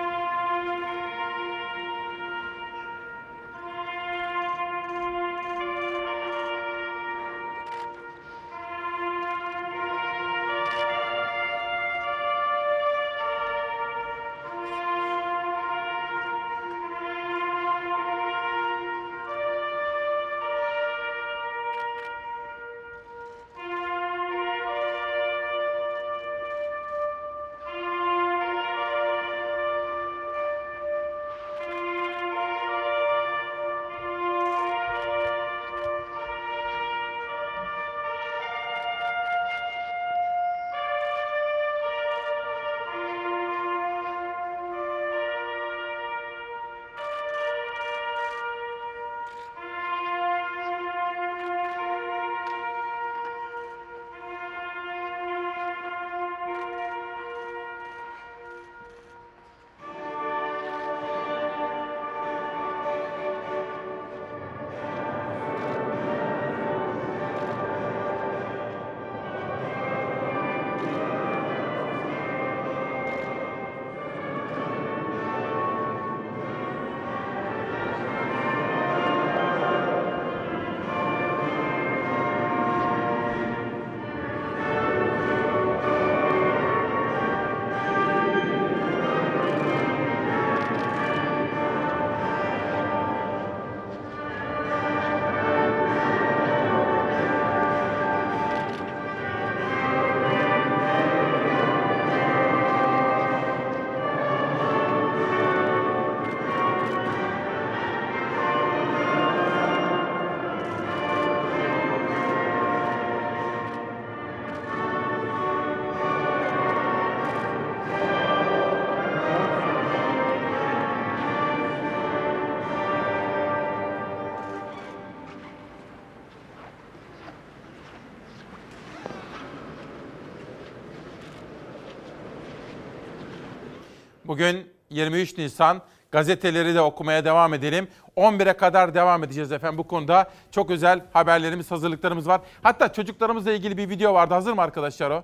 [134.39, 137.87] Bugün 23 Nisan gazeteleri de okumaya devam edelim.
[138.17, 140.29] 11'e kadar devam edeceğiz efendim bu konuda.
[140.51, 142.41] Çok özel haberlerimiz, hazırlıklarımız var.
[142.63, 144.33] Hatta çocuklarımızla ilgili bir video vardı.
[144.33, 145.23] Hazır mı arkadaşlar o?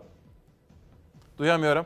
[1.38, 1.86] Duyamıyorum.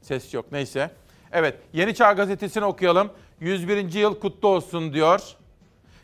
[0.00, 0.90] Ses yok neyse.
[1.32, 3.10] Evet Yeni Çağ Gazetesi'ni okuyalım.
[3.40, 3.92] 101.
[3.92, 5.20] yıl kutlu olsun diyor.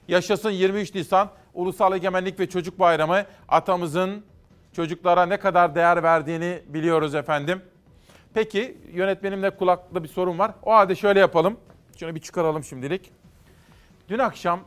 [0.08, 3.24] Yaşasın 23 Nisan Ulusal Egemenlik ve Çocuk Bayramı.
[3.48, 4.24] Atamızın
[4.72, 7.62] çocuklara ne kadar değer verdiğini biliyoruz efendim.
[8.34, 10.52] Peki yönetmenimle kulaklı bir sorun var.
[10.62, 11.56] O halde şöyle yapalım.
[11.96, 13.12] Şunu bir çıkaralım şimdilik.
[14.08, 14.60] Dün akşam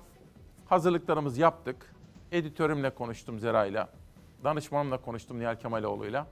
[0.66, 1.96] hazırlıklarımızı yaptık.
[2.32, 3.90] Editörümle konuştum Zera'yla.
[4.44, 6.28] Danışmanımla konuştum Nihal Kemaloğlu'yla.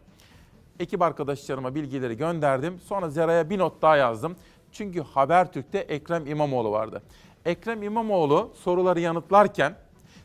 [0.80, 2.80] Ekip arkadaşlarıma bilgileri gönderdim.
[2.80, 4.36] Sonra Zera'ya bir not daha yazdım.
[4.72, 7.02] Çünkü Habertürk'te Ekrem İmamoğlu vardı.
[7.46, 9.76] Ekrem İmamoğlu soruları yanıtlarken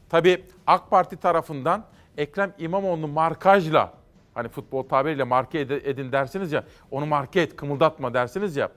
[0.08, 1.84] tabii AK Parti tarafından
[2.18, 3.92] Ekrem İmamoğlu'nu markajla
[4.36, 8.68] hani futbol tabiriyle marke ed- edin dersiniz ya onu marke et kımıldatma dersiniz ya.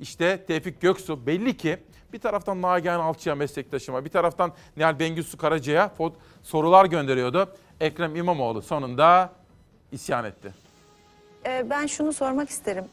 [0.00, 1.78] İşte Tevfik Göksu belli ki
[2.12, 5.90] bir taraftan Nagihan Alçı'ya meslektaşıma bir taraftan Nihal Bengüsü Karaca'ya
[6.42, 7.54] sorular gönderiyordu.
[7.80, 9.32] Ekrem İmamoğlu sonunda
[9.92, 10.52] isyan etti.
[11.46, 12.84] Ee, Ben şunu sormak isterim.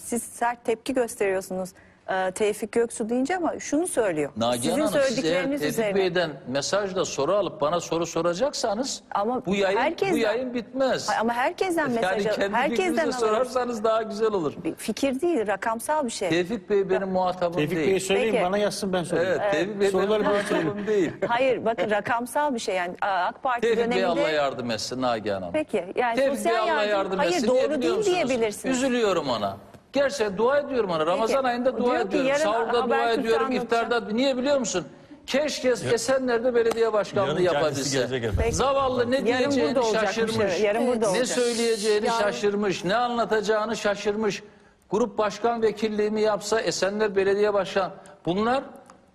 [0.00, 1.70] Siz sert tepki gösteriyorsunuz
[2.10, 4.30] e, Tevfik Göksu deyince ama şunu söylüyor.
[4.36, 5.94] Nagihan Sizin Hanım siz eğer söyledikleriniz Tevfik üzerine.
[5.94, 9.02] Bey'den mesajla soru alıp bana soru soracaksanız
[9.46, 11.08] bu yayın, herkesten- bu yayın bitmez.
[11.20, 14.54] Ama herkesten mesaj Yani al- kendi herkesten sorarsanız daha güzel olur.
[14.76, 16.28] Fikir değil, rakamsal bir şey.
[16.28, 17.88] Tevfik Bey benim muhatabım Tevfik değil.
[17.88, 18.44] Bey'e söyleyin, Peki.
[18.44, 19.38] bana yazsın ben söyleyeyim.
[19.42, 19.52] Evet.
[19.52, 21.12] Tevfik Bey Soruları benim bana muhatabım değil.
[21.28, 24.32] Hayır bakın rakamsal bir şey yani AK Parti Tevfik Bey Allah döneminde...
[24.36, 25.52] yardım etsin Nagihan Hanım.
[25.52, 27.48] Peki yani Tevfik Bey sosyal Allah yardım, yardım hayır etsin.
[27.48, 28.14] Niye doğru biliyor değil musunuz?
[28.28, 28.76] diyebilirsiniz.
[28.76, 29.56] Üzülüyorum ona.
[29.94, 31.06] Gerçekten dua ediyorum ona.
[31.06, 32.28] Ramazan ayında dua Diyor ki ediyorum.
[32.28, 33.52] yarın Sahurda dua Habertürk'te ediyorum.
[33.52, 34.00] iftarda.
[34.00, 34.84] Niye biliyor musun?
[35.26, 37.98] Keşke Esenler'de belediye başkanlığı Yarın kendisi yapabilse.
[37.98, 38.40] gelecek efendim.
[38.44, 38.56] Peki.
[38.56, 40.60] Zavallı ne Yarın diyeceğini olacakmış, şaşırmış.
[40.60, 41.26] yarın burada ne olacak.
[41.26, 42.84] söyleyeceğini Yarın- şaşırmış.
[42.84, 44.42] Ne anlatacağını şaşırmış.
[44.90, 47.90] Grup başkan vekilliğimi yapsa Esenler Belediye Başkan.
[48.26, 48.64] Bunlar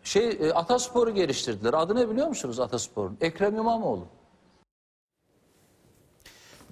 [0.03, 1.73] şey e, Ataspor'u geliştirdiler.
[1.73, 3.18] Adı ne biliyor musunuz Ataspor'un?
[3.22, 4.06] Ekrem İmamoğlu.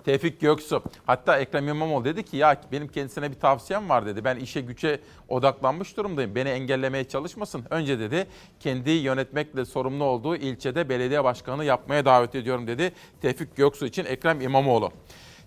[0.07, 0.83] Tevfik Göksu.
[1.05, 4.23] Hatta Ekrem İmamoğlu dedi ki ya benim kendisine bir tavsiyem var dedi.
[4.23, 6.35] Ben işe güce odaklanmış durumdayım.
[6.35, 7.65] Beni engellemeye çalışmasın.
[7.69, 8.27] Önce dedi
[8.59, 12.91] kendi yönetmekle sorumlu olduğu ilçede belediye başkanı yapmaya davet ediyorum dedi.
[13.21, 14.91] Tevfik Göksu için Ekrem İmamoğlu.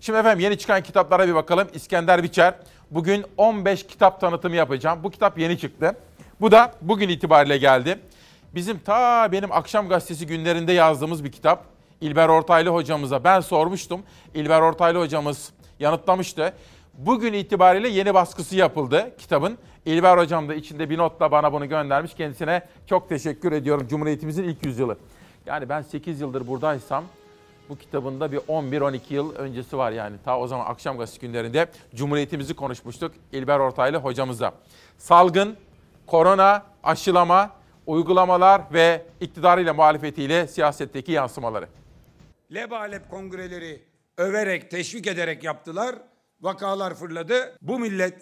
[0.01, 1.67] Şimdi efendim yeni çıkan kitaplara bir bakalım.
[1.73, 2.53] İskender Biçer.
[2.91, 4.99] Bugün 15 kitap tanıtımı yapacağım.
[5.03, 5.95] Bu kitap yeni çıktı.
[6.41, 7.99] Bu da bugün itibariyle geldi.
[8.55, 11.70] Bizim ta benim akşam gazetesi günlerinde yazdığımız bir kitap.
[12.01, 14.01] İlber Ortaylı hocamıza ben sormuştum.
[14.33, 16.53] İlber Ortaylı hocamız yanıtlamıştı.
[16.93, 19.57] Bugün itibariyle yeni baskısı yapıldı kitabın.
[19.85, 22.13] İlber hocam da içinde bir notla bana bunu göndermiş.
[22.13, 23.87] Kendisine çok teşekkür ediyorum.
[23.87, 24.97] Cumhuriyetimizin ilk yüzyılı.
[25.45, 27.03] Yani ben 8 yıldır buradaysam
[27.69, 30.15] bu kitabında bir 11-12 yıl öncesi var yani.
[30.25, 34.53] Ta o zaman akşam gazetesi günlerinde Cumhuriyetimizi konuşmuştuk İlber Ortaylı hocamızla.
[34.97, 35.57] Salgın,
[36.07, 37.49] korona, aşılama,
[37.87, 41.67] uygulamalar ve iktidarıyla muhalefetiyle siyasetteki yansımaları.
[42.53, 43.81] Lebalep kongreleri
[44.17, 45.95] överek, teşvik ederek yaptılar.
[46.41, 47.57] Vakalar fırladı.
[47.61, 48.13] Bu millet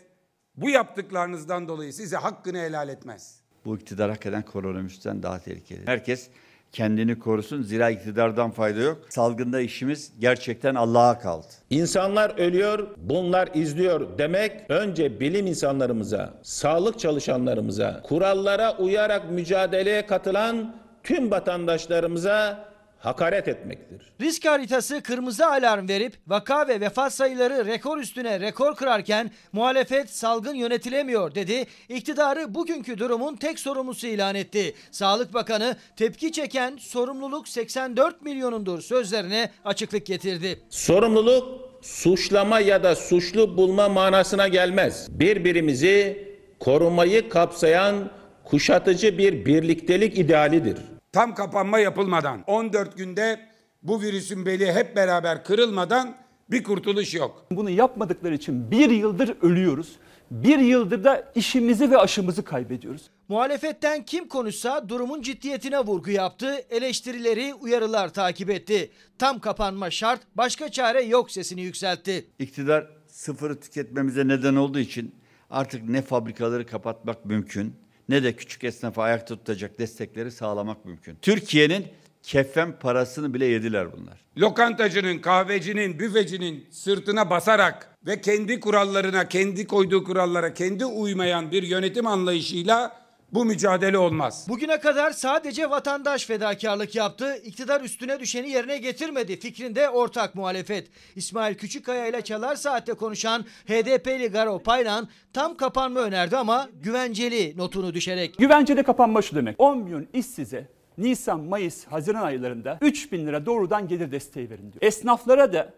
[0.55, 3.41] bu yaptıklarınızdan dolayı size hakkını helal etmez.
[3.65, 5.81] Bu iktidar hakikaten koronavirüsten daha tehlikeli.
[5.87, 6.27] Herkes
[6.71, 7.61] kendini korusun.
[7.61, 9.05] Zira iktidardan fayda yok.
[9.09, 11.47] Salgında işimiz gerçekten Allah'a kaldı.
[11.69, 21.31] İnsanlar ölüyor, bunlar izliyor demek önce bilim insanlarımıza, sağlık çalışanlarımıza, kurallara uyarak mücadeleye katılan tüm
[21.31, 22.69] vatandaşlarımıza
[22.99, 24.01] hakaret etmektir.
[24.21, 30.55] Risk haritası kırmızı alarm verip vaka ve vefat sayıları rekor üstüne rekor kırarken muhalefet salgın
[30.55, 31.65] yönetilemiyor dedi.
[31.89, 34.75] İktidarı bugünkü durumun tek sorumlusu ilan etti.
[34.91, 40.59] Sağlık Bakanı tepki çeken sorumluluk 84 milyonundur sözlerine açıklık getirdi.
[40.69, 45.07] Sorumluluk suçlama ya da suçlu bulma manasına gelmez.
[45.09, 46.27] Birbirimizi
[46.59, 48.09] korumayı kapsayan
[48.43, 50.77] kuşatıcı bir birliktelik idealidir.
[51.11, 53.39] Tam kapanma yapılmadan 14 günde
[53.83, 56.15] bu virüsün beli hep beraber kırılmadan
[56.51, 57.45] bir kurtuluş yok.
[57.51, 59.95] Bunu yapmadıkları için bir yıldır ölüyoruz.
[60.31, 63.09] Bir yıldır da işimizi ve aşımızı kaybediyoruz.
[63.27, 68.91] Muhalefetten kim konuşsa durumun ciddiyetine vurgu yaptı, eleştirileri, uyarılar takip etti.
[69.19, 72.25] Tam kapanma şart, başka çare yok sesini yükseltti.
[72.39, 75.15] İktidar sıfırı tüketmemize neden olduğu için
[75.49, 77.75] artık ne fabrikaları kapatmak mümkün
[78.09, 81.17] ne de küçük esnafa ayakta tutacak destekleri sağlamak mümkün.
[81.21, 81.87] Türkiye'nin
[82.23, 84.19] kefen parasını bile yediler bunlar.
[84.37, 92.07] Lokantacının, kahvecinin, büfecinin sırtına basarak ve kendi kurallarına, kendi koyduğu kurallara kendi uymayan bir yönetim
[92.07, 92.99] anlayışıyla
[93.33, 94.45] bu mücadele olmaz.
[94.49, 100.87] Bugüne kadar sadece vatandaş fedakarlık yaptı, iktidar üstüne düşeni yerine getirmedi fikrinde ortak muhalefet.
[101.15, 107.93] İsmail Küçükkaya ile Çalar Saat'te konuşan HDP'li Garo Paylan tam kapanma önerdi ama güvenceli notunu
[107.93, 108.37] düşerek.
[108.37, 109.55] Güvenceli kapanma şu demek.
[109.59, 114.81] 10 milyon işsize Nisan, Mayıs, Haziran aylarında 3 bin lira doğrudan gelir desteği verin diyor.
[114.81, 115.73] Esnaflara da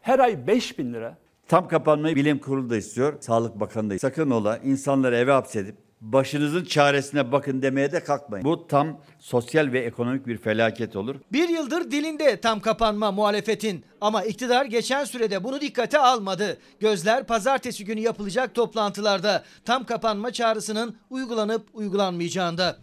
[0.00, 1.18] her ay 5 bin lira.
[1.48, 3.98] Tam kapanmayı bilim kurulu da istiyor, Sağlık Bakanı da.
[3.98, 8.44] Sakın ola insanları eve hapsedip başınızın çaresine bakın demeye de kalkmayın.
[8.44, 11.16] Bu tam sosyal ve ekonomik bir felaket olur.
[11.32, 16.58] Bir yıldır dilinde tam kapanma muhalefetin ama iktidar geçen sürede bunu dikkate almadı.
[16.80, 22.76] Gözler pazartesi günü yapılacak toplantılarda tam kapanma çağrısının uygulanıp uygulanmayacağında.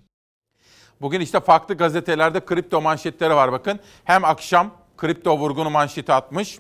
[1.02, 3.80] Bugün işte farklı gazetelerde kripto manşetleri var bakın.
[4.04, 6.60] Hem akşam kripto vurgunu manşeti atmış.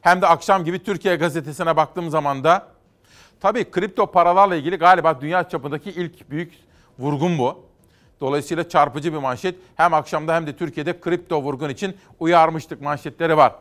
[0.00, 2.71] Hem de akşam gibi Türkiye gazetesine baktığım zaman da
[3.42, 6.52] tabii kripto paralarla ilgili galiba dünya çapındaki ilk büyük
[6.98, 7.64] vurgun bu.
[8.20, 9.54] Dolayısıyla çarpıcı bir manşet.
[9.76, 13.52] Hem akşamda hem de Türkiye'de kripto vurgun için uyarmıştık manşetleri var.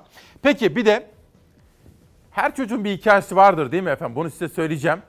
[0.41, 1.07] Peki bir de
[2.31, 4.15] her çocuğun bir hikayesi vardır değil mi efendim?
[4.15, 5.01] Bunu size söyleyeceğim.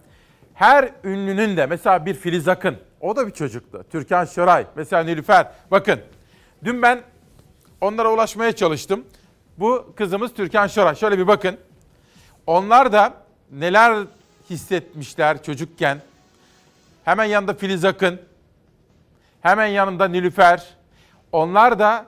[0.54, 3.84] Her ünlünün de mesela bir Filiz Akın, o da bir çocuktu.
[3.90, 5.46] Türkan Şoray, mesela Nilüfer.
[5.70, 6.00] Bakın
[6.64, 7.02] dün ben
[7.80, 9.04] onlara ulaşmaya çalıştım.
[9.58, 10.94] Bu kızımız Türkan Şoray.
[10.94, 11.56] Şöyle bir bakın.
[12.46, 13.14] Onlar da
[13.50, 14.06] neler
[14.52, 16.02] hissetmişler çocukken.
[17.04, 18.20] Hemen yanında Filiz Akın.
[19.40, 20.68] Hemen yanında Nilüfer.
[21.32, 22.06] Onlar da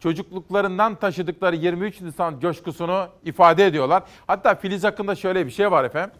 [0.00, 4.02] çocukluklarından taşıdıkları 23 Nisan coşkusunu ifade ediyorlar.
[4.26, 6.16] Hatta Filiz Akın'da şöyle bir şey var efendim.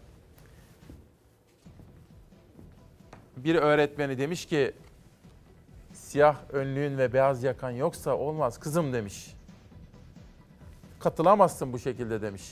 [3.36, 4.72] Bir öğretmeni demiş ki
[5.92, 9.34] siyah önlüğün ve beyaz yakan yoksa olmaz kızım demiş.
[10.98, 12.42] Katılamazsın bu şekilde demiş.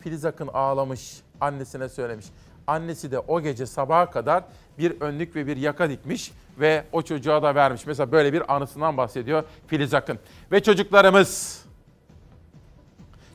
[0.00, 2.26] Filiz Akın ağlamış, annesine söylemiş.
[2.66, 4.44] Annesi de o gece sabaha kadar
[4.78, 7.86] bir önlük ve bir yaka dikmiş ve o çocuğa da vermiş.
[7.86, 10.18] Mesela böyle bir anısından bahsediyor Filiz Akın.
[10.52, 11.64] Ve çocuklarımız,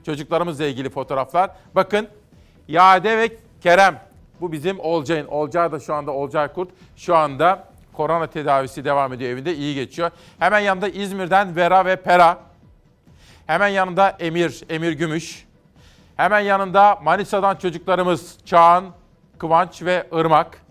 [0.06, 1.52] çocuklarımızla ilgili fotoğraflar.
[1.76, 2.08] Bakın
[2.68, 4.02] Yade ve Kerem.
[4.42, 5.28] Bu bizim Olcay'ın.
[5.28, 6.70] Olcay da şu anda Olcay Kurt.
[6.96, 9.56] Şu anda korona tedavisi devam ediyor evinde.
[9.56, 10.12] iyi geçiyor.
[10.40, 12.40] Hemen yanında İzmir'den Vera ve Pera.
[13.48, 15.45] Hemen yanında Emir, Emir Gümüş.
[16.18, 18.86] Hemen yanında Manisa'dan çocuklarımız Çağan,
[19.38, 20.62] Kıvanç ve Irmak.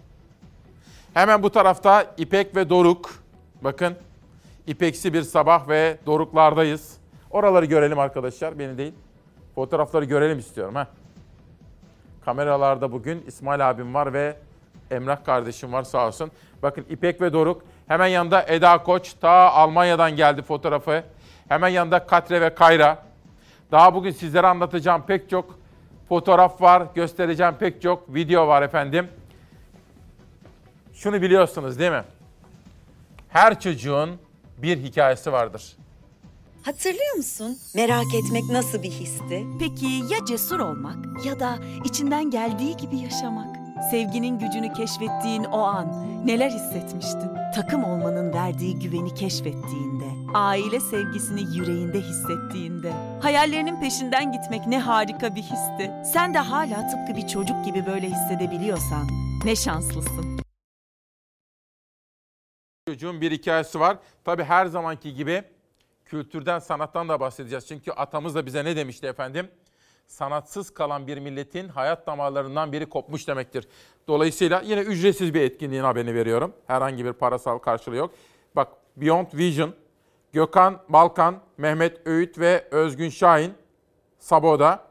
[1.15, 3.11] Hemen bu tarafta İpek ve Doruk.
[3.63, 3.97] Bakın
[4.67, 6.97] İpeksi bir sabah ve Doruklardayız.
[7.31, 8.93] Oraları görelim arkadaşlar, beni değil.
[9.55, 10.87] Fotoğrafları görelim istiyorum ha.
[12.25, 14.37] Kameralarda bugün İsmail abim var ve
[14.91, 16.31] Emrah kardeşim var sağ olsun.
[16.63, 17.63] Bakın İpek ve Doruk.
[17.89, 21.03] Hemen yanında Eda Koç ta Almanya'dan geldi fotoğrafı.
[21.49, 22.99] Hemen yanında Katre ve Kayra.
[23.73, 25.59] Daha bugün sizlere anlatacağım pek çok
[26.09, 29.09] fotoğraf var, göstereceğim pek çok video var efendim.
[30.93, 32.05] Şunu biliyorsunuz değil mi?
[33.29, 34.11] Her çocuğun
[34.59, 35.77] bir hikayesi vardır.
[36.63, 37.57] Hatırlıyor musun?
[37.75, 39.47] Merak etmek nasıl bir histi?
[39.61, 43.57] Peki ya cesur olmak ya da içinden geldiği gibi yaşamak?
[43.91, 47.31] Sevginin gücünü keşfettiğin o an neler hissetmiştin?
[47.55, 52.93] Takım olmanın verdiği güveni keşfettiğinde, aile sevgisini yüreğinde hissettiğinde,
[53.23, 55.93] hayallerinin peşinden gitmek ne harika bir histi.
[56.13, 59.09] Sen de hala tıpkı bir çocuk gibi böyle hissedebiliyorsan
[59.45, 60.41] ne şanslısın.
[62.89, 63.97] Çocuğun bir hikayesi var.
[64.25, 65.43] Tabii her zamanki gibi
[66.05, 67.67] kültürden, sanattan da bahsedeceğiz.
[67.67, 69.49] Çünkü atamız da bize ne demişti efendim?
[70.07, 73.69] Sanatsız kalan bir milletin hayat damarlarından biri kopmuş demektir.
[74.09, 76.53] Dolayısıyla yine ücretsiz bir etkinliğin haberini veriyorum.
[76.67, 78.15] Herhangi bir parasal karşılığı yok.
[78.57, 79.75] Bak Beyond Vision,
[80.35, 83.55] Gökhan Balkan, Mehmet Öğüt ve Özgün Şahin
[84.19, 84.85] Sabo'da.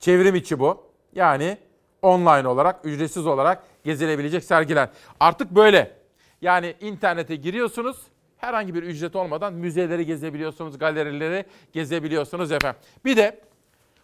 [0.00, 0.86] Çevrim içi bu.
[1.12, 1.58] Yani
[2.02, 4.88] online olarak, ücretsiz olarak gezilebilecek sergiler.
[5.20, 5.96] Artık böyle.
[6.40, 7.96] Yani internete giriyorsunuz,
[8.36, 12.80] herhangi bir ücret olmadan müzeleri gezebiliyorsunuz, galerileri gezebiliyorsunuz efendim.
[13.04, 13.40] Bir de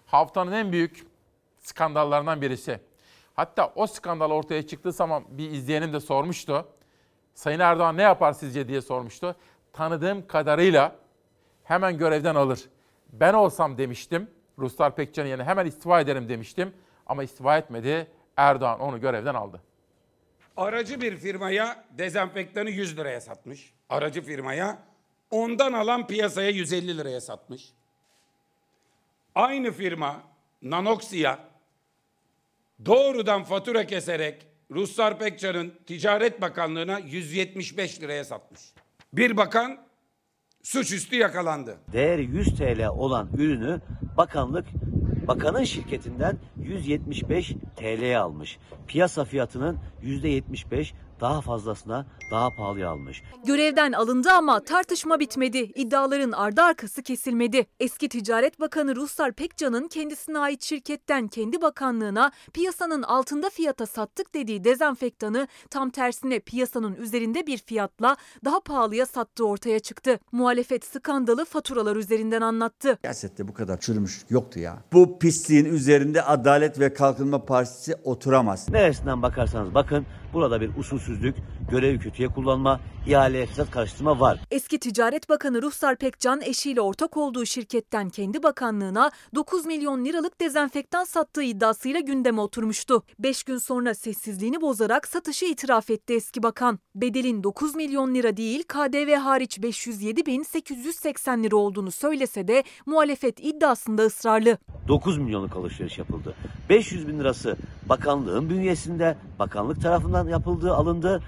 [0.06, 1.06] haftanın en büyük
[1.60, 2.80] skandallarından birisi.
[3.34, 6.66] Hatta o skandal ortaya çıktığı zaman bir izleyenim de sormuştu.
[7.34, 9.36] Sayın Erdoğan ne yapar sizce diye sormuştu.
[9.72, 10.96] Tanıdığım kadarıyla
[11.64, 12.60] hemen görevden alır.
[13.12, 14.30] Ben olsam demiştim.
[14.58, 16.72] Ruslar Pekcan'ın yerine hemen istifa ederim demiştim.
[17.06, 18.06] Ama istifa etmedi.
[18.36, 19.60] Erdoğan onu görevden aldı.
[20.56, 23.74] Aracı bir firmaya dezenfektanı 100 liraya satmış.
[23.88, 24.78] Aracı firmaya
[25.30, 27.72] ondan alan piyasaya 150 liraya satmış.
[29.34, 30.22] Aynı firma
[30.62, 31.38] Nanoxia
[32.86, 38.60] doğrudan fatura keserek Ruslar Pekcan'ın Ticaret Bakanlığı'na 175 liraya satmış.
[39.12, 39.78] Bir bakan
[40.62, 41.78] suçüstü yakalandı.
[41.93, 43.80] Değeri 100 TL olan ürünü
[44.16, 44.66] bakanlık
[45.28, 48.59] bakanın şirketinden 175 TL'ye almış.
[48.86, 53.22] Piyasa fiyatının %75 daha fazlasına daha pahalıya almış.
[53.46, 55.58] Görevden alındı ama tartışma bitmedi.
[55.58, 57.66] İddiaların ardı arkası kesilmedi.
[57.80, 64.64] Eski Ticaret Bakanı Ruslar Pekcan'ın kendisine ait şirketten kendi bakanlığına piyasanın altında fiyata sattık dediği
[64.64, 70.18] dezenfektanı tam tersine piyasanın üzerinde bir fiyatla daha pahalıya sattığı ortaya çıktı.
[70.32, 72.98] Muhalefet skandalı faturalar üzerinden anlattı.
[73.00, 74.82] Siyasette bu kadar çürümüş yoktu ya.
[74.92, 78.68] Bu pisliğin üzerinde Adalet ve Kalkınma Partisi oturamaz.
[78.68, 81.36] Neresinden bakarsanız bakın burada bir usulsüzlük,
[81.70, 84.38] görevi kötüye kullanma, ihaleye fesat karıştırma var.
[84.50, 91.04] Eski Ticaret Bakanı Ruslar Pekcan eşiyle ortak olduğu şirketten kendi bakanlığına 9 milyon liralık dezenfektan
[91.04, 93.02] sattığı iddiasıyla gündeme oturmuştu.
[93.18, 96.78] 5 gün sonra sessizliğini bozarak satışı itiraf etti eski bakan.
[96.94, 104.59] Bedelin 9 milyon lira değil KDV hariç 507.880 lira olduğunu söylese de muhalefet iddiasında ısrarlı.
[104.88, 106.34] 9 milyonluk alışveriş yapıldı.
[106.68, 107.56] 500 bin lirası
[107.88, 111.22] bakanlığın bünyesinde bakanlık tarafından yapıldığı alındı.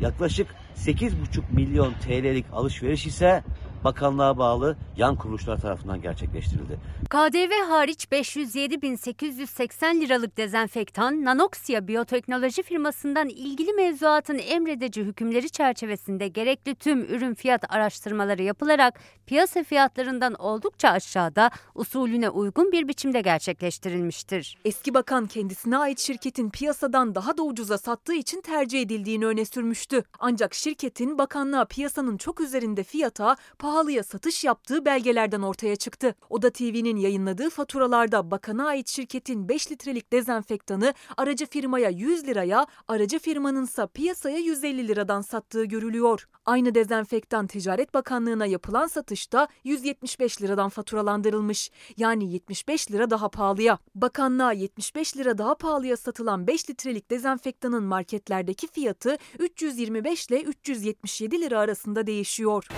[0.00, 0.46] Yaklaşık
[0.76, 1.12] 8,5
[1.52, 3.42] milyon TL'lik alışveriş ise
[3.84, 6.78] bakanlığa bağlı yan kuruluşlar tarafından gerçekleştirildi.
[7.10, 17.00] KDV hariç 507.880 liralık dezenfektan Nanoxia biyoteknoloji firmasından ilgili mevzuatın emredici hükümleri çerçevesinde gerekli tüm
[17.00, 24.58] ürün fiyat araştırmaları yapılarak piyasa fiyatlarından oldukça aşağıda usulüne uygun bir biçimde gerçekleştirilmiştir.
[24.64, 30.02] Eski bakan kendisine ait şirketin piyasadan daha da ucuza sattığı için tercih edildiğini öne sürmüştü.
[30.18, 33.36] Ancak şirketin bakanlığa piyasanın çok üzerinde fiyata
[33.70, 36.14] pahalıya satış yaptığı belgelerden ortaya çıktı.
[36.30, 43.18] Oda TV'nin yayınladığı faturalarda bakana ait şirketin 5 litrelik dezenfektanı aracı firmaya 100 liraya, aracı
[43.18, 46.28] firmanınsa piyasaya 150 liradan sattığı görülüyor.
[46.46, 51.70] Aynı dezenfektan Ticaret Bakanlığı'na yapılan satışta 175 liradan faturalandırılmış.
[51.96, 53.78] Yani 75 lira daha pahalıya.
[53.94, 61.58] Bakanlığa 75 lira daha pahalıya satılan 5 litrelik dezenfektanın marketlerdeki fiyatı 325 ile 377 lira
[61.58, 62.68] arasında değişiyor.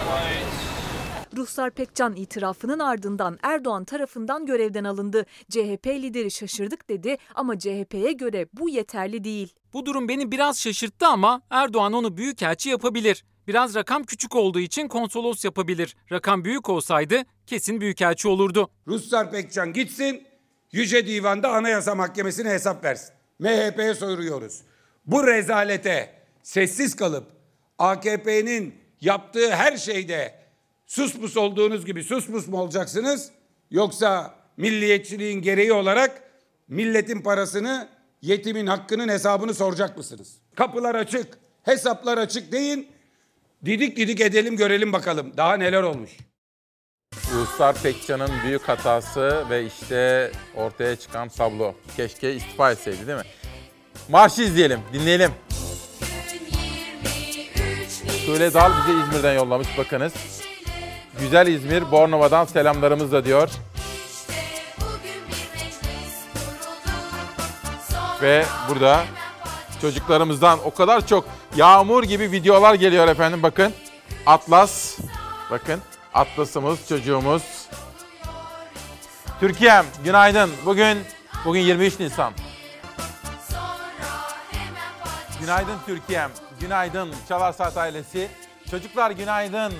[1.36, 5.26] Ruhsar Pekcan itirafının ardından Erdoğan tarafından görevden alındı.
[5.50, 9.54] CHP lideri şaşırdık dedi ama CHP'ye göre bu yeterli değil.
[9.72, 13.24] Bu durum beni biraz şaşırttı ama Erdoğan onu büyükelçi yapabilir.
[13.46, 15.96] Biraz rakam küçük olduğu için konsolos yapabilir.
[16.12, 18.70] Rakam büyük olsaydı kesin büyükelçi olurdu.
[18.86, 20.26] Ruslar Pekcan gitsin,
[20.72, 23.14] Yüce Divan'da Anayasa Mahkemesi'ne hesap versin.
[23.38, 24.62] MHP'ye soruyoruz.
[25.06, 27.26] Bu rezalete sessiz kalıp
[27.78, 30.41] AKP'nin yaptığı her şeyde
[30.92, 33.30] sus pus olduğunuz gibi sus pus mu olacaksınız?
[33.70, 36.22] Yoksa milliyetçiliğin gereği olarak
[36.68, 37.88] milletin parasını,
[38.22, 40.38] yetimin hakkının hesabını soracak mısınız?
[40.56, 42.88] Kapılar açık, hesaplar açık deyin.
[43.64, 46.10] Didik didik edelim görelim bakalım daha neler olmuş.
[47.32, 51.74] Ruslar Pekcan'ın büyük hatası ve işte ortaya çıkan tablo.
[51.96, 53.24] Keşke istifa etseydi değil mi?
[54.08, 55.30] Marşı izleyelim, dinleyelim.
[58.26, 60.41] Şöyle Dal bize İzmir'den yollamış bakınız.
[61.22, 63.50] Güzel İzmir, Bornova'dan selamlarımızla diyor.
[68.22, 69.04] Ve burada
[69.80, 71.24] çocuklarımızdan o kadar çok
[71.56, 73.72] yağmur gibi videolar geliyor efendim bakın.
[74.26, 74.98] Atlas,
[75.50, 75.80] bakın
[76.14, 77.42] Atlas'ımız, çocuğumuz.
[79.40, 80.50] Türkiye'm günaydın.
[80.66, 80.98] Bugün
[81.44, 82.32] bugün 23 Nisan.
[85.40, 86.30] Günaydın Türkiye'm.
[86.60, 88.28] Günaydın Çalar Saat ailesi.
[88.70, 89.72] Çocuklar günaydın.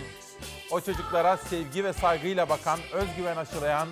[0.73, 3.89] O çocuklara sevgi ve saygıyla bakan, özgüven aşılayan,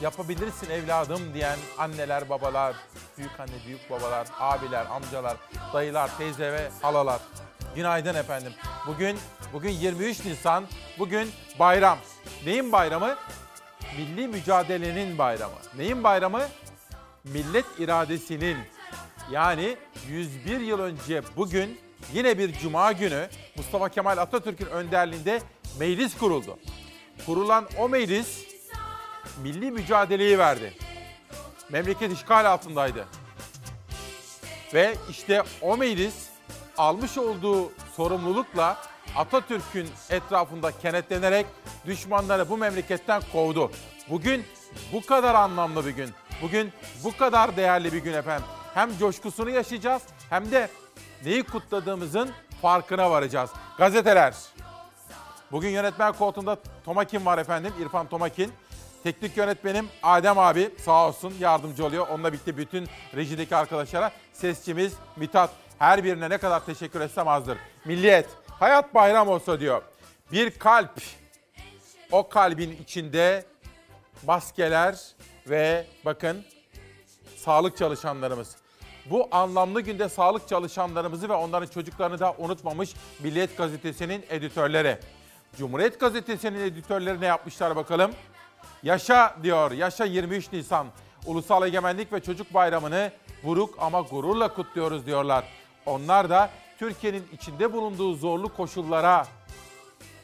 [0.00, 2.76] yapabilirsin evladım diyen anneler, babalar,
[3.18, 5.36] büyük anne, büyük babalar, abiler, amcalar,
[5.72, 7.20] dayılar, teyze ve halalar.
[7.74, 8.52] Günaydın efendim.
[8.86, 9.18] Bugün
[9.52, 10.64] bugün 23 Nisan.
[10.98, 11.98] Bugün bayram.
[12.46, 13.16] Neyin bayramı?
[13.96, 15.54] Milli mücadelenin bayramı.
[15.76, 16.42] Neyin bayramı?
[17.24, 18.58] Millet iradesinin.
[19.30, 19.76] Yani
[20.08, 21.80] 101 yıl önce bugün
[22.14, 25.42] yine bir cuma günü Mustafa Kemal Atatürk'ün önderliğinde
[25.78, 26.58] meclis kuruldu.
[27.26, 28.44] Kurulan o meclis
[29.42, 30.74] milli mücadeleyi verdi.
[31.70, 33.06] Memleket işgal altındaydı.
[34.74, 36.14] Ve işte o meclis
[36.78, 38.76] almış olduğu sorumlulukla
[39.16, 41.46] Atatürk'ün etrafında kenetlenerek
[41.86, 43.70] düşmanları bu memleketten kovdu.
[44.08, 44.44] Bugün
[44.92, 46.10] bu kadar anlamlı bir gün.
[46.42, 46.72] Bugün
[47.04, 48.46] bu kadar değerli bir gün efendim.
[48.74, 50.68] Hem coşkusunu yaşayacağız hem de
[51.24, 52.30] neyi kutladığımızın
[52.62, 53.50] farkına varacağız.
[53.78, 54.34] Gazeteler.
[55.52, 58.52] Bugün yönetmen koltuğunda Tomakin var efendim, İrfan Tomakin.
[59.02, 62.08] Teknik yönetmenim Adem abi sağ olsun yardımcı oluyor.
[62.08, 65.50] Onunla birlikte bütün rejideki arkadaşlara sesçimiz Mithat.
[65.78, 67.58] Her birine ne kadar teşekkür etsem azdır.
[67.84, 69.82] Milliyet, hayat bayram olsa diyor.
[70.32, 71.00] Bir kalp,
[72.10, 73.44] o kalbin içinde
[74.26, 74.98] maskeler
[75.46, 76.44] ve bakın
[77.36, 78.61] sağlık çalışanlarımız.
[79.10, 84.98] Bu anlamlı günde sağlık çalışanlarımızı ve onların çocuklarını da unutmamış Milliyet Gazetesi'nin editörleri.
[85.56, 88.10] Cumhuriyet Gazetesi'nin editörleri ne yapmışlar bakalım?
[88.82, 90.86] Yaşa diyor, yaşa 23 Nisan.
[91.26, 93.12] Ulusal Egemenlik ve Çocuk Bayramı'nı
[93.44, 95.44] buruk ama gururla kutluyoruz diyorlar.
[95.86, 99.26] Onlar da Türkiye'nin içinde bulunduğu zorlu koşullara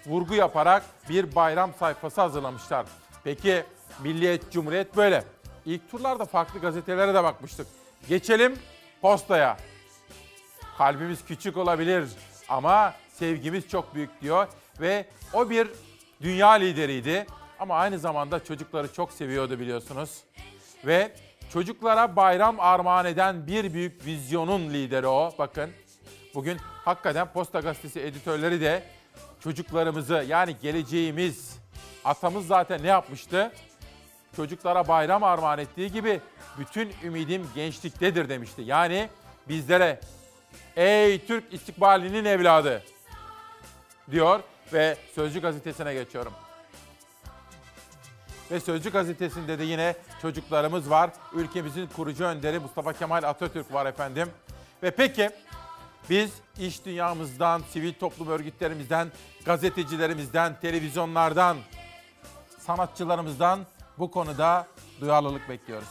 [0.06, 2.86] vurgu yaparak bir bayram sayfası hazırlamışlar.
[3.24, 3.64] Peki
[4.02, 5.24] Milliyet, Cumhuriyet böyle.
[5.66, 7.66] İlk turlarda farklı gazetelere de bakmıştık.
[8.08, 8.58] Geçelim
[9.02, 9.56] postaya.
[10.78, 12.04] Kalbimiz küçük olabilir
[12.48, 14.48] ama sevgimiz çok büyük diyor
[14.80, 15.68] ve o bir
[16.22, 17.26] dünya lideriydi
[17.60, 20.18] ama aynı zamanda çocukları çok seviyordu biliyorsunuz.
[20.86, 21.12] Ve
[21.52, 25.34] çocuklara bayram armağan eden bir büyük vizyonun lideri o.
[25.38, 25.70] Bakın
[26.34, 28.82] bugün hakikaten Posta Gazetesi editörleri de
[29.40, 31.58] çocuklarımızı yani geleceğimiz
[32.04, 33.52] atamız zaten ne yapmıştı?
[34.36, 36.20] Çocuklara bayram armağan ettiği gibi
[36.58, 38.62] bütün ümidim gençliktedir demişti.
[38.62, 39.08] Yani
[39.48, 40.00] bizlere
[40.76, 42.82] ey Türk istikbalinin evladı
[44.10, 44.40] diyor
[44.72, 46.32] ve Sözcü gazetesine geçiyorum.
[48.50, 51.10] Ve Sözcü gazetesinde de yine çocuklarımız var.
[51.34, 54.30] Ülkemizin kurucu önderi Mustafa Kemal Atatürk var efendim.
[54.82, 55.30] Ve peki
[56.10, 59.08] biz iş dünyamızdan, sivil toplum örgütlerimizden,
[59.44, 61.56] gazetecilerimizden, televizyonlardan,
[62.66, 63.66] sanatçılarımızdan
[63.98, 64.66] bu konuda
[65.00, 65.88] duyarlılık bekliyoruz.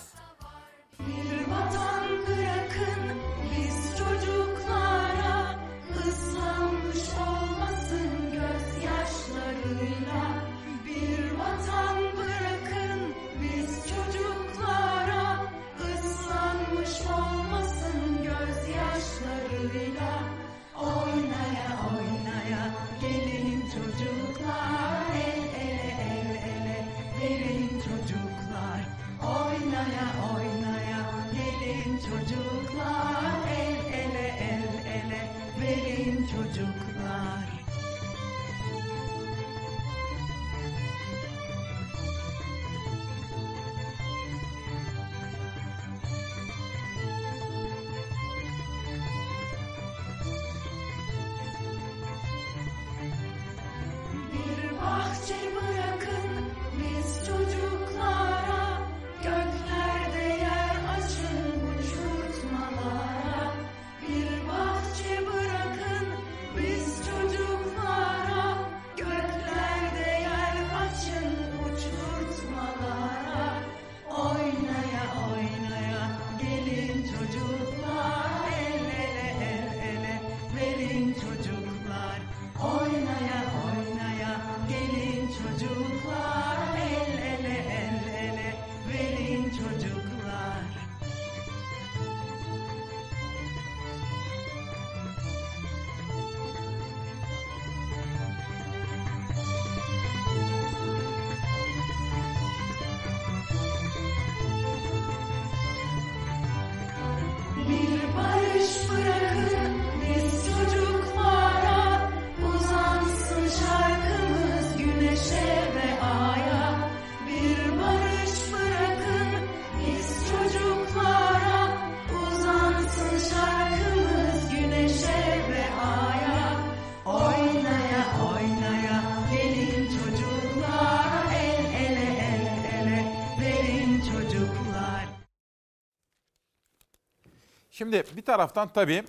[137.88, 139.04] Şimdi bir taraftan tabii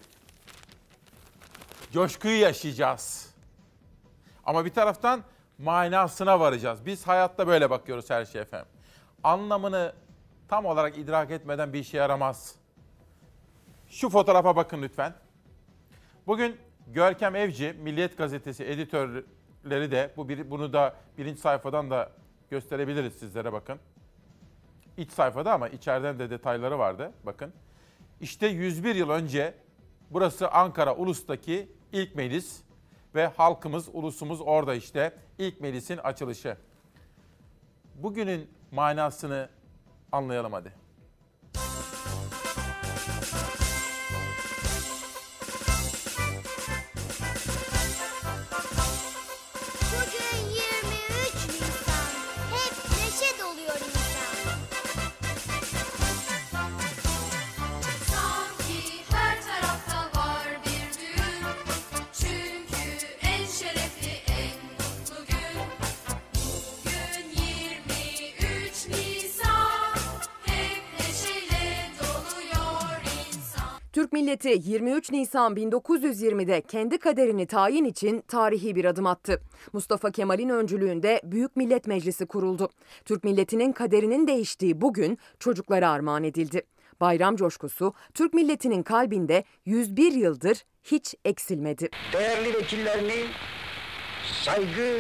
[1.92, 3.34] coşkuyu yaşayacağız.
[4.44, 5.22] Ama bir taraftan
[5.58, 6.86] manasına varacağız.
[6.86, 8.68] Biz hayatta böyle bakıyoruz her şeye efendim.
[9.24, 9.92] Anlamını
[10.48, 12.54] tam olarak idrak etmeden bir işe yaramaz.
[13.88, 15.14] Şu fotoğrafa bakın lütfen.
[16.26, 16.56] Bugün
[16.86, 22.10] Görkem Evci, Milliyet Gazetesi editörleri de bu bunu da birinci sayfadan da
[22.50, 23.78] gösterebiliriz sizlere bakın.
[24.96, 27.12] İç sayfada ama içeriden de detayları vardı.
[27.26, 27.52] Bakın.
[28.20, 29.54] İşte 101 yıl önce
[30.10, 32.60] burası Ankara Ulus'taki ilk meclis
[33.14, 36.56] ve halkımız, ulusumuz orada işte ilk meclisin açılışı.
[37.94, 39.48] Bugünün manasını
[40.12, 40.72] anlayalım hadi.
[74.08, 79.40] Türk milleti 23 Nisan 1920'de kendi kaderini tayin için tarihi bir adım attı.
[79.72, 82.70] Mustafa Kemal'in öncülüğünde Büyük Millet Meclisi kuruldu.
[83.04, 86.62] Türk milletinin kaderinin değiştiği bugün çocuklara armağan edildi.
[87.00, 91.88] Bayram coşkusu Türk milletinin kalbinde 101 yıldır hiç eksilmedi.
[92.12, 93.24] Değerli vekillerini
[94.44, 94.98] saygı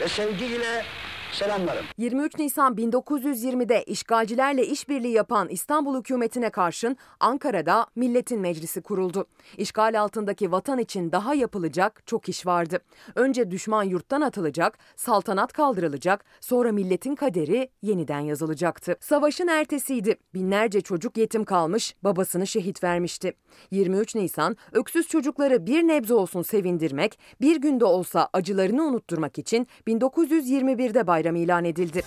[0.00, 0.84] ve sevgiyle
[1.32, 1.84] selamlarım.
[1.98, 9.26] 23 Nisan 1920'de işgalcilerle işbirliği yapan İstanbul hükümetine karşın Ankara'da Milletin Meclisi kuruldu.
[9.56, 12.78] İşgal altındaki vatan için daha yapılacak çok iş vardı.
[13.14, 18.96] Önce düşman yurttan atılacak, saltanat kaldırılacak, sonra milletin kaderi yeniden yazılacaktı.
[19.00, 20.16] Savaşın ertesiydi.
[20.34, 23.32] Binlerce çocuk yetim kalmış, babasını şehit vermişti.
[23.70, 31.06] 23 Nisan öksüz çocukları bir nebze olsun sevindirmek, bir günde olsa acılarını unutturmak için 1921'de
[31.16, 32.02] bayram ilan edildi.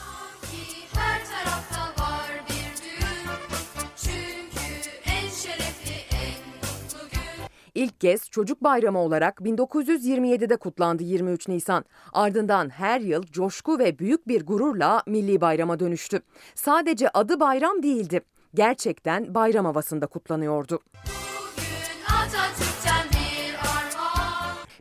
[7.76, 11.86] İlk kez çocuk bayramı olarak 1927'de kutlandı 23 Nisan.
[12.14, 16.22] Ardından her yıl coşku ve büyük bir gururla milli bayrama dönüştü.
[16.56, 18.22] Sadece adı bayram değildi.
[18.56, 20.80] Gerçekten bayram havasında kutlanıyordu.
[20.94, 22.69] Bir armağan.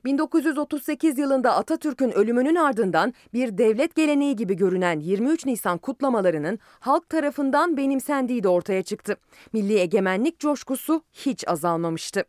[0.09, 7.77] 1938 yılında Atatürk'ün ölümünün ardından bir devlet geleneği gibi görünen 23 Nisan kutlamalarının halk tarafından
[7.77, 9.17] benimsendiği de ortaya çıktı.
[9.53, 12.25] Milli egemenlik coşkusu hiç azalmamıştı.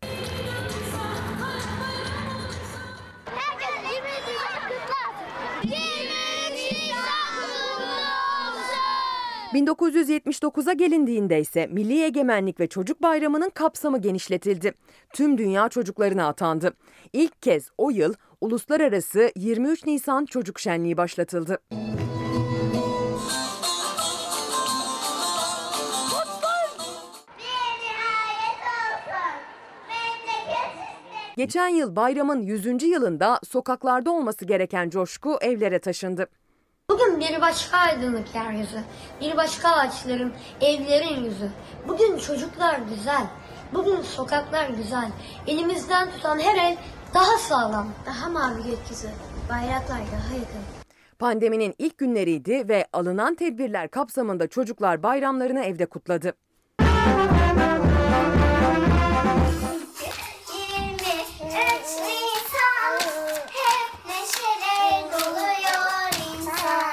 [9.53, 14.73] 1979'a gelindiğinde ise Milli Egemenlik ve Çocuk Bayramı'nın kapsamı genişletildi.
[15.13, 16.73] Tüm dünya çocuklarına atandı.
[17.13, 21.59] İlk kez o yıl uluslararası 23 Nisan Çocuk Şenliği başlatıldı.
[31.37, 32.83] Geçen yıl bayramın 100.
[32.83, 36.27] yılında sokaklarda olması gereken coşku evlere taşındı.
[36.89, 38.79] Bugün bir başka aydınlık yeryüzü,
[39.21, 41.49] bir başka ağaçların, evlerin yüzü.
[41.87, 43.27] Bugün çocuklar güzel,
[43.73, 45.11] bugün sokaklar güzel.
[45.47, 46.77] Elimizden tutan her el
[47.13, 49.07] daha sağlam, daha mavi gökyüzü.
[49.49, 50.61] Bayraklar daha yakın.
[51.19, 56.33] Pandeminin ilk günleriydi ve alınan tedbirler kapsamında çocuklar bayramlarını evde kutladı.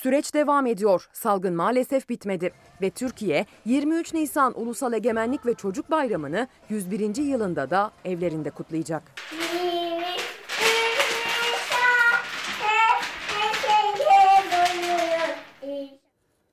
[0.06, 1.08] Süreç devam ediyor.
[1.12, 2.52] Salgın maalesef bitmedi
[2.82, 7.16] ve Türkiye 23 Nisan Ulusal Egemenlik ve Çocuk Bayramı'nı 101.
[7.16, 9.02] yılında da evlerinde kutlayacak.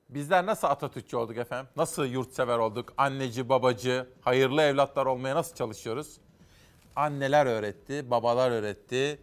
[0.08, 1.70] Bizler nasıl Atatürkçü olduk efendim?
[1.76, 2.92] Nasıl yurtsever olduk?
[2.96, 6.16] Anneci, babacı, hayırlı evlatlar olmaya nasıl çalışıyoruz?
[6.96, 9.20] Anneler öğretti, babalar öğretti,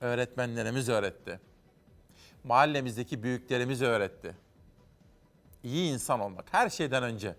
[0.00, 1.40] öğretmenlerimiz öğretti.
[2.44, 4.34] Mahallemizdeki büyüklerimiz öğretti.
[5.62, 7.36] İyi insan olmak her şeyden önce.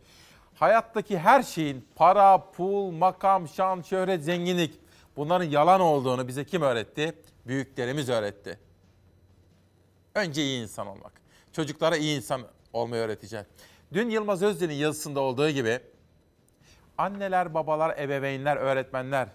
[0.56, 4.80] Hayattaki her şeyin para, pul, makam, şan, şöhret, zenginlik
[5.18, 7.16] bunların yalan olduğunu bize kim öğretti?
[7.48, 8.60] Büyüklerimiz öğretti.
[10.16, 11.12] Önce iyi insan olmak.
[11.52, 12.42] Çocuklara iyi insan
[12.74, 13.46] olmayı öğreteceğiz.
[13.94, 15.80] Dün Yılmaz Özdil'in yazısında olduğu gibi
[16.98, 19.30] anneler, babalar, ebeveynler, öğretmenler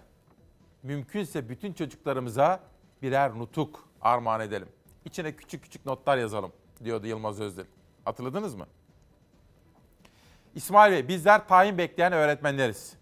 [0.83, 2.59] mümkünse bütün çocuklarımıza
[3.01, 4.67] birer nutuk armağan edelim.
[5.05, 6.51] İçine küçük küçük notlar yazalım
[6.83, 7.65] diyordu Yılmaz Özdil.
[8.05, 8.65] Hatırladınız mı?
[10.55, 12.93] İsmail Bey bizler tayin bekleyen öğretmenleriz.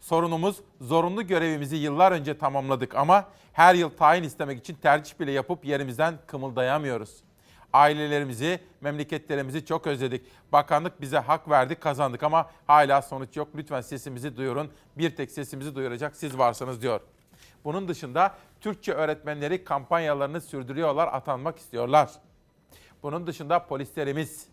[0.00, 5.64] Sorunumuz zorunlu görevimizi yıllar önce tamamladık ama her yıl tayin istemek için tercih bile yapıp
[5.64, 7.16] yerimizden kımıldayamıyoruz.
[7.72, 10.26] Ailelerimizi, memleketlerimizi çok özledik.
[10.52, 13.48] Bakanlık bize hak verdi, kazandık ama hala sonuç yok.
[13.54, 14.70] Lütfen sesimizi duyurun.
[14.98, 17.00] Bir tek sesimizi duyuracak siz varsınız diyor.
[17.64, 22.10] Bunun dışında Türkçe öğretmenleri kampanyalarını sürdürüyorlar, atanmak istiyorlar.
[23.02, 24.46] Bunun dışında polislerimiz,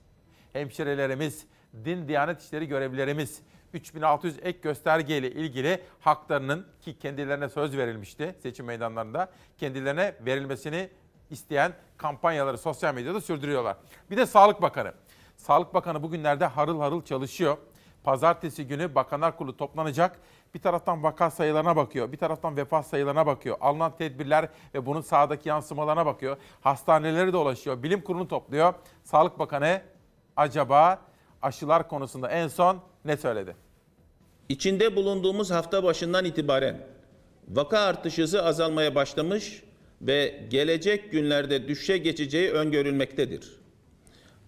[0.53, 1.45] hemşirelerimiz,
[1.85, 3.41] din diyanet işleri görevlilerimiz
[3.73, 10.89] 3600 ek gösterge ile ilgili haklarının ki kendilerine söz verilmişti seçim meydanlarında kendilerine verilmesini
[11.29, 13.77] isteyen kampanyaları sosyal medyada sürdürüyorlar.
[14.11, 14.93] Bir de Sağlık Bakanı.
[15.37, 17.57] Sağlık Bakanı bugünlerde harıl harıl çalışıyor.
[18.03, 20.19] Pazartesi günü Bakanlar Kurulu toplanacak.
[20.53, 23.57] Bir taraftan vaka sayılarına bakıyor, bir taraftan vefat sayılarına bakıyor.
[23.61, 26.37] Alınan tedbirler ve bunun sahadaki yansımalarına bakıyor.
[26.61, 28.73] Hastaneleri dolaşıyor, bilim kurulu topluyor.
[29.03, 29.81] Sağlık Bakanı
[30.35, 31.01] acaba
[31.41, 33.55] aşılar konusunda en son ne söyledi?
[34.49, 36.87] İçinde bulunduğumuz hafta başından itibaren
[37.49, 39.63] vaka artış hızı azalmaya başlamış
[40.01, 43.57] ve gelecek günlerde düşüşe geçeceği öngörülmektedir.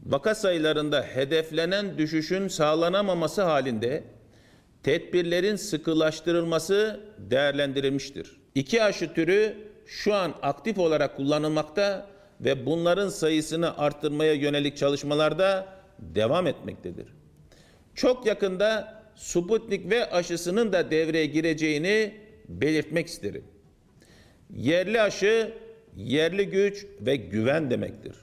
[0.05, 4.03] Vaka sayılarında hedeflenen düşüşün sağlanamaması halinde
[4.83, 8.37] tedbirlerin sıkılaştırılması değerlendirilmiştir.
[8.55, 12.07] İki aşı türü şu an aktif olarak kullanılmakta
[12.41, 15.67] ve bunların sayısını arttırmaya yönelik çalışmalarda
[15.99, 17.07] devam etmektedir.
[17.95, 22.13] Çok yakında Sputnik ve aşısının da devreye gireceğini
[22.47, 23.43] belirtmek isterim.
[24.55, 25.53] Yerli aşı,
[25.97, 28.15] yerli güç ve güven demektir.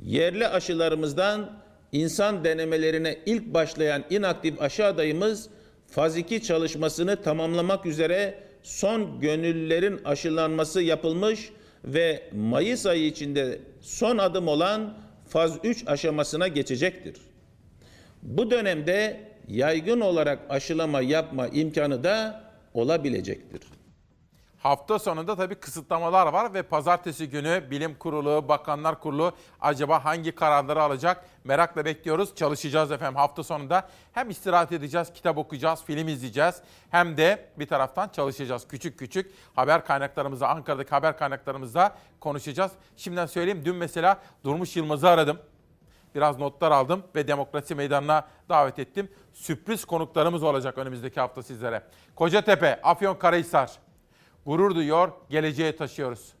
[0.00, 1.62] Yerli aşılarımızdan
[1.92, 5.48] insan denemelerine ilk başlayan inaktif aşı adayımız
[5.92, 11.50] faz 2 çalışmasını tamamlamak üzere son gönüllülerin aşılanması yapılmış
[11.84, 14.94] ve Mayıs ayı içinde son adım olan
[15.28, 17.16] faz 3 aşamasına geçecektir.
[18.22, 22.44] Bu dönemde yaygın olarak aşılama yapma imkanı da
[22.74, 23.60] olabilecektir.
[24.62, 30.82] Hafta sonunda tabii kısıtlamalar var ve pazartesi günü bilim kurulu, bakanlar kurulu acaba hangi kararları
[30.82, 32.34] alacak merakla bekliyoruz.
[32.34, 33.88] Çalışacağız efendim hafta sonunda.
[34.12, 36.62] Hem istirahat edeceğiz, kitap okuyacağız, film izleyeceğiz.
[36.90, 38.68] Hem de bir taraftan çalışacağız.
[38.68, 42.72] Küçük küçük haber kaynaklarımızda, Ankara'daki haber kaynaklarımızda konuşacağız.
[42.96, 45.38] Şimdiden söyleyeyim dün mesela Durmuş Yılmaz'ı aradım.
[46.14, 49.10] Biraz notlar aldım ve demokrasi meydanına davet ettim.
[49.32, 51.82] Sürpriz konuklarımız olacak önümüzdeki hafta sizlere.
[52.16, 53.70] Kocatepe, Afyonkarahisar,
[54.46, 56.32] gurur duyuyor, geleceğe taşıyoruz.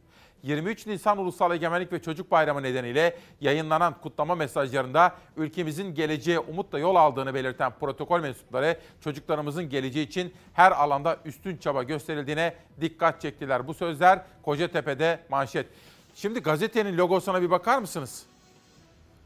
[0.42, 6.96] 23 Nisan Ulusal Egemenlik ve Çocuk Bayramı nedeniyle yayınlanan kutlama mesajlarında ülkemizin geleceğe umutla yol
[6.96, 13.66] aldığını belirten protokol mensupları çocuklarımızın geleceği için her alanda üstün çaba gösterildiğine dikkat çektiler.
[13.66, 15.66] Bu sözler Kocatepe'de manşet.
[16.14, 18.26] Şimdi gazetenin logosuna bir bakar mısınız?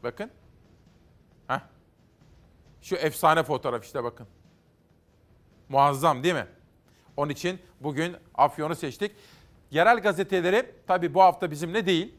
[0.03, 0.31] Bakın.
[1.47, 1.59] Heh.
[2.81, 4.27] Şu efsane fotoğraf işte bakın.
[5.69, 6.47] Muazzam değil mi?
[7.17, 9.11] Onun için bugün Afyon'u seçtik.
[9.71, 12.15] Yerel gazeteleri tabii bu hafta bizimle değil.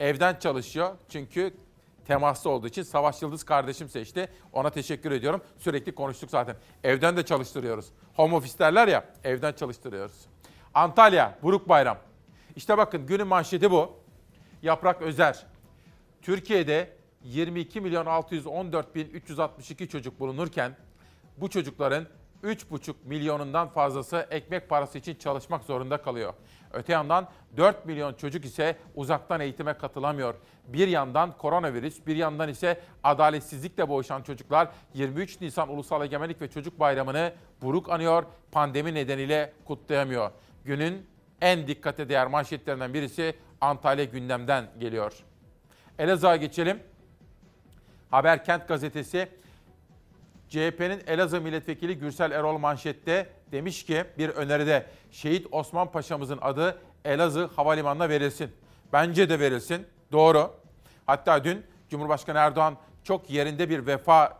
[0.00, 0.94] Evden çalışıyor.
[1.08, 1.54] Çünkü
[2.06, 4.28] temaslı olduğu için Savaş Yıldız kardeşim seçti.
[4.52, 5.42] Ona teşekkür ediyorum.
[5.58, 6.56] Sürekli konuştuk zaten.
[6.84, 7.86] Evden de çalıştırıyoruz.
[8.14, 10.26] Home office derler ya, evden çalıştırıyoruz.
[10.74, 11.98] Antalya, Buruk Bayram.
[12.56, 13.92] İşte bakın günün manşeti bu.
[14.62, 15.46] Yaprak Özer.
[16.22, 20.76] Türkiye'de 22 milyon 614 bin 362 çocuk bulunurken
[21.36, 22.06] bu çocukların
[22.44, 26.34] 3,5 milyonundan fazlası ekmek parası için çalışmak zorunda kalıyor.
[26.72, 30.34] Öte yandan 4 milyon çocuk ise uzaktan eğitime katılamıyor.
[30.66, 36.80] Bir yandan koronavirüs, bir yandan ise adaletsizlikle boğuşan çocuklar 23 Nisan Ulusal Egemenlik ve Çocuk
[36.80, 37.32] Bayramı'nı
[37.62, 40.30] buruk anıyor, pandemi nedeniyle kutlayamıyor.
[40.64, 41.06] Günün
[41.40, 45.12] en dikkate değer manşetlerinden birisi Antalya gündemden geliyor.
[45.98, 46.82] Elazığ'a geçelim.
[48.10, 49.28] Haberkent gazetesi
[50.48, 57.50] CHP'nin Elazığ milletvekili Gürsel Erol manşette demiş ki bir öneride şehit Osman Paşa'mızın adı Elazığ
[57.56, 58.50] Havalimanı'na verilsin.
[58.92, 59.86] Bence de verilsin.
[60.12, 60.50] Doğru.
[61.06, 64.38] Hatta dün Cumhurbaşkanı Erdoğan çok yerinde bir vefa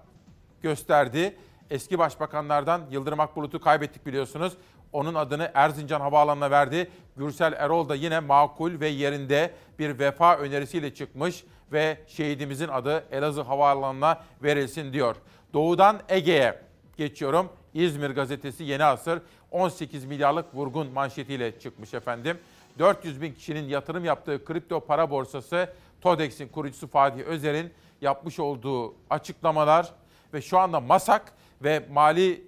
[0.62, 1.36] gösterdi.
[1.70, 4.52] Eski başbakanlardan Yıldırım Akbulut'u kaybettik biliyorsunuz.
[4.92, 6.90] Onun adını Erzincan Havaalanı'na verdi.
[7.16, 13.42] Gürsel Erol da yine makul ve yerinde bir vefa önerisiyle çıkmış ve şehidimizin adı Elazığ
[13.42, 15.16] Havaalanı'na verilsin diyor.
[15.54, 16.60] Doğudan Ege'ye
[16.96, 17.48] geçiyorum.
[17.74, 22.38] İzmir gazetesi Yeni Asır 18 milyarlık vurgun manşetiyle çıkmış efendim.
[22.78, 29.92] 400 bin kişinin yatırım yaptığı kripto para borsası TODEX'in kurucusu Fatih Özer'in yapmış olduğu açıklamalar
[30.34, 31.32] ve şu anda MASAK
[31.62, 32.44] ve Mali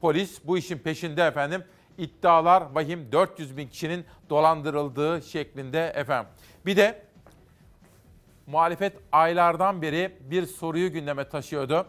[0.00, 1.64] Polis bu işin peşinde efendim.
[1.98, 6.32] İddialar vahim 400 bin kişinin dolandırıldığı şeklinde efendim.
[6.66, 7.02] Bir de
[8.46, 11.86] muhalefet aylardan beri bir soruyu gündeme taşıyordu.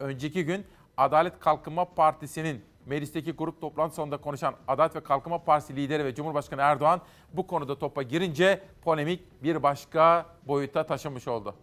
[0.00, 0.66] Önceki gün
[0.96, 6.60] Adalet Kalkınma Partisi'nin meclisteki grup toplantı sonunda konuşan Adalet ve Kalkınma Partisi lideri ve Cumhurbaşkanı
[6.60, 7.00] Erdoğan
[7.32, 11.54] bu konuda topa girince polemik bir başka boyuta taşımış oldu.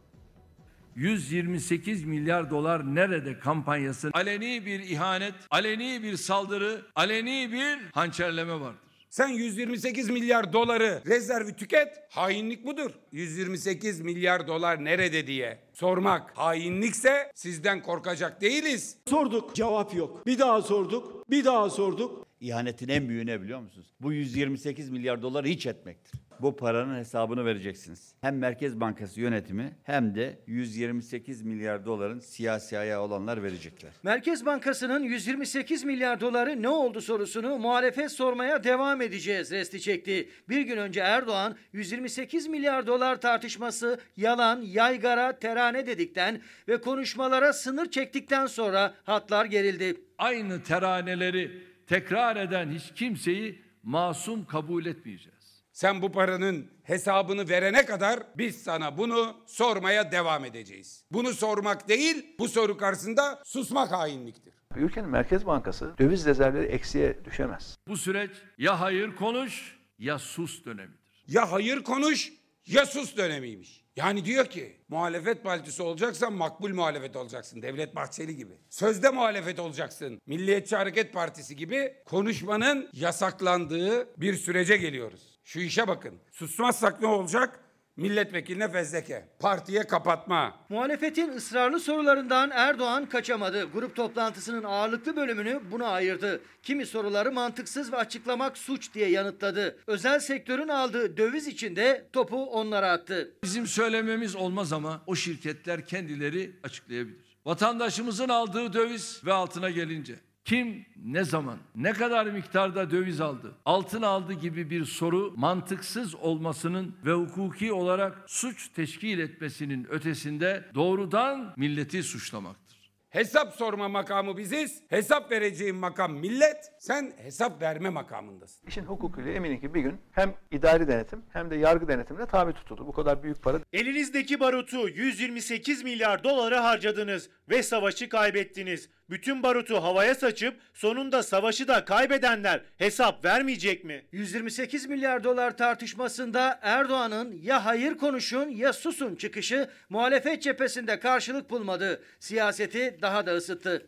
[0.96, 8.91] 128 milyar dolar nerede kampanyası aleni bir ihanet, aleni bir saldırı, aleni bir hançerleme vardır.
[9.12, 11.88] Sen 128 milyar doları rezervi tüket.
[12.10, 12.92] Hainlik budur.
[13.12, 18.98] 128 milyar dolar nerede diye sormak hainlikse sizden korkacak değiliz.
[19.10, 20.26] Sorduk cevap yok.
[20.26, 21.30] Bir daha sorduk.
[21.30, 22.28] Bir daha sorduk.
[22.42, 23.88] İhanetin en büyüğü ne biliyor musunuz?
[24.02, 26.22] Bu 128 milyar doları hiç etmektir.
[26.40, 28.14] Bu paranın hesabını vereceksiniz.
[28.22, 33.92] Hem Merkez Bankası yönetimi hem de 128 milyar doların siyasi ayağı olanlar verecekler.
[34.04, 40.30] Merkez Bankası'nın 128 milyar doları ne oldu sorusunu muhalefet sormaya devam edeceğiz resti çekti.
[40.50, 47.92] Bir gün önce Erdoğan 128 milyar dolar tartışması yalan, yaygara, terane dedikten ve konuşmalara sınır
[47.92, 50.02] çektikten sonra hatlar gerildi.
[50.18, 55.64] Aynı teraneleri tekrar eden hiç kimseyi masum kabul etmeyeceğiz.
[55.72, 61.06] Sen bu paranın hesabını verene kadar biz sana bunu sormaya devam edeceğiz.
[61.12, 64.54] Bunu sormak değil, bu soru karşısında susmak hainliktir.
[64.76, 67.78] Ülkenin Merkez Bankası döviz rezervleri eksiye düşemez.
[67.88, 71.24] Bu süreç ya hayır konuş ya sus dönemidir.
[71.28, 72.34] Ya hayır konuş
[72.66, 73.81] ya sus dönemiymiş.
[73.96, 77.62] Yani diyor ki muhalefet partisi olacaksan makbul muhalefet olacaksın.
[77.62, 78.54] Devlet Bahçeli gibi.
[78.70, 80.22] Sözde muhalefet olacaksın.
[80.26, 85.40] Milliyetçi Hareket Partisi gibi konuşmanın yasaklandığı bir sürece geliyoruz.
[85.44, 86.20] Şu işe bakın.
[86.32, 87.60] Susmazsak ne olacak?
[87.98, 90.66] Milletvekiline fezleke, partiye kapatma.
[90.70, 93.72] Muhalefetin ısrarlı sorularından Erdoğan kaçamadı.
[93.72, 96.42] Grup toplantısının ağırlıklı bölümünü buna ayırdı.
[96.64, 99.78] Kimi soruları mantıksız ve açıklamak suç diye yanıtladı.
[99.88, 103.32] Özel sektörün aldığı döviz içinde topu onlara attı.
[103.44, 107.38] Bizim söylememiz olmaz ama o şirketler kendileri açıklayabilir.
[107.46, 110.16] Vatandaşımızın aldığı döviz ve altına gelince
[110.46, 116.96] kim ne zaman ne kadar miktarda döviz aldı, altın aldı gibi bir soru mantıksız olmasının
[117.06, 122.72] ve hukuki olarak suç teşkil etmesinin ötesinde doğrudan milleti suçlamaktır.
[123.12, 124.84] Hesap sorma makamı biziz.
[124.90, 126.72] Hesap vereceğin makam millet.
[126.80, 128.68] Sen hesap verme makamındasın.
[128.68, 132.88] İşin hukukuyla eminim ki bir gün hem idari denetim hem de yargı denetimine tabi tutuldu.
[132.88, 138.90] Bu kadar büyük para Elinizdeki barutu 128 milyar doları harcadınız ve savaşı kaybettiniz.
[139.12, 144.06] Bütün barutu havaya saçıp sonunda savaşı da kaybedenler hesap vermeyecek mi?
[144.12, 152.04] 128 milyar dolar tartışmasında Erdoğan'ın ya hayır konuşun ya susun çıkışı muhalefet cephesinde karşılık bulmadı.
[152.20, 153.88] Siyaseti daha da ısıttı.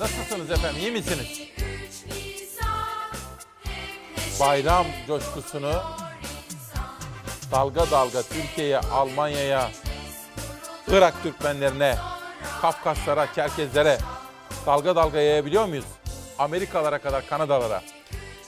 [0.00, 0.80] Nasılsınız efendim?
[0.80, 1.63] İyi misiniz?
[4.40, 5.72] Bayram coşkusunu
[7.52, 9.70] dalga dalga Türkiye'ye, Almanya'ya,
[10.88, 11.96] Irak Türkmenlerine,
[12.60, 13.98] Kafkaslara, Çerkezlere
[14.66, 15.84] dalga dalga yayabiliyor muyuz?
[16.38, 17.82] Amerikalara kadar, Kanadalara.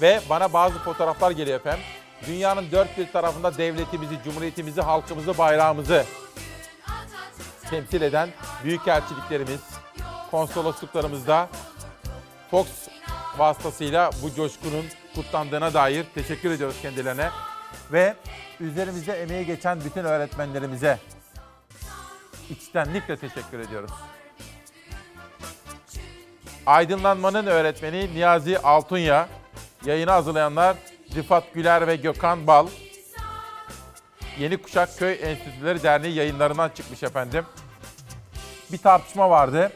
[0.03, 1.85] Ve bana bazı fotoğraflar geliyor efendim.
[2.27, 6.05] Dünyanın dört bir tarafında devletimizi, cumhuriyetimizi, halkımızı, bayrağımızı
[7.71, 8.29] temsil eden
[8.65, 9.61] büyükelçiliklerimiz,
[10.31, 11.49] konsolosluklarımızda
[12.51, 12.67] Fox
[13.39, 14.85] vasıtasıyla bu coşkunun
[15.17, 17.31] kutlandığına dair teşekkür ediyoruz kendilerine.
[17.93, 18.15] Ve
[18.61, 20.99] üzerimizde emeği geçen bütün öğretmenlerimize
[22.51, 23.91] içtenlikle teşekkür ediyoruz.
[26.67, 29.29] Aydınlanmanın öğretmeni Niyazi Altunya,
[29.85, 30.77] yayını hazırlayanlar
[31.15, 32.69] Rifat Güler ve Gökhan Bal,
[34.39, 37.45] Yeni Kuşak Köy Enstitüleri Derneği yayınlarından çıkmış efendim.
[38.73, 39.73] Bir tartışma vardı.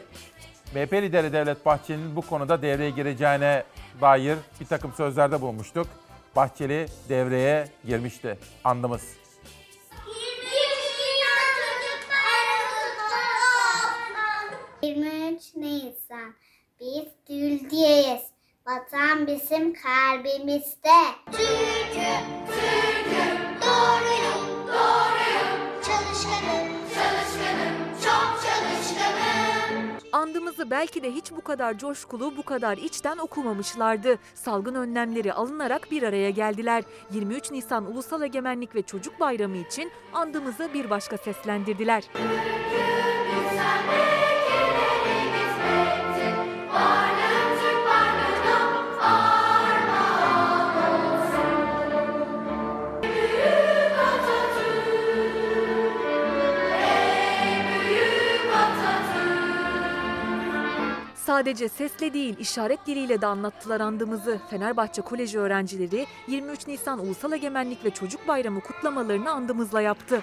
[0.75, 3.63] MHP lideri Devlet Bahçeli'nin bu konuda devreye gireceğine
[4.01, 5.87] dair bir takım sözlerde bulmuştuk.
[6.35, 8.37] Bahçeli devreye girmişti.
[8.63, 9.01] Andımız.
[14.83, 16.33] 23 Nisan.
[16.79, 18.21] Biz Türkiye'yiz.
[18.67, 20.99] Vatan bizim kalbimizde.
[21.31, 25.20] Türk'üm, Türk'üm, doğruyum, doğruyum.
[30.11, 34.17] Andımızı belki de hiç bu kadar coşkulu, bu kadar içten okumamışlardı.
[34.35, 36.83] Salgın önlemleri alınarak bir araya geldiler.
[37.11, 42.03] 23 Nisan Ulusal Egemenlik ve Çocuk Bayramı için andımızı bir başka seslendirdiler.
[42.15, 44.20] Varlığın
[61.25, 64.39] Sadece sesle değil, işaret diliyle de anlattılar andımızı.
[64.49, 70.21] Fenerbahçe Koleji öğrencileri 23 Nisan Ulusal Egemenlik ve Çocuk Bayramı kutlamalarını andımızla yaptı.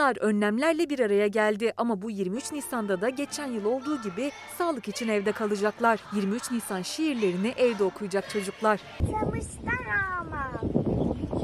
[0.00, 4.88] Onlar önlemlerle bir araya geldi ama bu 23 Nisan'da da geçen yıl olduğu gibi sağlık
[4.88, 6.00] için evde kalacaklar.
[6.12, 8.80] 23 Nisan şiirlerini evde okuyacak çocuklar.
[8.98, 9.84] Çalışkan
[10.20, 10.52] ama.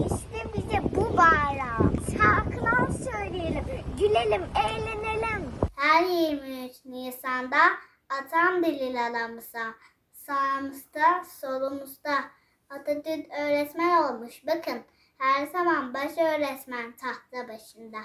[0.06, 1.92] İşte bize bu bayram.
[2.18, 3.64] Şarkılar söyleyelim,
[3.98, 5.50] gülelim, eğlenelim.
[5.76, 7.58] Her 23 Nisan'da
[8.08, 9.74] atam delil alamıza.
[10.12, 12.14] Sağımızda, solumuzda.
[12.70, 14.78] Atatürk öğretmen olmuş bakın.
[15.18, 17.98] Her zaman baş öğretmen tahta başında.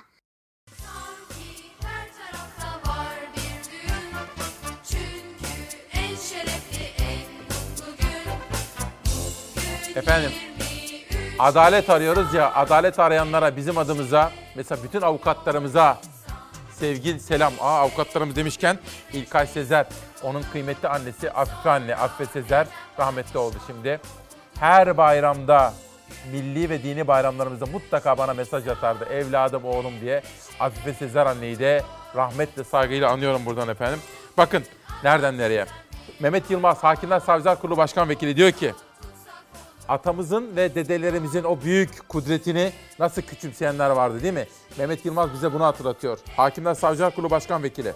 [9.95, 10.31] Efendim
[11.39, 15.97] adalet arıyoruz ya adalet arayanlara bizim adımıza mesela bütün avukatlarımıza
[16.71, 17.53] sevgi selam.
[17.61, 18.79] Aa avukatlarımız demişken
[19.13, 19.85] İlkay Sezer
[20.23, 22.67] onun kıymetli annesi Afife anne Afife Sezer
[22.99, 23.99] rahmetli oldu şimdi.
[24.59, 25.73] Her bayramda
[26.31, 29.05] milli ve dini bayramlarımızda mutlaka bana mesaj atardı.
[29.05, 30.21] Evladım oğlum diye.
[30.59, 31.83] Afife Sezer anneyi de
[32.15, 33.99] rahmetle saygıyla anıyorum buradan efendim.
[34.37, 34.63] Bakın
[35.03, 35.65] nereden nereye.
[36.19, 38.73] Mehmet Yılmaz Hakimler Savcılar Kurulu Başkan Vekili diyor ki
[39.87, 44.47] atamızın ve dedelerimizin o büyük kudretini nasıl küçümseyenler vardı değil mi?
[44.77, 46.19] Mehmet Yılmaz bize bunu hatırlatıyor.
[46.37, 47.93] Hakimler Savcılar Kurulu Başkan Vekili.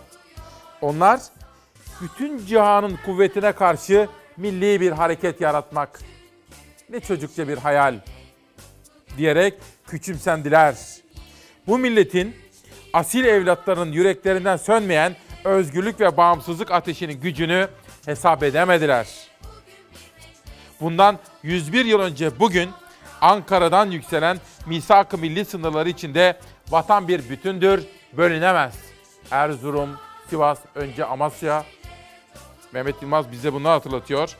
[0.82, 1.20] Onlar
[2.02, 6.00] bütün cihanın kuvvetine karşı milli bir hareket yaratmak.
[6.90, 7.99] Ne çocukça bir hayal
[9.18, 9.53] diyerek
[9.88, 10.76] küçümsendiler.
[11.68, 12.36] Bu milletin
[12.94, 17.68] asil evlatlarının yüreklerinden sönmeyen özgürlük ve bağımsızlık ateşinin gücünü
[18.06, 19.07] hesap edemediler.
[20.82, 22.70] Bundan 101 yıl önce bugün
[23.22, 26.40] Ankara'dan yükselen misak-ı milli sınırları içinde
[26.70, 27.84] vatan bir bütündür,
[28.14, 28.76] bölünemez.
[29.32, 29.90] Erzurum,
[30.30, 31.64] Sivas, önce Amasya.
[32.72, 34.38] Mehmet Yılmaz bize bunu hatırlatıyor.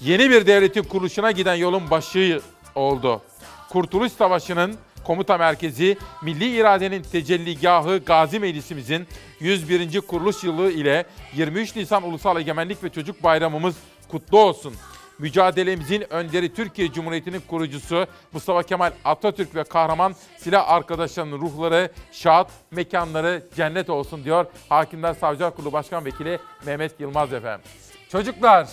[0.00, 2.40] Yeni bir devletin kuruluşuna giden yolun başı
[2.74, 3.22] oldu.
[3.68, 9.06] Kurtuluş Savaşı'nın komuta merkezi, milli iradenin tecelligahı Gazi Meclisimizin
[9.40, 10.00] 101.
[10.00, 11.04] kuruluş yılı ile
[11.34, 13.76] 23 Nisan Ulusal Egemenlik ve Çocuk Bayramımız
[14.08, 14.74] kutlu olsun.
[15.18, 23.42] Mücadelemizin önderi Türkiye Cumhuriyeti'nin kurucusu Mustafa Kemal Atatürk ve kahraman silah arkadaşlarının ruhları şad, mekanları
[23.56, 27.70] cennet olsun diyor Hakimler Savcılar Kurulu Başkan Vekili Mehmet Yılmaz efendim.
[28.08, 28.68] Çocuklar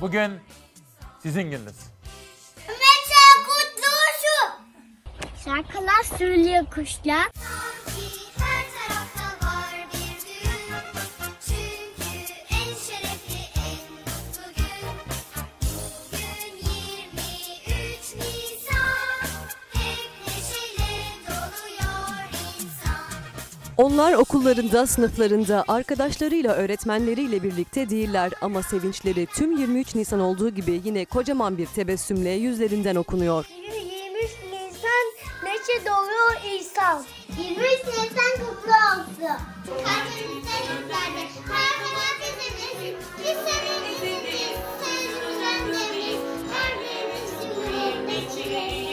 [0.00, 0.30] bugün
[1.26, 1.74] sizin gününüz.
[2.68, 4.66] Mete kutlu olsun.
[5.44, 7.26] Şarkılar söylüyor kuşlar.
[23.76, 31.04] Onlar okullarında, sınıflarında, arkadaşlarıyla, öğretmenleriyle birlikte değiller ama sevinçleri tüm 23 Nisan olduğu gibi yine
[31.04, 33.46] kocaman bir tebessümle yüzlerinden okunuyor.
[33.46, 35.06] 23 Nisan
[35.42, 37.04] neşe doluyor insan.
[37.38, 39.36] 23 Nisan kutlu olsun.
[39.66, 42.94] Kalbimizde yüklerde her zaman bizimiz.
[43.18, 46.20] Biz sevimliyiz, sen güzelliyiz.
[46.52, 47.30] Her birimiz
[48.06, 48.85] Hepimizin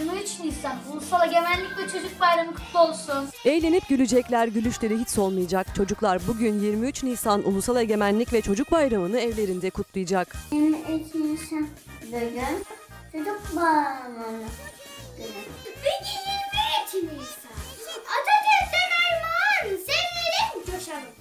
[0.00, 3.28] 23 Nisan Ulusal Egemenlik ve Çocuk Bayramı kutlu olsun.
[3.44, 5.74] Eğlenip gülecekler, gülüşleri hiç solmayacak.
[5.74, 10.36] Çocuklar bugün 23 Nisan Ulusal Egemenlik ve Çocuk Bayramı'nı evlerinde kutlayacak.
[10.52, 11.68] 23 Nisan
[12.06, 12.64] bugün
[13.12, 14.26] çocuk bayramı
[15.16, 15.28] günü.
[15.66, 16.00] Bugün
[16.94, 17.50] 23 Nisan.
[18.16, 19.76] Atatürk'ten armağan.
[19.76, 21.19] Sevinelim coşalım.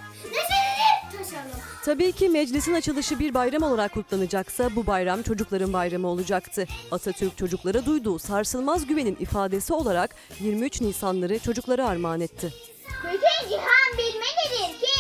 [1.86, 6.66] Tabii ki meclisin açılışı bir bayram olarak kutlanacaksa bu bayram çocukların bayramı olacaktı.
[6.92, 12.54] Atatürk çocuklara duyduğu sarsılmaz güvenin ifadesi olarak 23 Nisanları çocuklara armağan etti.
[13.04, 14.96] Bütün cihan bilmelidir ki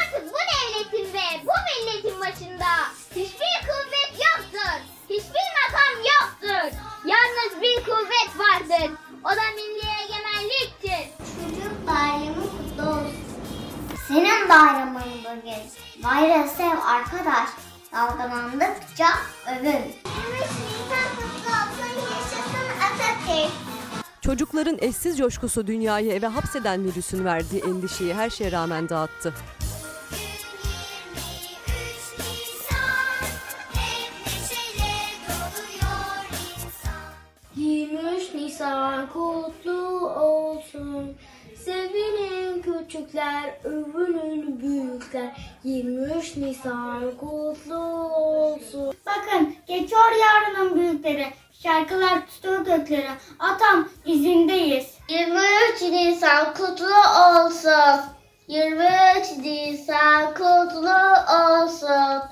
[0.00, 2.70] artık bu devletin ve bu milletin başında
[3.10, 4.80] hiçbir kuvvet yoktur.
[5.10, 6.78] Hiçbir makam yoktur.
[7.04, 8.90] Yalnız bir kuvvet vardır.
[9.24, 11.10] O da milli egemenliktir.
[11.18, 13.21] Çocuk bayramı kutlu olsun.
[14.08, 15.62] Senin bayramın bugün.
[16.04, 17.48] Bayrağı sev arkadaş.
[17.92, 19.06] Dalgalandıkça
[19.50, 19.68] övün.
[19.68, 21.92] 23 Nisan kutlu olsun.
[22.10, 23.52] Yaşasın Atatürk.
[24.20, 29.34] Çocukların eşsiz coşkusu dünyayı eve hapseden virüsün verdiği endişeyi her şeye rağmen dağıttı.
[35.28, 36.24] doluyor
[36.56, 37.12] insan.
[37.56, 41.16] 23 Nisan kutlu olsun.
[41.64, 45.36] Sevinin küçükler, övünün büyükler.
[45.64, 47.76] 23 Nisan kutlu
[48.14, 48.94] olsun.
[49.06, 51.26] Bakın geçiyor yarının büyükleri.
[51.62, 53.08] Şarkılar tutuyor gökleri.
[53.38, 54.86] Atam izindeyiz.
[55.08, 56.94] 23 Nisan kutlu
[57.44, 58.00] olsun.
[58.48, 60.90] 23 Nisan kutlu
[61.42, 62.22] olsun.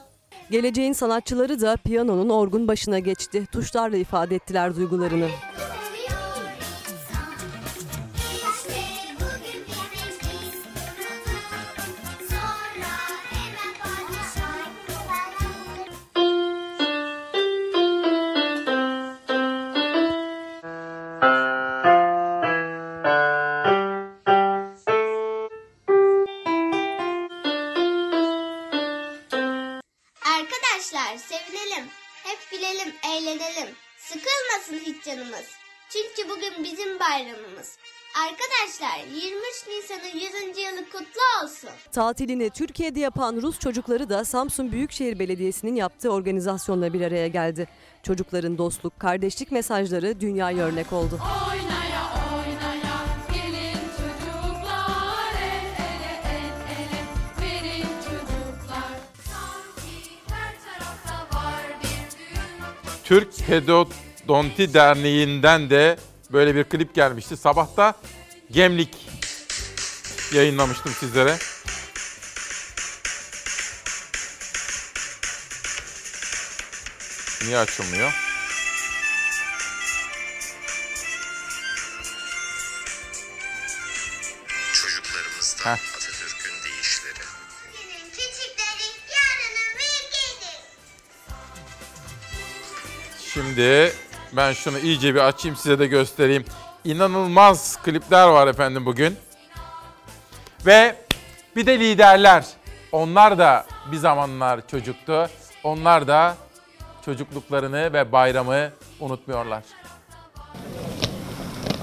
[0.51, 3.47] Geleceğin sanatçıları da piyanonun orgun başına geçti.
[3.53, 5.29] Tuşlarla ifade ettiler duygularını.
[42.11, 47.69] Tatilini Türkiye'de yapan Rus çocukları da Samsun Büyükşehir Belediyesi'nin yaptığı organizasyonla bir araya geldi.
[48.03, 51.19] Çocukların dostluk, kardeşlik mesajları dünyaya örnek oldu.
[51.51, 52.03] Oynaya
[52.35, 57.03] oynaya gelin çocuklar el ele el ele
[57.41, 58.93] verin çocuklar
[59.25, 65.97] sanki her tarafta var bir düğün Türk Pedodonti Derneği'nden de
[66.33, 67.37] böyle bir klip gelmişti.
[67.37, 67.95] Sabahta
[68.51, 69.09] Gemlik
[70.35, 71.37] yayınlamıştım sizlere.
[77.45, 78.13] Niye açılmıyor?
[84.73, 87.25] Çocuklarımızdan Atatürk'ün deyişleri.
[93.33, 93.93] Şimdi
[94.33, 96.45] ben şunu iyice bir açayım size de göstereyim.
[96.85, 99.17] İnanılmaz klipler var efendim bugün.
[100.67, 100.97] Ve
[101.57, 102.45] bir de liderler.
[102.93, 105.31] Onlar da bir zamanlar çocuktu.
[105.65, 106.37] Onlar da
[107.05, 108.71] çocukluklarını ve bayramı
[109.01, 109.65] unutmuyorlar.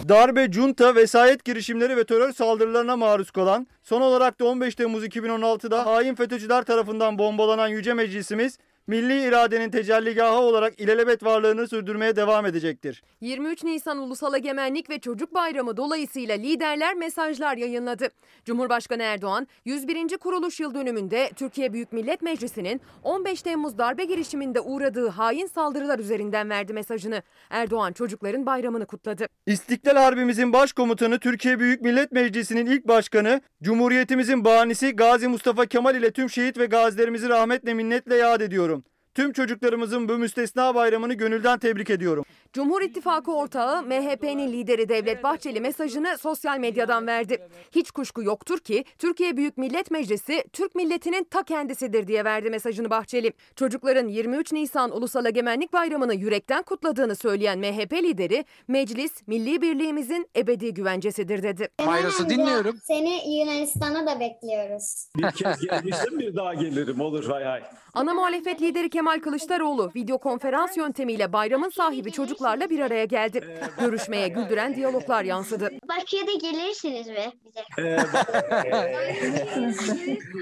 [0.10, 5.86] Darbe, junta, vesayet girişimleri ve terör saldırılarına maruz kalan, son olarak da 15 Temmuz 2016'da
[5.86, 8.58] hain FETÖ'cüler tarafından bombalanan Yüce Meclisimiz,
[8.88, 13.04] milli iradenin tecelligahı olarak ilelebet varlığını sürdürmeye devam edecektir.
[13.22, 18.10] 23 Nisan Ulusal Egemenlik ve Çocuk Bayramı dolayısıyla liderler mesajlar yayınladı.
[18.46, 20.18] Cumhurbaşkanı Erdoğan 101.
[20.18, 26.50] kuruluş yıl dönümünde Türkiye Büyük Millet Meclisi'nin 15 Temmuz darbe girişiminde uğradığı hain saldırılar üzerinden
[26.50, 27.22] verdi mesajını.
[27.50, 29.26] Erdoğan çocukların bayramını kutladı.
[29.46, 36.12] İstiklal Harbimizin başkomutanı Türkiye Büyük Millet Meclisi'nin ilk başkanı, Cumhuriyetimizin banisi Gazi Mustafa Kemal ile
[36.12, 38.77] tüm şehit ve gazilerimizi rahmetle minnetle yad ediyorum.
[39.18, 42.26] Tüm çocuklarımızın bu müstesna bayramını gönülden tebrik ediyorum.
[42.54, 47.48] Cumhur İttifakı ortağı MHP'nin lideri Devlet Bahçeli mesajını sosyal medyadan verdi.
[47.72, 52.90] Hiç kuşku yoktur ki Türkiye Büyük Millet Meclisi Türk milletinin ta kendisidir diye verdi mesajını
[52.90, 53.34] Bahçeli.
[53.56, 60.74] Çocukların 23 Nisan Ulusal Egemenlik Bayramı'nı yürekten kutladığını söyleyen MHP lideri meclis milli birliğimizin ebedi
[60.74, 61.70] güvencesidir dedi.
[61.86, 62.78] Mayros'u dinliyorum.
[62.84, 65.10] Seni Yunanistan'a da bekliyoruz.
[65.18, 67.64] Bir kez gelmiştim bir daha gelirim olur hay hay.
[67.98, 73.60] Ana muhalefet lideri Kemal Kılıçdaroğlu video konferans yöntemiyle bayramın sahibi çocuklarla bir araya geldi.
[73.80, 75.70] Görüşmeye güldüren diyaloglar yansıdı.
[75.90, 77.16] Başka da gelirsiniz mi
[77.46, 77.98] bize?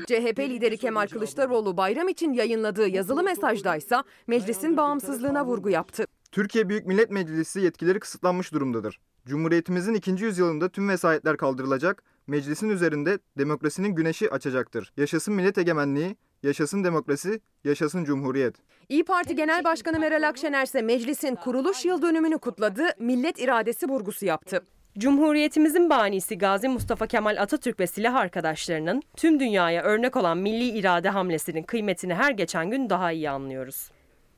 [0.07, 6.05] CHP lideri Kemal Kılıçdaroğlu bayram için yayınladığı yazılı mesajdaysa meclisin bağımsızlığına vurgu yaptı.
[6.31, 8.99] Türkiye Büyük Millet Meclisi yetkileri kısıtlanmış durumdadır.
[9.25, 14.93] Cumhuriyetimizin ikinci yüzyılında tüm vesayetler kaldırılacak, meclisin üzerinde demokrasinin güneşi açacaktır.
[14.97, 16.15] Yaşasın millet egemenliği,
[16.45, 18.55] yaşasın demokrasi, yaşasın cumhuriyet.
[18.89, 24.25] İyi Parti Genel Başkanı Meral Akşener ise meclisin kuruluş yıl dönümünü kutladı, millet iradesi vurgusu
[24.25, 24.65] yaptı.
[24.97, 31.09] Cumhuriyetimizin banisi Gazi Mustafa Kemal Atatürk ve silah arkadaşlarının tüm dünyaya örnek olan milli irade
[31.09, 33.89] hamlesinin kıymetini her geçen gün daha iyi anlıyoruz.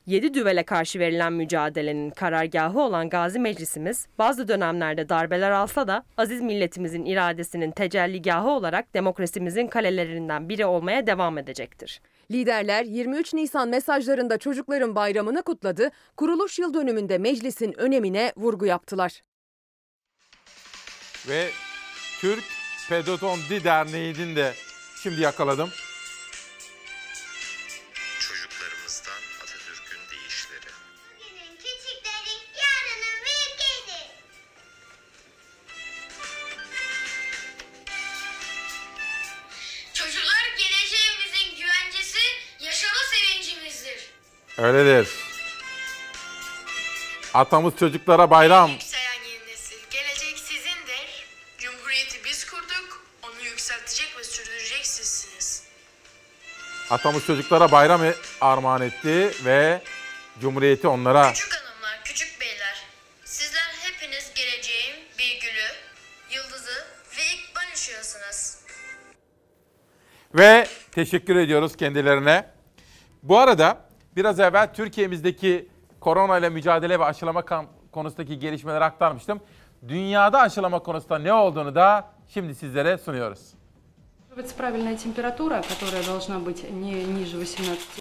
[0.08, 6.40] Yedi düvele karşı verilen mücadelenin karargahı olan Gazi Meclisimiz bazı dönemlerde darbeler alsa da aziz
[6.40, 12.00] milletimizin iradesinin tecelligahı olarak demokrasimizin kalelerinden biri olmaya devam edecektir.
[12.30, 19.22] Liderler 23 Nisan mesajlarında çocukların bayramını kutladı, kuruluş yıl dönümünde meclisin önemine vurgu yaptılar.
[21.28, 21.48] Ve
[22.20, 22.44] Türk
[22.88, 24.52] Pedodonti Derneği'nin de
[25.02, 25.68] şimdi yakaladım.
[44.68, 45.08] Öyledir.
[47.34, 48.70] Atamız çocuklara bayram.
[48.70, 51.26] Yükselen yeni nesil, gelecek sizindir.
[51.58, 55.62] Cumhuriyeti biz kurduk, onu yükseltecek ve sürdürecek sizsiniz.
[56.90, 59.82] Atamız çocuklara bayram e- armağan etti ve
[60.40, 62.84] Cumhuriyeti onlara Küçük hanımlar, küçük beyler,
[63.24, 65.68] sizler hepiniz geleceğin bir gülü,
[66.30, 66.86] yıldızı
[67.16, 68.58] ve ilk ışığısınız.
[70.34, 72.50] ve teşekkür ediyoruz kendilerine.
[73.22, 73.87] Bu arada
[74.18, 75.68] biraz evvel Türkiye'mizdeki
[76.00, 77.44] korona ile mücadele ve aşılama
[77.92, 79.40] konusundaki gelişmeleri aktarmıştım.
[79.88, 83.57] Dünyada aşılama konusunda ne olduğunu da şimdi sizlere sunuyoruz.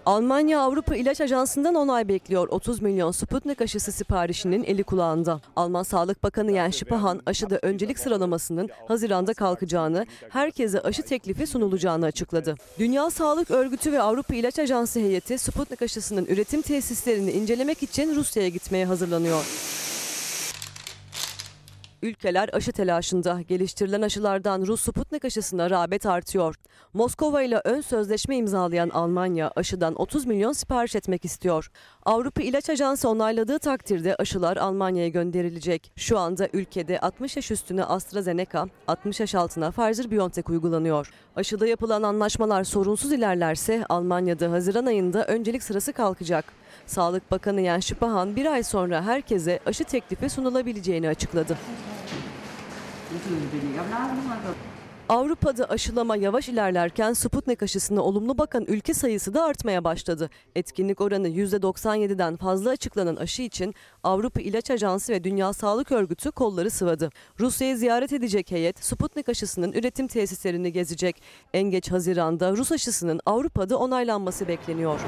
[0.06, 2.48] Almanya Avrupa İlaç Ajansı'ndan onay bekliyor.
[2.48, 5.42] 30 milyon Sputnik aşısı siparişinin eli kulağında.
[5.56, 12.56] Alman Sağlık Bakanı Jens Spahn aşıda öncelik sıralamasının Haziran'da kalkacağını, herkese aşı teklifi sunulacağını açıkladı.
[12.80, 18.50] Dünya Sağlık Örgütü ve Avrupa İlaç Ajansı heyeti Sputnik aşısının üretim tesislerini incelemek için Rusya'ya
[18.50, 19.44] gitmeye hazırlanıyor.
[22.02, 23.42] Ülkeler aşı telaşında.
[23.42, 26.56] Geliştirilen aşılardan Rus Sputnik aşısına rağbet artıyor.
[26.94, 31.72] Moskova ile ön sözleşme imzalayan Almanya aşıdan 30 milyon sipariş etmek istiyor.
[32.06, 35.92] Avrupa İlaç Ajansı onayladığı takdirde aşılar Almanya'ya gönderilecek.
[35.96, 41.12] Şu anda ülkede 60 yaş üstüne AstraZeneca, 60 yaş altına Pfizer-BioNTech uygulanıyor.
[41.36, 46.46] Aşıda yapılan anlaşmalar sorunsuz ilerlerse Almanya'da Haziran ayında öncelik sırası kalkacak.
[46.88, 51.58] Sağlık Bakanı Jens Spahn bir ay sonra herkese aşı teklifi sunulabileceğini açıkladı.
[55.10, 60.30] Avrupa'da aşılama yavaş ilerlerken Sputnik aşısına olumlu bakan ülke sayısı da artmaya başladı.
[60.56, 66.70] Etkinlik oranı %97'den fazla açıklanan aşı için Avrupa İlaç Ajansı ve Dünya Sağlık Örgütü kolları
[66.70, 67.10] sıvadı.
[67.40, 71.22] Rusya'yı ziyaret edecek heyet Sputnik aşısının üretim tesislerini gezecek.
[71.54, 75.00] En geç Haziran'da Rus aşısının Avrupa'da onaylanması bekleniyor.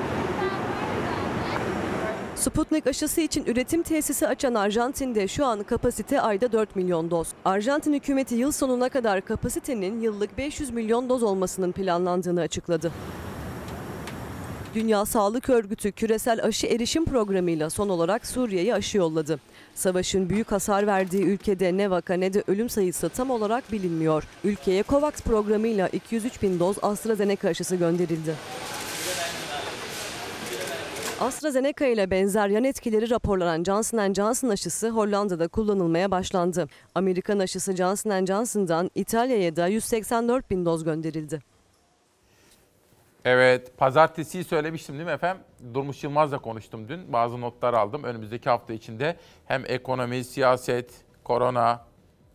[2.39, 7.27] Sputnik aşısı için üretim tesisi açan Arjantin'de şu an kapasite ayda 4 milyon doz.
[7.45, 12.91] Arjantin hükümeti yıl sonuna kadar kapasitenin yıllık 500 milyon doz olmasının planlandığını açıkladı.
[14.73, 19.39] Dünya Sağlık Örgütü küresel aşı erişim programıyla son olarak Suriye'ye aşı yolladı.
[19.75, 24.23] Savaşın büyük hasar verdiği ülkede ne vaka ne de ölüm sayısı tam olarak bilinmiyor.
[24.43, 28.35] Ülkeye COVAX programıyla 203 bin doz AstraZeneca aşısı gönderildi.
[31.21, 36.67] AstraZeneca ile benzer yan etkileri raporlanan Johnson Johnson aşısı Hollanda'da kullanılmaya başlandı.
[36.95, 41.39] Amerikan aşısı Johnson Johnson'dan İtalya'ya da 184 bin doz gönderildi.
[43.25, 45.43] Evet, pazartesiyi söylemiştim değil mi efendim?
[45.73, 47.13] Durmuş Yılmaz'la konuştum dün.
[47.13, 48.03] Bazı notlar aldım.
[48.03, 49.15] Önümüzdeki hafta içinde
[49.45, 50.91] hem ekonomi, siyaset,
[51.23, 51.85] korona,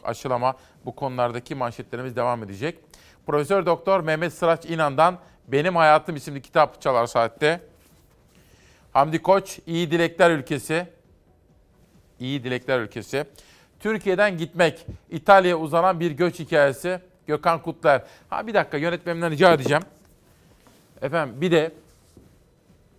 [0.05, 0.55] aşılama
[0.85, 2.78] bu konulardaki manşetlerimiz devam edecek.
[3.27, 7.61] Profesör Doktor Mehmet Sıraç İnan'dan Benim Hayatım isimli kitap çalar saatte.
[8.95, 10.87] Hamdi Koç, İyi Dilekler Ülkesi.
[12.21, 13.25] İyi Dilekler Ülkesi.
[13.81, 17.01] Türkiye'den gitmek, İtalya'ya uzanan bir göç hikayesi.
[17.27, 18.03] Gökhan Kutlar.
[18.31, 19.83] Ha bir dakika yönetmenimden rica edeceğim.
[21.03, 21.73] Efendim bir de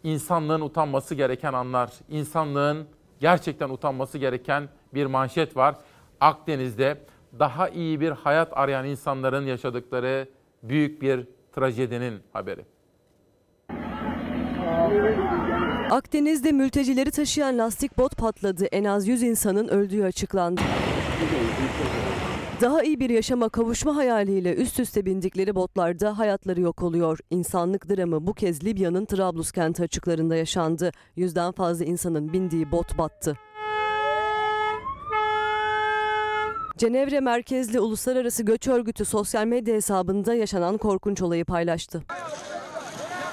[0.04, 2.88] insanlığın utanması gereken anlar, insanlığın
[3.20, 5.76] gerçekten utanması gereken bir manşet var.
[6.22, 6.98] Akdeniz'de
[7.40, 10.28] daha iyi bir hayat arayan insanların yaşadıkları
[10.64, 12.66] büyük bir trajedinin haberi.
[15.90, 18.66] Akdeniz'de mültecileri taşıyan lastik bot patladı.
[18.66, 20.62] En az 100 insanın öldüğü açıklandı.
[22.62, 27.20] Daha iyi bir yaşama kavuşma hayaliyle üst üste bindikleri botlarda hayatları yok oluyor.
[27.30, 30.92] İnsanlık dramı bu kez Libya'nın Trablus kenti açıklarında yaşandı.
[31.16, 33.38] Yüzden fazla insanın bindiği bot battı.
[36.78, 42.04] Cenevre merkezli Uluslararası Göç Örgütü sosyal medya hesabında yaşanan korkunç olayı paylaştı.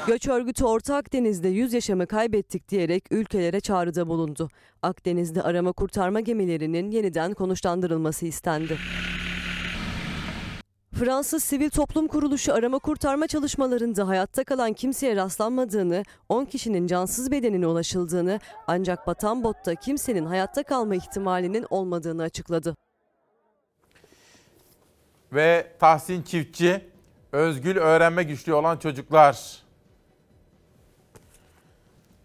[0.07, 4.49] Göç örgütü Orta Akdeniz'de 100 yaşamı kaybettik diyerek ülkelere çağrıda bulundu.
[4.83, 8.79] Akdeniz'de arama kurtarma gemilerinin yeniden konuşlandırılması istendi.
[10.95, 17.67] Fransız Sivil Toplum Kuruluşu arama kurtarma çalışmalarında hayatta kalan kimseye rastlanmadığını, 10 kişinin cansız bedenine
[17.67, 22.77] ulaşıldığını ancak batan botta kimsenin hayatta kalma ihtimalinin olmadığını açıkladı.
[25.33, 26.85] Ve Tahsin Çiftçi,
[27.33, 29.62] özgül öğrenme güçlüğü olan çocuklar.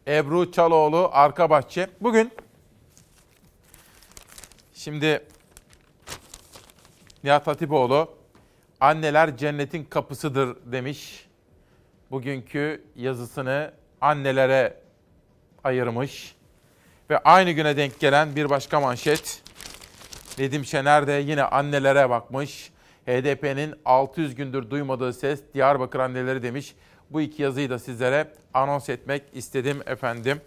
[0.08, 1.88] Ebru Çaloğlu, Arka Bahçe.
[2.02, 2.32] Bugün
[4.74, 5.26] şimdi
[7.24, 8.10] Nihat Hatipoğlu
[8.80, 11.28] anneler cennetin kapısıdır demiş.
[12.12, 14.78] Bugünkü yazısını annelere
[15.64, 16.36] ayırmış.
[17.10, 19.44] Ve aynı güne denk gelen bir başka manşet.
[20.38, 22.72] Nedim Şener de yine annelere bakmış.
[23.06, 26.76] HDP'nin 600 gündür duymadığı ses Diyarbakır anneleri demiş.
[27.12, 30.42] Bu iki yazıyı da sizlere anons etmek istedim efendim.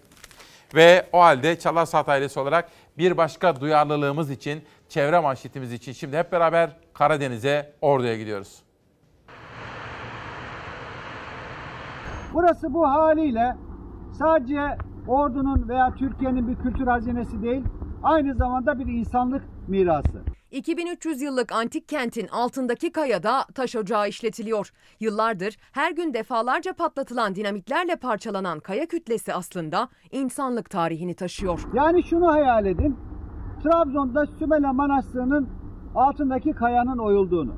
[0.74, 2.69] Ve o halde Çalar Saat ailesi olarak
[2.99, 8.62] bir başka duyarlılığımız için, çevre manşetimiz için şimdi hep beraber Karadeniz'e, Ordu'ya gidiyoruz.
[12.35, 13.57] Burası bu haliyle
[14.19, 14.77] sadece
[15.09, 17.65] ordunun veya Türkiye'nin bir kültür hazinesi değil,
[18.03, 20.23] aynı zamanda bir insanlık mirası.
[20.51, 24.73] 2300 yıllık antik kentin altındaki kayada taş ocağı işletiliyor.
[25.01, 31.61] Yıllardır her gün defalarca patlatılan dinamitlerle parçalanan kaya kütlesi aslında insanlık tarihini taşıyor.
[31.75, 32.97] Yani şunu hayal edin,
[33.63, 35.49] Trabzon'da Sümele Manastırı'nın
[35.95, 37.55] altındaki kayanın oyulduğunu,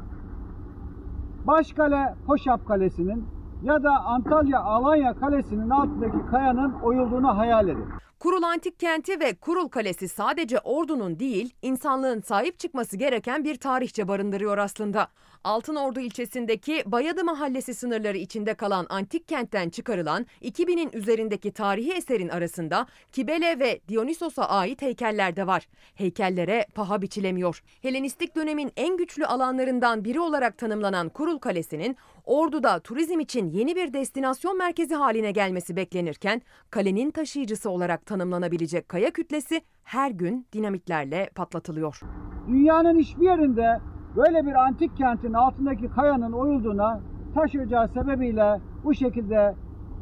[1.47, 3.27] Başkale Hoşap Kalesi'nin
[3.63, 7.89] ya da Antalya Alanya Kalesi'nin altındaki kayanın oyulduğunu hayal edin.
[8.23, 14.09] Kurul Antik Kenti ve Kurul Kalesi sadece ordunun değil, insanlığın sahip çıkması gereken bir tarihçe
[14.09, 15.09] barındırıyor aslında.
[15.45, 22.87] Altınordu ilçesindeki Bayadı Mahallesi sınırları içinde kalan antik kentten çıkarılan 2000'in üzerindeki tarihi eserin arasında
[23.13, 25.69] Kibele ve Dionysos'a ait heykeller de var.
[25.95, 27.63] Heykellere paha biçilemiyor.
[27.83, 33.93] Helenistik dönemin en güçlü alanlarından biri olarak tanımlanan Kurul Kalesi'nin Ordu'da turizm için yeni bir
[33.93, 42.01] destinasyon merkezi haline gelmesi beklenirken kalenin taşıyıcısı olarak tanımlanabilecek kaya kütlesi her gün dinamitlerle patlatılıyor.
[42.49, 43.79] Dünyanın hiçbir yerinde
[44.17, 47.01] böyle bir antik kentin altındaki kayanın oyulduğuna,
[47.35, 49.55] taş ocağı sebebiyle bu şekilde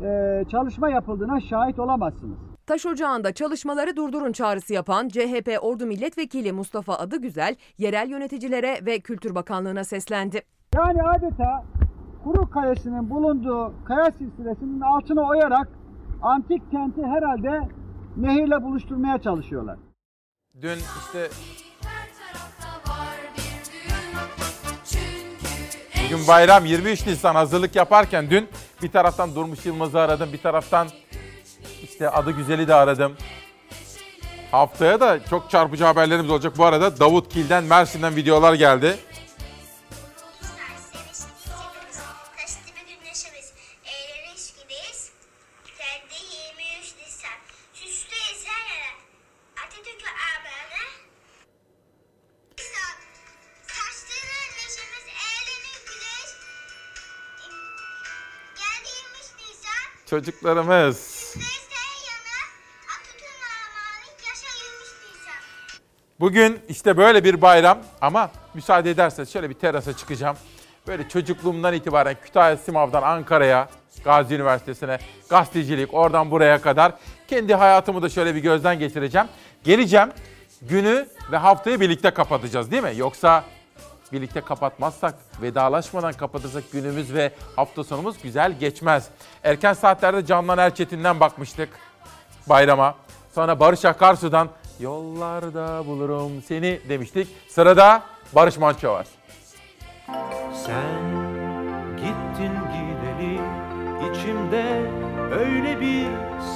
[0.03, 2.39] e, çalışma yapıldığına şahit olamazsınız.
[2.67, 9.35] Taş ocağında çalışmaları durdurun çağrısı yapan CHP Ordu Milletvekili Mustafa Adıgüzel, yerel yöneticilere ve Kültür
[9.35, 10.43] Bakanlığı'na seslendi.
[10.75, 11.65] Yani adeta
[12.25, 15.69] Kuru Kalesi'nin bulunduğu kaya silsilesinin altına oyarak
[16.23, 17.69] antik kenti herhalde
[18.17, 19.79] nehirle buluşturmaya çalışıyorlar.
[20.63, 21.29] Dün işte
[26.13, 28.49] Bugün bayram 23 Nisan hazırlık yaparken dün
[28.83, 30.89] bir taraftan Durmuş Yılmaz'ı aradım, bir taraftan
[31.83, 33.17] işte adı güzeli de aradım.
[34.51, 36.59] Haftaya da çok çarpıcı haberlerimiz olacak.
[36.59, 38.97] Bu arada Davut Kil'den, Mersin'den videolar geldi.
[60.11, 61.35] Çocuklarımız.
[66.21, 70.37] Bugün işte böyle bir bayram ama müsaade ederseniz şöyle bir terasa çıkacağım.
[70.87, 73.69] Böyle çocukluğumdan itibaren Kütahya Simav'dan Ankara'ya,
[74.05, 76.93] Gazi Üniversitesi'ne, gazetecilik oradan buraya kadar
[77.29, 79.27] kendi hayatımı da şöyle bir gözden geçireceğim.
[79.65, 80.09] Geleceğim
[80.63, 82.93] günü ve haftayı birlikte kapatacağız değil mi?
[82.97, 83.45] Yoksa
[84.13, 89.09] birlikte kapatmazsak, vedalaşmadan kapatırsak günümüz ve hafta sonumuz güzel geçmez.
[89.45, 91.69] Erken saatlerde Candan Erçetin'den bakmıştık
[92.49, 92.95] bayrama.
[93.35, 94.49] Sonra Barış Akarsu'dan
[94.81, 97.29] yollarda bulurum seni demiştik.
[97.49, 99.07] Sırada Barış Manço var.
[100.67, 101.01] Sen
[101.97, 103.41] gittin gideli
[104.11, 104.91] içimde
[105.33, 106.07] öyle bir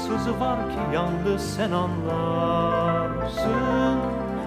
[0.03, 3.55] sızı var ki yalnız sen anlarsın.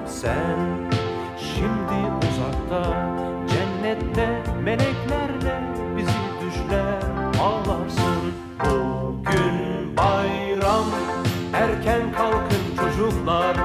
[0.08, 0.90] Sen
[1.38, 2.16] şimdi
[2.68, 5.64] uzakta cennette meleklerle
[5.98, 6.11] bizi
[6.41, 7.02] düşler
[7.41, 8.34] ağlarsın.
[8.60, 10.85] Bugün bayram
[11.53, 13.57] erken kalkın çocuklar.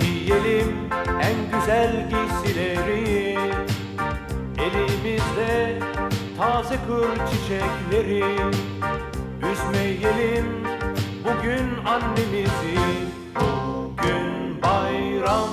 [0.00, 0.76] Giyelim
[1.22, 3.38] en güzel giysileri.
[4.58, 5.78] Elimizde
[6.38, 8.24] taze kır çiçekleri.
[9.52, 10.46] Üzmeyelim
[11.24, 12.78] bugün annemizi.
[13.34, 15.48] Bugün bayram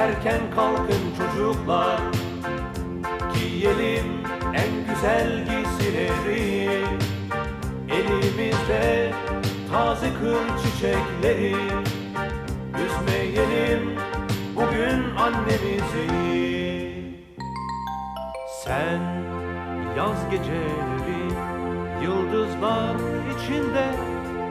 [0.00, 2.00] Erken kalkın çocuklar.
[3.34, 4.06] Giyelim
[4.54, 6.86] en güzel giysileri.
[7.88, 9.12] Elimizde
[9.72, 11.56] taze kır çiçekleri.
[12.84, 13.98] Üzmeyelim
[14.56, 16.10] bugün annemizi.
[18.64, 19.00] Sen
[19.96, 21.22] yaz geceleri
[22.02, 22.96] Yıldızlar
[23.36, 23.86] içinde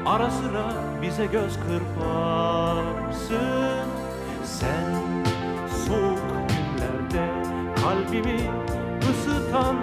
[0.06, 3.30] Ara sıra bize göz kırparsın.
[4.44, 5.29] Sen
[7.90, 8.40] Kalbimi
[9.10, 9.76] ısıtan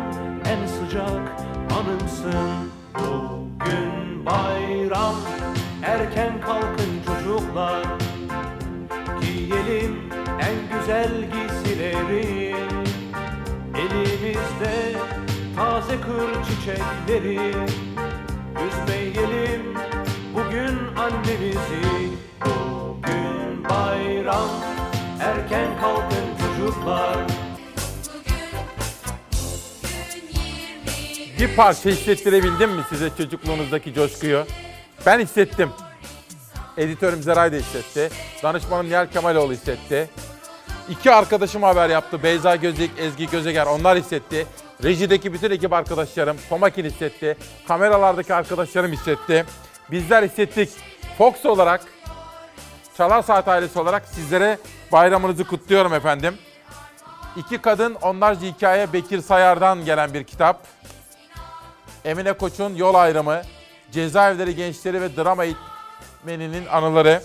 [0.44, 1.32] en sıcak
[1.78, 2.70] anımsın.
[2.94, 5.14] Bugün bayram
[5.82, 7.84] Erken kalkın çocuklar.
[9.20, 10.00] Giyelim
[10.40, 12.54] en güzel giysileri.
[13.74, 14.92] Elimizde
[15.56, 17.54] taze kır çiçekleri.
[18.66, 19.74] Üzmeyelim
[20.34, 22.10] bugün annemizi.
[22.44, 24.50] Bugün bayram
[25.20, 27.45] Erken kalkın çocuklar
[31.38, 34.46] Bir parça hissettirebildim mi size çocukluğunuzdaki coşkuyu?
[35.06, 35.70] Ben hissettim.
[36.76, 38.10] Editörüm Zeray da hissetti.
[38.42, 40.10] Danışmanım Nihal Kemaloğlu hissetti.
[40.88, 42.22] İki arkadaşım haber yaptı.
[42.22, 44.46] Beyza Gözlük, Ezgi Gözeger onlar hissetti.
[44.84, 47.36] Rejideki bütün ekip arkadaşlarım, Tomakin hissetti.
[47.68, 49.44] Kameralardaki arkadaşlarım hissetti.
[49.90, 50.70] Bizler hissettik.
[51.18, 51.80] Fox olarak,
[52.96, 54.58] Çalar Saat ailesi olarak sizlere
[54.92, 56.34] bayramınızı kutluyorum efendim.
[57.36, 60.75] İki kadın onlarca hikaye Bekir Sayar'dan gelen bir kitap.
[62.06, 63.42] Emine Koç'un Yol Ayrımı,
[63.92, 67.22] Cezaevleri Gençleri ve Drama Eğitmeni'nin anıları.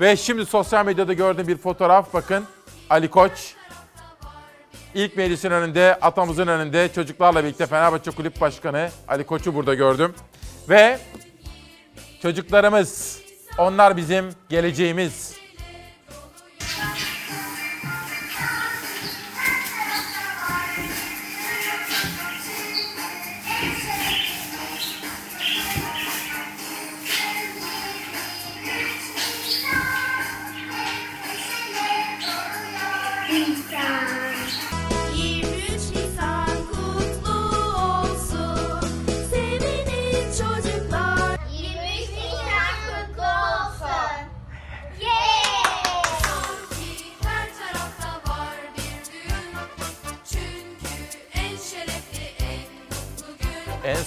[0.00, 2.44] Ve şimdi sosyal medyada gördüğüm bir fotoğraf bakın.
[2.90, 3.54] Ali Koç
[4.94, 10.14] ilk meclisin önünde, atamızın önünde çocuklarla birlikte Fenerbahçe Kulüp Başkanı Ali Koç'u burada gördüm.
[10.68, 10.98] Ve
[12.22, 13.20] çocuklarımız,
[13.58, 15.41] onlar bizim geleceğimiz.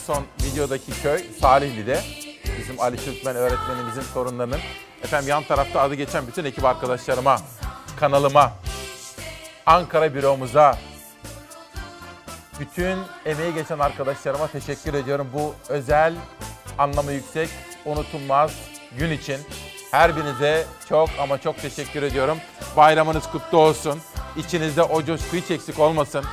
[0.06, 2.02] Son videodaki köy Salihli'de.
[2.60, 4.60] Bizim Ali Türkmen öğretmenimizin torunlarının.
[5.04, 7.38] Efendim yan tarafta adı geçen bütün ekip arkadaşlarıma,
[8.00, 8.54] kanalıma,
[9.66, 10.78] Ankara büromuza,
[12.60, 15.28] bütün emeği geçen arkadaşlarıma teşekkür ediyorum.
[15.34, 16.14] Bu özel,
[16.78, 17.50] anlamı yüksek,
[17.86, 18.52] unutulmaz
[18.98, 19.40] gün için.
[19.92, 22.38] Her birinize çok ama çok teşekkür ediyorum.
[22.78, 24.02] Bayramınız kutlu olsun.
[24.38, 26.26] İçinizde o coşku hiç eksik olmasın.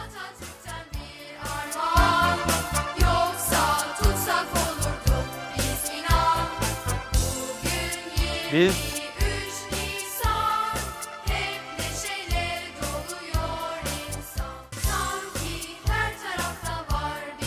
[8.52, 8.72] Bir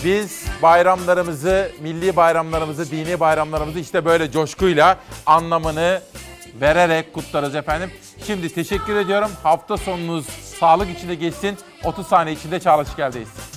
[0.03, 6.01] Biz bayramlarımızı, milli bayramlarımızı, dini bayramlarımızı işte böyle coşkuyla anlamını
[6.61, 7.91] vererek kutlarız efendim.
[8.27, 9.31] Şimdi teşekkür ediyorum.
[9.43, 10.25] Hafta sonunuz
[10.59, 11.57] sağlık içinde geçsin.
[11.83, 13.54] 30 saniye içinde Çağla Şikel'deyiz.